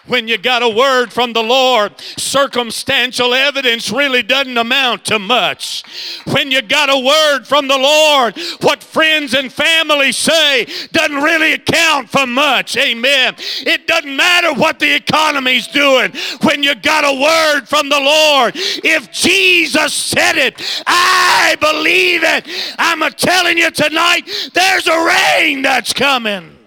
when 0.09 0.27
you 0.27 0.37
got 0.37 0.63
a 0.63 0.69
word 0.69 1.13
from 1.13 1.33
the 1.33 1.43
Lord, 1.43 1.93
circumstantial 2.17 3.33
evidence 3.33 3.91
really 3.91 4.23
doesn't 4.23 4.57
amount 4.57 5.05
to 5.05 5.19
much. 5.19 5.83
When 6.31 6.51
you 6.51 6.61
got 6.61 6.89
a 6.89 6.97
word 6.97 7.45
from 7.45 7.67
the 7.67 7.77
Lord, 7.77 8.37
what 8.61 8.83
friends 8.83 9.33
and 9.33 9.51
family 9.51 10.11
say 10.11 10.67
doesn't 10.91 11.21
really 11.21 11.53
account 11.53 12.09
for 12.09 12.25
much. 12.25 12.75
Amen. 12.75 13.35
It 13.61 13.87
doesn't 13.87 14.15
matter 14.15 14.53
what 14.53 14.79
the 14.79 14.93
economy's 14.93 15.67
doing. 15.67 16.11
When 16.41 16.63
you 16.63 16.75
got 16.75 17.05
a 17.05 17.21
word 17.21 17.67
from 17.67 17.89
the 17.89 17.99
Lord, 17.99 18.53
if 18.55 19.11
Jesus 19.11 19.93
said 19.93 20.37
it, 20.37 20.83
I 20.85 21.55
believe 21.59 22.23
it. 22.23 22.47
I'm 22.77 22.99
telling 23.13 23.57
you 23.57 23.71
tonight, 23.71 24.29
there's 24.53 24.87
a 24.87 25.05
rain 25.05 25.61
that's 25.61 25.93
coming. 25.93 26.58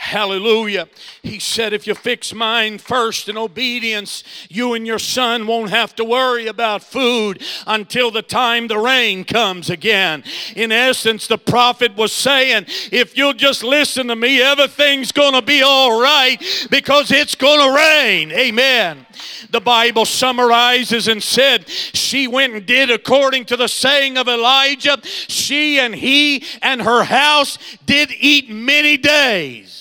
Hallelujah. 0.00 0.88
He 1.24 1.40
said, 1.40 1.72
if 1.72 1.84
you 1.84 1.94
fix 1.96 2.32
mine 2.32 2.78
first 2.78 3.28
in 3.28 3.36
obedience, 3.36 4.22
you 4.48 4.74
and 4.74 4.86
your 4.86 5.00
son 5.00 5.44
won't 5.44 5.70
have 5.70 5.92
to 5.96 6.04
worry 6.04 6.46
about 6.46 6.84
food 6.84 7.42
until 7.66 8.12
the 8.12 8.22
time 8.22 8.68
the 8.68 8.78
rain 8.78 9.24
comes 9.24 9.68
again. 9.68 10.22
In 10.54 10.70
essence, 10.70 11.26
the 11.26 11.36
prophet 11.36 11.96
was 11.96 12.12
saying, 12.12 12.66
if 12.92 13.18
you'll 13.18 13.32
just 13.32 13.64
listen 13.64 14.06
to 14.06 14.14
me, 14.14 14.40
everything's 14.40 15.10
going 15.10 15.34
to 15.34 15.42
be 15.42 15.62
all 15.62 16.00
right 16.00 16.40
because 16.70 17.10
it's 17.10 17.34
going 17.34 17.68
to 17.68 17.76
rain. 17.76 18.30
Amen. 18.30 19.04
The 19.50 19.60
Bible 19.60 20.04
summarizes 20.04 21.08
and 21.08 21.20
said, 21.20 21.68
She 21.68 22.28
went 22.28 22.54
and 22.54 22.64
did 22.64 22.88
according 22.88 23.46
to 23.46 23.56
the 23.56 23.66
saying 23.66 24.16
of 24.16 24.28
Elijah. 24.28 24.98
She 25.02 25.80
and 25.80 25.92
he 25.92 26.44
and 26.62 26.82
her 26.82 27.02
house 27.02 27.58
did 27.84 28.12
eat 28.12 28.48
many 28.48 28.96
days. 28.96 29.78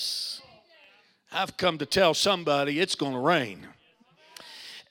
I've 1.38 1.56
come 1.56 1.78
to 1.78 1.86
tell 1.86 2.16
somebody 2.16 2.80
it's 2.80 2.96
going 2.96 3.14
to 3.14 3.20
rain. 3.20 3.68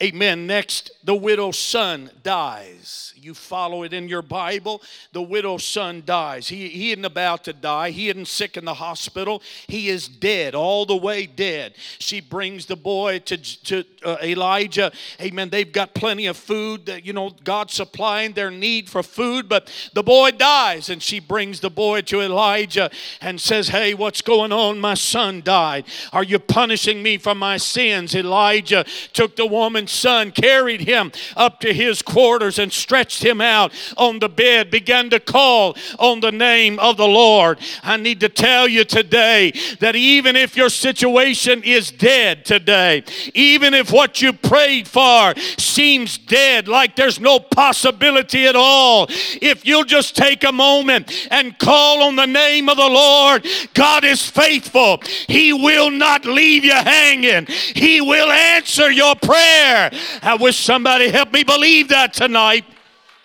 Amen. 0.01 0.47
Next, 0.47 0.91
the 1.03 1.13
widow's 1.13 1.59
son 1.59 2.09
dies 2.23 3.13
you 3.27 3.33
follow 3.33 3.83
it 3.83 3.91
in 3.91 4.07
your 4.07 4.21
Bible, 4.21 4.81
the 5.11 5.21
widow's 5.21 5.65
son 5.65 6.01
dies. 6.05 6.47
He, 6.47 6.69
he 6.69 6.91
isn't 6.91 7.03
about 7.03 7.43
to 7.43 7.53
die. 7.53 7.91
He 7.91 8.07
isn't 8.07 8.29
sick 8.29 8.55
in 8.55 8.63
the 8.63 8.73
hospital. 8.73 9.43
He 9.67 9.89
is 9.89 10.07
dead, 10.07 10.55
all 10.55 10.85
the 10.85 10.95
way 10.95 11.25
dead. 11.25 11.75
She 11.99 12.21
brings 12.21 12.67
the 12.67 12.77
boy 12.77 13.19
to, 13.19 13.37
to 13.65 13.83
uh, 14.05 14.15
Elijah. 14.23 14.93
Amen. 15.19 15.49
They've 15.49 15.71
got 15.71 15.93
plenty 15.93 16.27
of 16.27 16.37
food. 16.37 16.85
That, 16.85 17.05
you 17.05 17.11
know, 17.11 17.31
God 17.43 17.69
supplying 17.69 18.31
their 18.31 18.49
need 18.49 18.89
for 18.89 19.03
food, 19.03 19.49
but 19.49 19.69
the 19.93 20.03
boy 20.03 20.31
dies. 20.31 20.89
And 20.89 21.03
she 21.03 21.19
brings 21.19 21.59
the 21.59 21.69
boy 21.69 22.01
to 22.03 22.21
Elijah 22.21 22.89
and 23.19 23.41
says, 23.41 23.67
Hey, 23.67 23.93
what's 23.93 24.21
going 24.21 24.53
on? 24.53 24.79
My 24.79 24.93
son 24.93 25.41
died. 25.41 25.83
Are 26.13 26.23
you 26.23 26.39
punishing 26.39 27.03
me 27.03 27.17
for 27.17 27.35
my 27.35 27.57
sins? 27.57 28.15
Elijah 28.15 28.85
took 29.11 29.35
the 29.35 29.45
woman's 29.45 29.91
son, 29.91 30.31
carried 30.31 30.81
him 30.81 31.11
up 31.35 31.59
to 31.59 31.73
his 31.73 32.01
quarters, 32.01 32.57
and 32.57 32.71
stretched 32.71 33.16
stretched 33.17 33.31
him 33.31 33.41
out 33.41 33.71
on 33.97 34.19
the 34.19 34.29
bed, 34.29 34.69
began 34.69 35.09
to 35.09 35.19
call 35.19 35.75
on 35.99 36.19
the 36.19 36.31
name 36.31 36.79
of 36.79 36.97
the 36.97 37.07
Lord. 37.07 37.59
I 37.83 37.97
need 37.97 38.19
to 38.21 38.29
tell 38.29 38.67
you 38.67 38.83
today 38.83 39.51
that 39.79 39.95
even 39.95 40.35
if 40.35 40.55
your 40.55 40.69
situation 40.69 41.63
is 41.63 41.91
dead 41.91 42.45
today, 42.45 43.03
even 43.33 43.73
if 43.73 43.91
what 43.91 44.21
you 44.21 44.33
prayed 44.33 44.87
for 44.87 45.33
seems 45.57 46.17
dead, 46.17 46.67
like 46.67 46.95
there's 46.95 47.19
no 47.19 47.39
possibility 47.39 48.45
at 48.45 48.55
all, 48.55 49.07
if 49.41 49.65
you'll 49.65 49.83
just 49.83 50.15
take 50.15 50.43
a 50.43 50.51
moment 50.51 51.11
and 51.31 51.57
call 51.57 52.03
on 52.03 52.15
the 52.15 52.25
name 52.25 52.69
of 52.69 52.77
the 52.77 52.83
Lord, 52.87 53.45
God 53.73 54.03
is 54.03 54.27
faithful. 54.29 55.01
He 55.27 55.53
will 55.53 55.91
not 55.91 56.25
leave 56.25 56.63
you 56.63 56.73
hanging, 56.73 57.47
He 57.47 58.01
will 58.01 58.31
answer 58.31 58.91
your 58.91 59.15
prayer. 59.15 59.91
I 60.21 60.37
wish 60.39 60.57
somebody 60.57 61.09
helped 61.09 61.33
me 61.33 61.43
believe 61.43 61.89
that 61.89 62.13
tonight. 62.13 62.65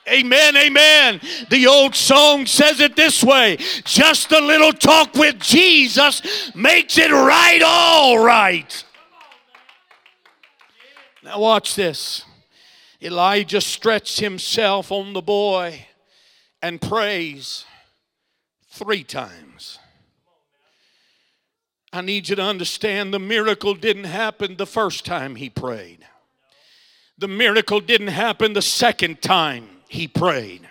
Amen, 0.09 0.57
amen. 0.57 1.21
The 1.49 1.67
old 1.69 1.95
song 1.95 2.47
says 2.47 2.81
it 2.81 2.97
this 2.97 3.23
way 3.23 3.57
just 3.85 4.33
a 4.33 4.41
little 4.41 4.73
talk 4.73 5.15
with 5.15 5.39
Jesus 5.39 6.55
makes 6.55 6.99
it 6.99 7.11
right, 7.13 7.63
all 7.65 8.19
right. 8.19 8.85
Now, 11.23 11.39
watch 11.39 11.77
this. 11.77 12.25
Elijah 13.01 13.61
stretched 13.61 14.19
himself 14.19 14.91
on 14.91 15.13
the 15.13 15.23
boy 15.23 15.87
and 16.61 16.81
prays 16.81 17.65
three 18.71 19.05
times. 19.05 19.79
I 21.93 22.01
need 22.01 22.29
you 22.29 22.37
to 22.37 22.43
understand 22.43 23.15
the 23.15 23.21
miracle 23.21 23.75
didn't 23.75 24.05
happen 24.05 24.57
the 24.57 24.67
first 24.67 25.05
time 25.05 25.37
he 25.37 25.49
prayed. 25.49 26.07
The 27.19 27.29
miracle 27.29 27.81
didn't 27.81 28.09
happen 28.09 28.53
the 28.53 28.63
second 28.63 29.23
time 29.23 29.72
he 29.93 30.09
prayed. 30.09 30.67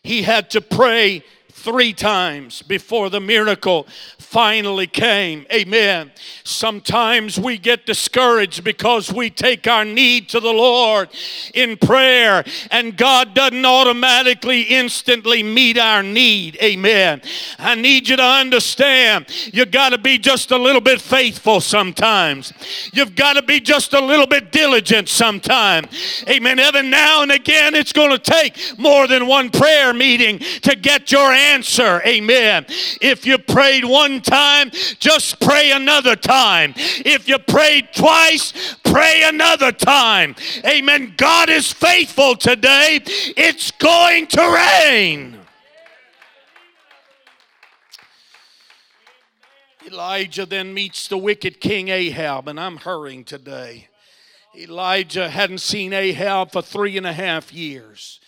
He 0.00 0.22
had 0.22 0.50
to 0.50 0.60
pray 0.60 1.24
three 1.58 1.92
times 1.92 2.62
before 2.62 3.10
the 3.10 3.20
miracle 3.20 3.86
finally 4.18 4.86
came. 4.86 5.44
Amen. 5.52 6.12
Sometimes 6.44 7.38
we 7.38 7.58
get 7.58 7.84
discouraged 7.84 8.62
because 8.62 9.12
we 9.12 9.28
take 9.28 9.66
our 9.66 9.84
need 9.84 10.28
to 10.28 10.40
the 10.40 10.52
Lord 10.52 11.08
in 11.54 11.76
prayer 11.76 12.44
and 12.70 12.96
God 12.96 13.34
doesn't 13.34 13.64
automatically, 13.64 14.62
instantly 14.62 15.42
meet 15.42 15.78
our 15.78 16.02
need. 16.02 16.56
Amen. 16.62 17.22
I 17.58 17.74
need 17.74 18.08
you 18.08 18.16
to 18.16 18.22
understand 18.22 19.26
you 19.52 19.66
got 19.66 19.90
to 19.90 19.98
be 19.98 20.18
just 20.18 20.50
a 20.52 20.58
little 20.58 20.80
bit 20.80 21.00
faithful 21.00 21.60
sometimes. 21.60 22.52
You've 22.92 23.16
got 23.16 23.34
to 23.34 23.42
be 23.42 23.60
just 23.60 23.94
a 23.94 24.00
little 24.00 24.26
bit 24.26 24.52
diligent 24.52 25.08
sometimes. 25.08 25.88
Amen. 26.28 26.58
Every 26.58 26.82
now 26.82 27.22
and 27.22 27.32
again, 27.32 27.74
it's 27.74 27.92
going 27.92 28.10
to 28.10 28.18
take 28.18 28.78
more 28.78 29.06
than 29.06 29.26
one 29.26 29.50
prayer 29.50 29.92
meeting 29.92 30.38
to 30.38 30.76
get 30.76 31.10
your 31.10 31.32
answer 31.32 31.47
answer. 31.48 32.02
Amen. 32.06 32.66
If 33.00 33.26
you 33.26 33.38
prayed 33.38 33.84
one 33.84 34.20
time, 34.20 34.70
just 34.98 35.40
pray 35.40 35.72
another 35.72 36.16
time. 36.16 36.74
If 36.76 37.28
you 37.28 37.38
prayed 37.38 37.88
twice, 37.94 38.76
pray 38.84 39.22
another 39.24 39.72
time. 39.72 40.34
Amen. 40.64 41.14
God 41.16 41.48
is 41.50 41.72
faithful 41.72 42.36
today. 42.36 43.00
It's 43.04 43.70
going 43.72 44.26
to 44.28 44.40
rain. 44.40 45.38
Elijah 49.86 50.44
then 50.44 50.74
meets 50.74 51.08
the 51.08 51.16
wicked 51.16 51.60
king 51.60 51.88
Ahab, 51.88 52.46
and 52.46 52.60
I'm 52.60 52.76
hurrying 52.76 53.24
today. 53.24 53.88
Elijah 54.56 55.30
hadn't 55.30 55.58
seen 55.58 55.92
Ahab 55.92 56.52
for 56.52 56.60
three 56.60 56.96
and 56.96 57.06
a 57.06 57.12
half 57.12 57.52
years. 57.52 58.20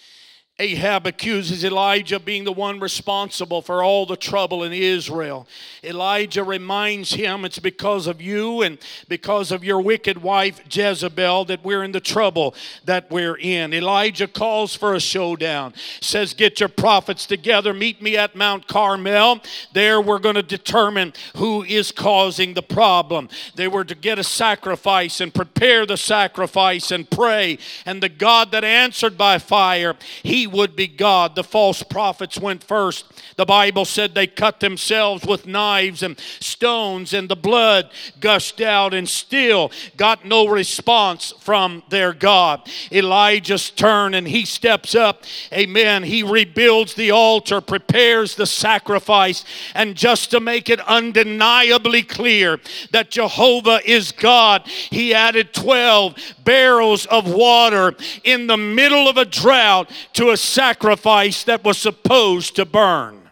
Ahab 0.60 1.06
accuses 1.06 1.64
Elijah 1.64 2.16
of 2.16 2.26
being 2.26 2.44
the 2.44 2.52
one 2.52 2.80
responsible 2.80 3.62
for 3.62 3.82
all 3.82 4.04
the 4.04 4.16
trouble 4.16 4.62
in 4.62 4.74
Israel. 4.74 5.48
Elijah 5.82 6.44
reminds 6.44 7.14
him 7.14 7.46
it's 7.46 7.58
because 7.58 8.06
of 8.06 8.20
you 8.20 8.60
and 8.60 8.76
because 9.08 9.52
of 9.52 9.64
your 9.64 9.80
wicked 9.80 10.18
wife 10.18 10.60
Jezebel 10.70 11.46
that 11.46 11.64
we're 11.64 11.82
in 11.82 11.92
the 11.92 12.00
trouble 12.00 12.54
that 12.84 13.10
we're 13.10 13.38
in. 13.38 13.72
Elijah 13.72 14.28
calls 14.28 14.76
for 14.76 14.92
a 14.92 15.00
showdown, 15.00 15.72
says, 16.02 16.34
Get 16.34 16.60
your 16.60 16.68
prophets 16.68 17.24
together, 17.24 17.72
meet 17.72 18.02
me 18.02 18.18
at 18.18 18.36
Mount 18.36 18.66
Carmel. 18.68 19.40
There 19.72 19.98
we're 19.98 20.18
going 20.18 20.34
to 20.34 20.42
determine 20.42 21.14
who 21.36 21.62
is 21.62 21.90
causing 21.90 22.52
the 22.52 22.62
problem. 22.62 23.30
They 23.54 23.66
were 23.66 23.84
to 23.84 23.94
get 23.94 24.18
a 24.18 24.24
sacrifice 24.24 25.22
and 25.22 25.32
prepare 25.32 25.86
the 25.86 25.96
sacrifice 25.96 26.90
and 26.90 27.08
pray. 27.08 27.56
And 27.86 28.02
the 28.02 28.10
God 28.10 28.52
that 28.52 28.62
answered 28.62 29.16
by 29.16 29.38
fire, 29.38 29.96
he 30.22 30.49
would 30.52 30.76
be 30.76 30.86
God. 30.86 31.34
The 31.34 31.44
false 31.44 31.82
prophets 31.82 32.38
went 32.38 32.62
first. 32.62 33.04
The 33.36 33.46
Bible 33.46 33.84
said 33.84 34.14
they 34.14 34.26
cut 34.26 34.60
themselves 34.60 35.24
with 35.24 35.46
knives 35.46 36.02
and 36.02 36.18
stones, 36.40 37.12
and 37.12 37.28
the 37.28 37.36
blood 37.36 37.90
gushed 38.20 38.60
out, 38.60 38.94
and 38.94 39.08
still 39.08 39.70
got 39.96 40.24
no 40.24 40.46
response 40.46 41.32
from 41.40 41.82
their 41.88 42.12
God. 42.12 42.68
Elijah's 42.92 43.70
turn, 43.70 44.14
and 44.14 44.28
he 44.28 44.44
steps 44.44 44.94
up. 44.94 45.24
Amen. 45.52 46.02
He 46.02 46.22
rebuilds 46.22 46.94
the 46.94 47.10
altar, 47.10 47.60
prepares 47.60 48.34
the 48.34 48.46
sacrifice, 48.46 49.44
and 49.74 49.96
just 49.96 50.30
to 50.30 50.40
make 50.40 50.68
it 50.68 50.80
undeniably 50.80 52.02
clear 52.02 52.60
that 52.92 53.10
Jehovah 53.10 53.80
is 53.84 54.12
God, 54.12 54.66
he 54.66 55.14
added 55.14 55.52
12 55.54 56.16
barrels 56.44 57.06
of 57.06 57.30
water 57.30 57.94
in 58.24 58.46
the 58.46 58.56
middle 58.56 59.08
of 59.08 59.16
a 59.16 59.24
drought 59.24 59.90
to 60.14 60.30
a 60.30 60.36
sacrifice 60.40 61.44
that 61.44 61.64
was 61.64 61.78
supposed 61.78 62.56
to 62.56 62.64
burn. 62.64 63.30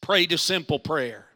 prayed 0.00 0.32
a 0.32 0.38
simple 0.38 0.78
prayer. 0.78 1.26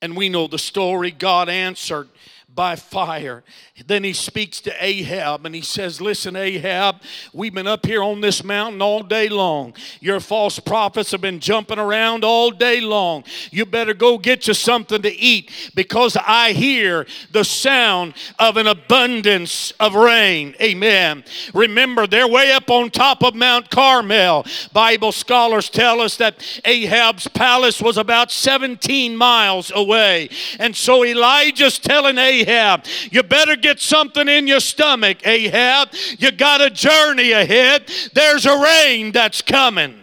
And 0.00 0.16
we 0.16 0.28
know 0.28 0.46
the 0.46 0.58
story. 0.58 1.10
God 1.10 1.48
answered 1.48 2.08
by 2.54 2.76
fire. 2.76 3.42
Then 3.86 4.04
he 4.04 4.12
speaks 4.12 4.60
to 4.62 4.84
Ahab 4.84 5.46
and 5.46 5.54
he 5.54 5.62
says, 5.62 6.00
Listen, 6.00 6.36
Ahab, 6.36 6.96
we've 7.32 7.54
been 7.54 7.66
up 7.66 7.86
here 7.86 8.02
on 8.02 8.20
this 8.20 8.44
mountain 8.44 8.82
all 8.82 9.02
day 9.02 9.28
long. 9.28 9.74
Your 10.00 10.20
false 10.20 10.58
prophets 10.58 11.10
have 11.12 11.20
been 11.20 11.40
jumping 11.40 11.78
around 11.78 12.24
all 12.24 12.50
day 12.50 12.80
long. 12.80 13.24
You 13.50 13.64
better 13.64 13.94
go 13.94 14.18
get 14.18 14.46
you 14.46 14.54
something 14.54 15.02
to 15.02 15.10
eat 15.10 15.50
because 15.74 16.16
I 16.16 16.52
hear 16.52 17.06
the 17.30 17.44
sound 17.44 18.14
of 18.38 18.56
an 18.56 18.66
abundance 18.66 19.72
of 19.80 19.94
rain. 19.94 20.54
Amen. 20.60 21.24
Remember, 21.54 22.06
they're 22.06 22.28
way 22.28 22.52
up 22.52 22.70
on 22.70 22.90
top 22.90 23.22
of 23.22 23.34
Mount 23.34 23.70
Carmel. 23.70 24.44
Bible 24.72 25.12
scholars 25.12 25.70
tell 25.70 26.00
us 26.00 26.16
that 26.18 26.36
Ahab's 26.64 27.28
palace 27.28 27.80
was 27.80 27.96
about 27.96 28.30
17 28.30 29.16
miles 29.16 29.72
away. 29.74 30.28
And 30.58 30.76
so 30.76 31.04
Elijah's 31.04 31.78
telling 31.78 32.18
Ahab, 32.18 32.41
Ahab. 32.42 32.84
You 33.10 33.22
better 33.22 33.56
get 33.56 33.80
something 33.80 34.28
in 34.28 34.46
your 34.46 34.60
stomach, 34.60 35.26
Ahab. 35.26 35.90
You 36.18 36.30
got 36.32 36.60
a 36.60 36.70
journey 36.70 37.32
ahead. 37.32 37.90
There's 38.14 38.46
a 38.46 38.58
rain 38.58 39.12
that's 39.12 39.42
coming. 39.42 40.02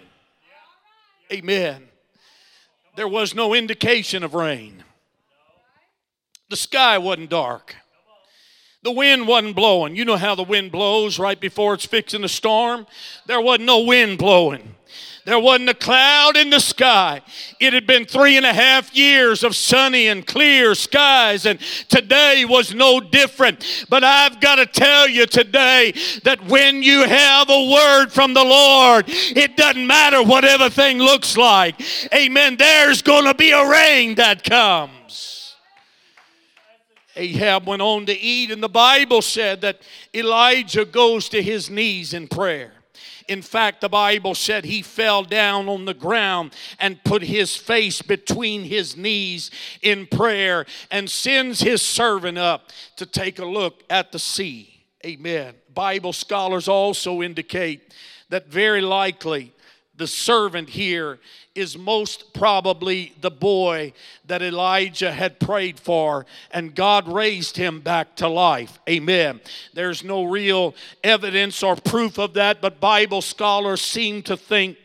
Amen. 1.31 1.83
There 2.95 3.07
was 3.07 3.35
no 3.35 3.53
indication 3.53 4.23
of 4.23 4.33
rain. 4.33 4.83
The 6.49 6.57
sky 6.57 6.97
wasn't 6.97 7.29
dark. 7.29 7.75
The 8.81 8.91
wind 8.91 9.27
wasn't 9.27 9.57
blowing. 9.57 9.95
You 9.97 10.05
know 10.05 10.15
how 10.15 10.35
the 10.35 10.43
wind 10.43 10.71
blows 10.71 11.19
right 11.19 11.39
before 11.39 11.73
it's 11.73 11.85
fixing 11.85 12.23
a 12.23 12.29
storm? 12.29 12.87
There 13.27 13.41
wasn't 13.41 13.65
no 13.65 13.81
wind 13.81 14.17
blowing. 14.17 14.75
There 15.25 15.37
wasn't 15.37 15.69
a 15.69 15.73
cloud 15.73 16.37
in 16.37 16.49
the 16.49 16.61
sky. 16.61 17.21
It 17.59 17.73
had 17.73 17.85
been 17.85 18.05
three 18.05 18.37
and 18.37 18.45
a 18.45 18.53
half 18.53 18.95
years 18.95 19.43
of 19.43 19.53
sunny 19.55 20.07
and 20.07 20.25
clear 20.25 20.73
skies, 20.75 21.45
and 21.45 21.59
today 21.89 22.45
was 22.45 22.73
no 22.73 23.01
different. 23.01 23.85
But 23.89 24.05
I've 24.05 24.39
got 24.39 24.55
to 24.55 24.65
tell 24.65 25.09
you 25.09 25.25
today 25.25 25.93
that 26.23 26.43
when 26.45 26.81
you 26.81 27.03
have 27.03 27.49
a 27.49 27.69
word 27.69 28.07
from 28.13 28.33
the 28.33 28.43
Lord, 28.43 29.05
it 29.07 29.57
doesn't 29.57 29.85
matter 29.85 30.23
what 30.23 30.45
everything 30.45 30.99
looks 30.99 31.35
like. 31.35 31.79
Amen. 32.13 32.55
There's 32.57 33.01
going 33.01 33.25
to 33.25 33.33
be 33.33 33.51
a 33.51 33.69
rain 33.69 34.15
that 34.15 34.43
comes. 34.43 34.98
Ahab 37.19 37.67
went 37.67 37.81
on 37.81 38.05
to 38.05 38.17
eat, 38.17 38.49
and 38.49 38.63
the 38.63 38.69
Bible 38.69 39.21
said 39.21 39.61
that 39.61 39.81
Elijah 40.15 40.85
goes 40.85 41.27
to 41.29 41.41
his 41.41 41.69
knees 41.69 42.13
in 42.13 42.27
prayer. 42.27 42.71
In 43.27 43.41
fact, 43.43 43.81
the 43.81 43.89
Bible 43.89 44.33
said 44.33 44.65
he 44.65 44.81
fell 44.81 45.23
down 45.23 45.69
on 45.69 45.85
the 45.85 45.93
ground 45.93 46.51
and 46.79 47.03
put 47.03 47.21
his 47.21 47.55
face 47.55 48.01
between 48.01 48.63
his 48.63 48.97
knees 48.97 49.51
in 49.83 50.07
prayer 50.07 50.65
and 50.89 51.07
sends 51.09 51.59
his 51.59 51.81
servant 51.81 52.39
up 52.39 52.71
to 52.95 53.05
take 53.05 53.37
a 53.37 53.45
look 53.45 53.83
at 53.89 54.11
the 54.11 54.17
sea. 54.17 54.83
Amen. 55.05 55.53
Bible 55.73 56.13
scholars 56.13 56.67
also 56.67 57.21
indicate 57.21 57.93
that 58.29 58.47
very 58.47 58.81
likely 58.81 59.53
the 59.99 60.07
servant 60.07 60.69
here 60.69 61.19
is 61.53 61.77
most 61.77 62.33
probably 62.33 63.13
the 63.19 63.29
boy 63.29 63.93
that 64.25 64.41
Elijah 64.41 65.11
had 65.11 65.39
prayed 65.39 65.77
for, 65.77 66.25
and 66.51 66.73
God 66.73 67.07
raised 67.07 67.57
him 67.57 67.81
back 67.81 68.15
to 68.15 68.27
life. 68.29 68.79
Amen. 68.89 69.41
There's 69.73 70.03
no 70.03 70.23
real 70.23 70.73
evidence 71.03 71.61
or 71.61 71.75
proof 71.75 72.17
of 72.17 72.33
that, 72.35 72.61
but 72.61 72.79
Bible 72.79 73.21
scholars 73.21 73.81
seem 73.81 74.23
to 74.23 74.37
think 74.37 74.77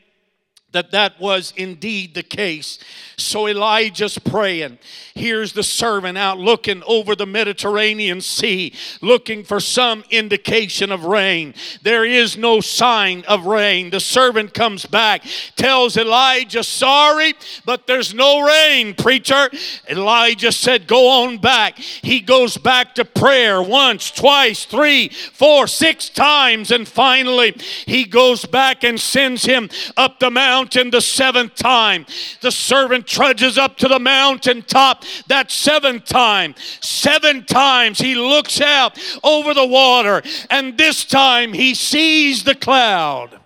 that 0.74 0.90
that 0.90 1.18
was 1.20 1.54
indeed 1.56 2.14
the 2.14 2.22
case. 2.22 2.78
So 3.16 3.46
Elijah's 3.48 4.18
praying. 4.18 4.78
Here's 5.14 5.52
the 5.52 5.62
servant 5.62 6.18
out 6.18 6.38
looking 6.38 6.82
over 6.84 7.14
the 7.14 7.26
Mediterranean 7.26 8.20
Sea, 8.20 8.74
looking 9.00 9.44
for 9.44 9.60
some 9.60 10.04
indication 10.10 10.90
of 10.90 11.04
rain. 11.04 11.54
There 11.82 12.04
is 12.04 12.36
no 12.36 12.60
sign 12.60 13.24
of 13.28 13.46
rain. 13.46 13.90
The 13.90 14.00
servant 14.00 14.52
comes 14.52 14.84
back, 14.84 15.22
tells 15.54 15.96
Elijah, 15.96 16.64
Sorry, 16.64 17.34
but 17.64 17.86
there's 17.86 18.12
no 18.12 18.44
rain, 18.44 18.94
preacher. 18.94 19.48
Elijah 19.88 20.50
said, 20.50 20.88
Go 20.88 21.22
on 21.22 21.38
back. 21.38 21.78
He 21.78 22.20
goes 22.20 22.58
back 22.58 22.96
to 22.96 23.04
prayer 23.04 23.62
once, 23.62 24.10
twice, 24.10 24.64
three, 24.64 25.08
four, 25.08 25.68
six 25.68 26.08
times, 26.08 26.72
and 26.72 26.88
finally 26.88 27.54
he 27.86 28.04
goes 28.04 28.44
back 28.44 28.82
and 28.82 28.98
sends 28.98 29.44
him 29.44 29.70
up 29.96 30.18
the 30.18 30.30
mountain 30.30 30.63
mountain 30.64 30.90
the 30.90 31.00
seventh 31.00 31.54
time. 31.54 32.06
The 32.40 32.50
servant 32.50 33.06
trudges 33.06 33.58
up 33.58 33.76
to 33.78 33.88
the 33.88 33.98
mountain 33.98 34.62
top 34.62 35.04
that 35.26 35.50
seventh 35.50 36.06
time. 36.06 36.54
Seven 36.80 37.44
times 37.44 37.98
he 37.98 38.14
looks 38.14 38.60
out 38.62 38.98
over 39.22 39.52
the 39.52 39.66
water, 39.66 40.22
and 40.50 40.78
this 40.78 41.04
time 41.04 41.52
he 41.52 41.74
sees 41.74 42.44
the 42.44 42.54
cloud. 42.54 43.38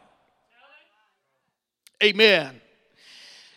Amen. 2.02 2.60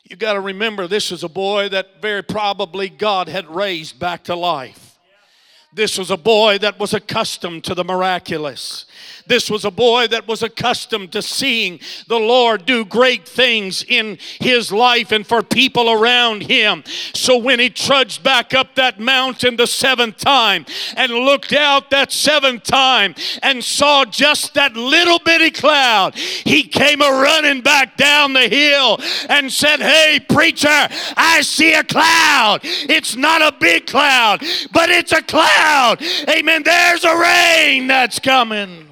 You 0.04 0.16
got 0.16 0.34
to 0.34 0.42
remember, 0.42 0.88
this 0.88 1.12
is 1.12 1.24
a 1.24 1.30
boy 1.30 1.70
that 1.70 2.02
very 2.02 2.24
probably 2.24 2.90
God 2.90 3.30
had 3.30 3.48
raised 3.48 4.00
back 4.00 4.24
to 4.24 4.36
life. 4.36 4.98
This 5.74 5.98
was 5.98 6.12
a 6.12 6.18
boy 6.18 6.58
that 6.58 6.80
was 6.80 6.94
accustomed 6.94 7.64
to 7.66 7.76
the 7.76 7.86
miraculous. 7.86 8.88
This 9.28 9.50
was 9.50 9.66
a 9.66 9.72
boy 9.72 10.08
that 10.08 10.28
was 10.28 10.44
accustomed 10.44 11.12
to 11.14 11.22
seeing 11.22 11.80
the 12.08 12.20
Lord 12.20 12.66
do 12.66 12.84
great 12.84 13.28
things 13.28 13.84
in 13.84 14.18
his 14.40 14.72
life 14.72 15.12
and 15.12 15.26
for 15.26 15.42
people 15.44 15.90
around 15.90 16.44
him. 16.44 16.84
So 17.14 17.38
when 17.38 17.60
he 17.60 17.70
trudged 17.70 18.24
back 18.24 18.54
up 18.54 18.76
that 18.76 19.00
mountain 19.00 19.56
the 19.56 19.68
seventh 19.68 20.18
time 20.18 20.66
and 20.96 21.12
looked 21.12 21.54
out 21.54 21.90
that 21.92 22.12
seventh 22.12 22.64
time 22.64 23.16
and 23.42 23.64
saw 23.64 24.06
just 24.06 24.54
that 24.56 24.74
little 24.74 25.20
bitty 25.20 25.52
cloud, 25.52 26.16
he 26.16 26.64
came 26.64 27.02
a 27.02 27.10
running 27.10 27.62
back 27.62 27.98
down 27.98 28.34
the 28.34 28.48
hill 28.48 29.00
and 29.30 29.52
said, 29.52 29.80
Hey, 29.80 30.20
preacher, 30.28 30.68
I 30.68 31.42
see 31.42 31.74
a 31.74 31.84
cloud. 31.84 32.60
It's 32.64 33.16
not 33.16 33.42
a 33.42 33.58
big 33.58 33.88
cloud, 33.88 34.44
but 34.72 34.90
it's 34.90 35.12
a 35.12 35.22
cloud. 35.22 36.02
Amen. 36.30 36.64
There's 36.64 37.04
a 37.04 37.18
rain 37.18 37.88
that's 37.88 38.20
coming. 38.20 38.91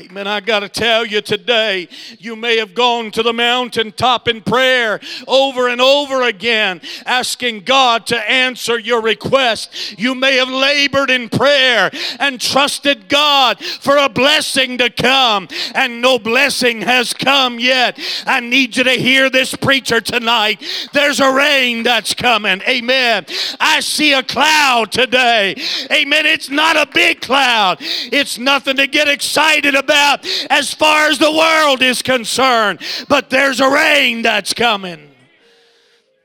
Amen. 0.00 0.26
I 0.26 0.40
got 0.40 0.60
to 0.60 0.68
tell 0.70 1.04
you 1.04 1.20
today, 1.20 1.86
you 2.18 2.34
may 2.34 2.56
have 2.56 2.72
gone 2.72 3.10
to 3.10 3.22
the 3.22 3.34
mountaintop 3.34 4.28
in 4.28 4.40
prayer 4.40 4.98
over 5.28 5.68
and 5.68 5.78
over 5.78 6.22
again, 6.22 6.80
asking 7.04 7.64
God 7.64 8.06
to 8.06 8.16
answer 8.16 8.78
your 8.78 9.02
request. 9.02 9.98
You 9.98 10.14
may 10.14 10.38
have 10.38 10.48
labored 10.48 11.10
in 11.10 11.28
prayer 11.28 11.90
and 12.18 12.40
trusted 12.40 13.10
God 13.10 13.62
for 13.62 13.98
a 13.98 14.08
blessing 14.08 14.78
to 14.78 14.88
come, 14.88 15.48
and 15.74 16.00
no 16.00 16.18
blessing 16.18 16.80
has 16.80 17.12
come 17.12 17.60
yet. 17.60 17.98
I 18.24 18.40
need 18.40 18.78
you 18.78 18.84
to 18.84 18.92
hear 18.92 19.28
this 19.28 19.54
preacher 19.54 20.00
tonight. 20.00 20.62
There's 20.94 21.20
a 21.20 21.30
rain 21.30 21.82
that's 21.82 22.14
coming. 22.14 22.62
Amen. 22.66 23.26
I 23.60 23.80
see 23.80 24.14
a 24.14 24.22
cloud 24.22 24.92
today. 24.92 25.56
Amen. 25.92 26.24
It's 26.24 26.48
not 26.48 26.76
a 26.76 26.90
big 26.90 27.20
cloud, 27.20 27.78
it's 27.80 28.38
nothing 28.38 28.76
to 28.76 28.86
get 28.86 29.06
excited 29.06 29.74
about 29.74 29.89
about 29.90 30.26
as 30.48 30.72
far 30.72 31.08
as 31.08 31.18
the 31.18 31.30
world 31.30 31.82
is 31.82 32.02
concerned. 32.02 32.80
But 33.08 33.30
there's 33.30 33.60
a 33.60 33.68
rain 33.68 34.22
that's 34.22 34.54
coming. 34.54 35.10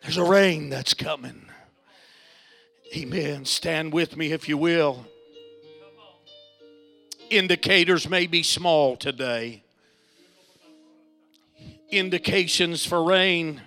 There's 0.01 0.17
a 0.17 0.23
rain 0.23 0.69
that's 0.69 0.93
coming. 0.93 1.45
Amen. 2.95 3.45
Stand 3.45 3.91
with 3.91 4.15
me 4.15 4.31
if 4.31 4.47
you 4.47 4.57
will. 4.57 5.05
Indicators 7.29 8.07
may 8.07 8.27
be 8.27 8.43
small 8.43 8.95
today. 8.95 9.63
Indications 11.89 12.85
for 12.85 13.03
rain. 13.03 13.61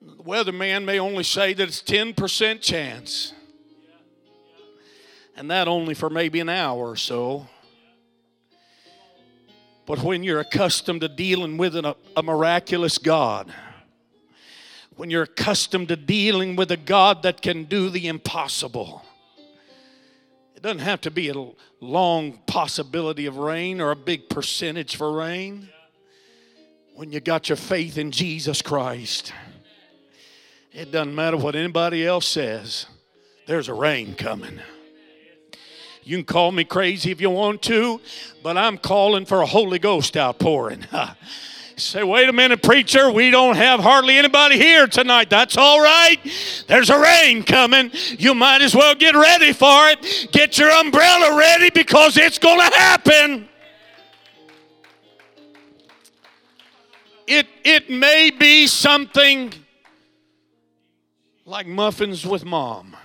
The 0.00 0.22
weatherman 0.22 0.84
may 0.84 0.98
only 0.98 1.24
say 1.24 1.54
that 1.54 1.66
it's 1.66 1.82
10% 1.82 2.60
chance. 2.60 3.32
And 5.34 5.50
that 5.50 5.66
only 5.66 5.94
for 5.94 6.10
maybe 6.10 6.40
an 6.40 6.50
hour 6.50 6.90
or 6.90 6.96
so. 6.96 7.48
But 9.86 10.02
when 10.02 10.22
you're 10.22 10.40
accustomed 10.40 11.00
to 11.00 11.08
dealing 11.08 11.56
with 11.56 11.74
a, 11.76 11.96
a 12.16 12.22
miraculous 12.22 12.98
God, 12.98 13.52
when 14.96 15.10
you're 15.10 15.24
accustomed 15.24 15.88
to 15.88 15.96
dealing 15.96 16.54
with 16.54 16.70
a 16.70 16.76
God 16.76 17.22
that 17.22 17.42
can 17.42 17.64
do 17.64 17.90
the 17.90 18.06
impossible, 18.06 19.04
it 20.54 20.62
doesn't 20.62 20.80
have 20.80 21.00
to 21.00 21.10
be 21.10 21.30
a 21.30 21.46
long 21.80 22.38
possibility 22.46 23.26
of 23.26 23.36
rain 23.36 23.80
or 23.80 23.90
a 23.90 23.96
big 23.96 24.28
percentage 24.28 24.94
for 24.94 25.12
rain. 25.12 25.68
When 26.94 27.10
you 27.10 27.20
got 27.20 27.48
your 27.48 27.56
faith 27.56 27.98
in 27.98 28.12
Jesus 28.12 28.62
Christ, 28.62 29.32
it 30.72 30.92
doesn't 30.92 31.14
matter 31.14 31.36
what 31.36 31.56
anybody 31.56 32.06
else 32.06 32.26
says, 32.26 32.86
there's 33.46 33.68
a 33.68 33.74
rain 33.74 34.14
coming. 34.14 34.60
You 36.04 36.16
can 36.16 36.24
call 36.24 36.50
me 36.50 36.64
crazy 36.64 37.10
if 37.12 37.20
you 37.20 37.30
want 37.30 37.62
to, 37.62 38.00
but 38.42 38.56
I'm 38.56 38.76
calling 38.76 39.24
for 39.24 39.40
a 39.40 39.46
Holy 39.46 39.78
Ghost 39.78 40.16
outpouring. 40.16 40.84
Say, 41.76 42.02
wait 42.02 42.28
a 42.28 42.32
minute, 42.32 42.62
preacher, 42.62 43.10
we 43.10 43.30
don't 43.30 43.56
have 43.56 43.80
hardly 43.80 44.16
anybody 44.16 44.58
here 44.58 44.86
tonight. 44.86 45.30
That's 45.30 45.56
all 45.56 45.80
right. 45.80 46.18
There's 46.66 46.90
a 46.90 46.98
rain 46.98 47.42
coming. 47.44 47.90
You 48.18 48.34
might 48.34 48.62
as 48.62 48.74
well 48.74 48.94
get 48.94 49.14
ready 49.14 49.52
for 49.52 49.88
it. 49.88 50.28
Get 50.32 50.58
your 50.58 50.70
umbrella 50.70 51.36
ready 51.38 51.70
because 51.70 52.16
it's 52.16 52.38
going 52.38 52.58
to 52.58 52.76
happen. 52.76 53.48
It, 57.26 57.46
it 57.64 57.88
may 57.88 58.30
be 58.30 58.66
something 58.66 59.54
like 61.46 61.66
muffins 61.66 62.26
with 62.26 62.44
mom. 62.44 62.96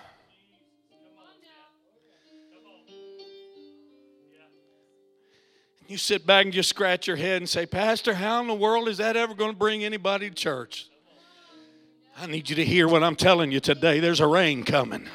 You 5.87 5.97
sit 5.97 6.27
back 6.27 6.43
and 6.43 6.53
just 6.53 6.67
scratch 6.67 7.07
your 7.07 7.15
head 7.15 7.37
and 7.37 7.47
say, 7.47 7.65
Pastor, 7.65 8.13
how 8.13 8.41
in 8.41 8.47
the 8.47 8.53
world 8.53 8.89
is 8.89 8.97
that 8.97 9.15
ever 9.15 9.33
going 9.33 9.51
to 9.51 9.57
bring 9.57 9.85
anybody 9.85 10.29
to 10.29 10.35
church? 10.35 10.89
I 12.19 12.27
need 12.27 12.49
you 12.49 12.57
to 12.57 12.65
hear 12.65 12.89
what 12.89 13.03
I'm 13.03 13.15
telling 13.15 13.53
you 13.53 13.61
today. 13.61 14.01
There's 14.01 14.19
a 14.19 14.27
rain 14.27 14.63
coming. 14.65 15.07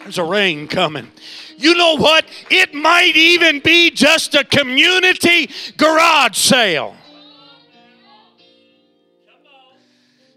There's 0.00 0.18
a 0.18 0.24
rain 0.24 0.68
coming. 0.68 1.10
You 1.56 1.74
know 1.74 1.96
what? 1.96 2.26
It 2.50 2.74
might 2.74 3.16
even 3.16 3.60
be 3.60 3.90
just 3.90 4.34
a 4.34 4.44
community 4.44 5.48
garage 5.78 6.36
sale. 6.36 6.94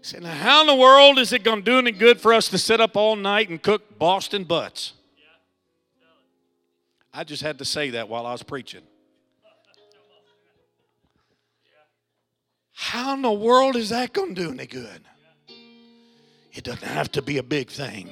Say, 0.00 0.20
now 0.20 0.30
how 0.30 0.60
in 0.62 0.68
the 0.68 0.76
world 0.76 1.18
is 1.18 1.32
it 1.32 1.42
going 1.42 1.58
to 1.58 1.64
do 1.64 1.78
any 1.78 1.90
good 1.90 2.20
for 2.20 2.32
us 2.32 2.48
to 2.50 2.58
sit 2.58 2.80
up 2.80 2.96
all 2.96 3.16
night 3.16 3.50
and 3.50 3.60
cook 3.60 3.98
Boston 3.98 4.44
butts? 4.44 4.94
I 7.12 7.24
just 7.24 7.42
had 7.42 7.58
to 7.58 7.64
say 7.66 7.90
that 7.90 8.08
while 8.08 8.24
I 8.24 8.32
was 8.32 8.42
preaching. 8.42 8.82
How 12.78 13.14
in 13.14 13.22
the 13.22 13.32
world 13.32 13.74
is 13.74 13.88
that 13.88 14.12
going 14.12 14.34
to 14.34 14.42
do 14.42 14.50
any 14.50 14.66
good? 14.66 15.00
It 16.52 16.62
doesn't 16.62 16.86
have 16.86 17.10
to 17.12 17.22
be 17.22 17.38
a 17.38 17.42
big 17.42 17.70
thing. 17.70 18.10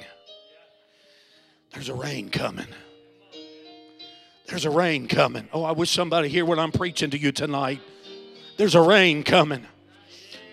There's 1.71 1.87
a 1.87 1.93
rain 1.93 2.29
coming. 2.29 2.67
There's 4.47 4.65
a 4.65 4.71
rain 4.71 5.07
coming. 5.07 5.47
Oh, 5.53 5.63
I 5.63 5.71
wish 5.71 5.91
somebody 5.91 6.29
hear 6.29 6.45
what 6.45 6.57
I'm 6.57 6.71
preaching 6.71 7.11
to 7.11 7.17
you 7.17 7.31
tonight. 7.31 7.79
There's 8.57 8.73
a 8.73 8.81
rain 8.81 9.23
coming. 9.23 9.67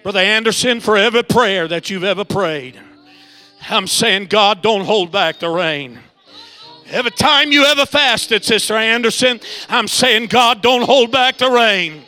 Brother 0.03 0.21
Anderson, 0.21 0.81
for 0.81 0.99
every 0.99 1.23
prayer 1.23 1.67
that 1.69 1.89
you've 1.89 2.05
ever 2.05 2.25
prayed, 2.25 2.79
I'm 3.71 3.87
saying, 3.87 4.27
God, 4.27 4.61
don't 4.61 4.85
hold 4.85 5.11
back 5.11 5.39
the 5.39 5.49
rain. 5.49 5.99
Every 6.93 7.11
time 7.11 7.51
you 7.53 7.65
ever 7.65 7.87
fasted, 7.87 8.45
Sister 8.45 8.75
Anderson, 8.75 9.41
I'm 9.71 9.89
saying, 9.89 10.27
God, 10.27 10.61
don't 10.61 10.83
hold 10.83 11.11
back 11.11 11.39
the 11.39 11.51
rain. 11.51 12.05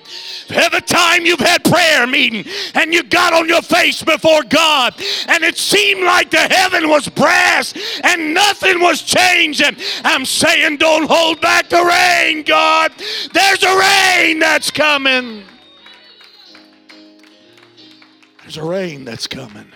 Every 0.51 0.83
time 0.83 1.25
you've 1.25 1.41
had 1.41 1.65
prayer 1.65 2.07
meeting 2.07 2.45
and 2.75 2.93
you 2.93 3.03
got 3.03 3.33
on 3.33 3.49
your 3.49 3.63
face 3.63 4.03
before 4.03 4.43
God 4.43 4.95
and 5.29 5.43
it 5.43 5.57
seemed 5.57 6.05
like 6.05 6.31
the 6.31 6.37
heaven 6.37 6.91
was 6.91 7.09
brass 7.09 7.73
and 8.05 8.35
nothing 8.35 8.79
was 8.79 9.01
changing, 9.01 9.75
I'm 10.05 10.27
saying, 10.27 10.77
don't 10.77 11.09
hold 11.09 11.41
back 11.41 11.71
the 11.71 11.83
rain, 11.83 12.43
God. 12.43 12.93
There's 13.33 13.63
a 13.63 13.79
rain 13.79 14.39
that's 14.39 14.71
coming. 14.71 15.45
There's 18.43 18.59
a 18.59 18.65
rain 18.65 19.07
that's 19.07 19.27
coming. 19.27 19.73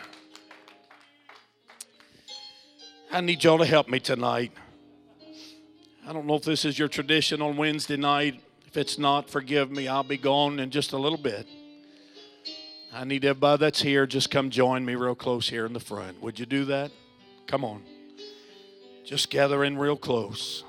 I 3.11 3.23
need 3.23 3.43
y'all 3.43 3.57
to 3.57 3.65
help 3.65 3.89
me 3.89 4.01
tonight. 4.01 4.53
I 6.09 6.15
don't 6.15 6.25
know 6.25 6.37
if 6.37 6.43
this 6.43 6.65
is 6.65 6.79
your 6.79 6.89
tradition 6.89 7.43
on 7.43 7.59
Wednesday 7.59 7.99
night. 7.99 8.41
If 8.67 8.79
it's 8.79 8.97
not, 8.97 9.29
forgive 9.29 9.71
me. 9.71 9.89
I'll 9.89 10.03
be 10.03 10.17
gone 10.17 10.59
in 10.59 10.71
just 10.71 10.95
a 10.95 10.97
little 10.97 11.19
bit. 11.19 11.47
I 12.95 13.05
need 13.05 13.27
everybody 13.27 13.61
that's 13.61 13.83
here 13.83 14.07
just 14.07 14.31
come 14.31 14.49
join 14.49 14.87
me 14.87 14.95
real 14.95 15.15
close 15.15 15.51
here 15.51 15.67
in 15.67 15.75
the 15.75 15.81
front. 15.81 16.23
Would 16.23 16.39
you 16.39 16.47
do 16.47 16.65
that? 16.65 16.93
Come 17.47 17.63
on. 17.63 17.83
Just 19.05 19.29
gather 19.29 19.63
in 19.65 19.77
real 19.77 19.99
close. 19.99 20.65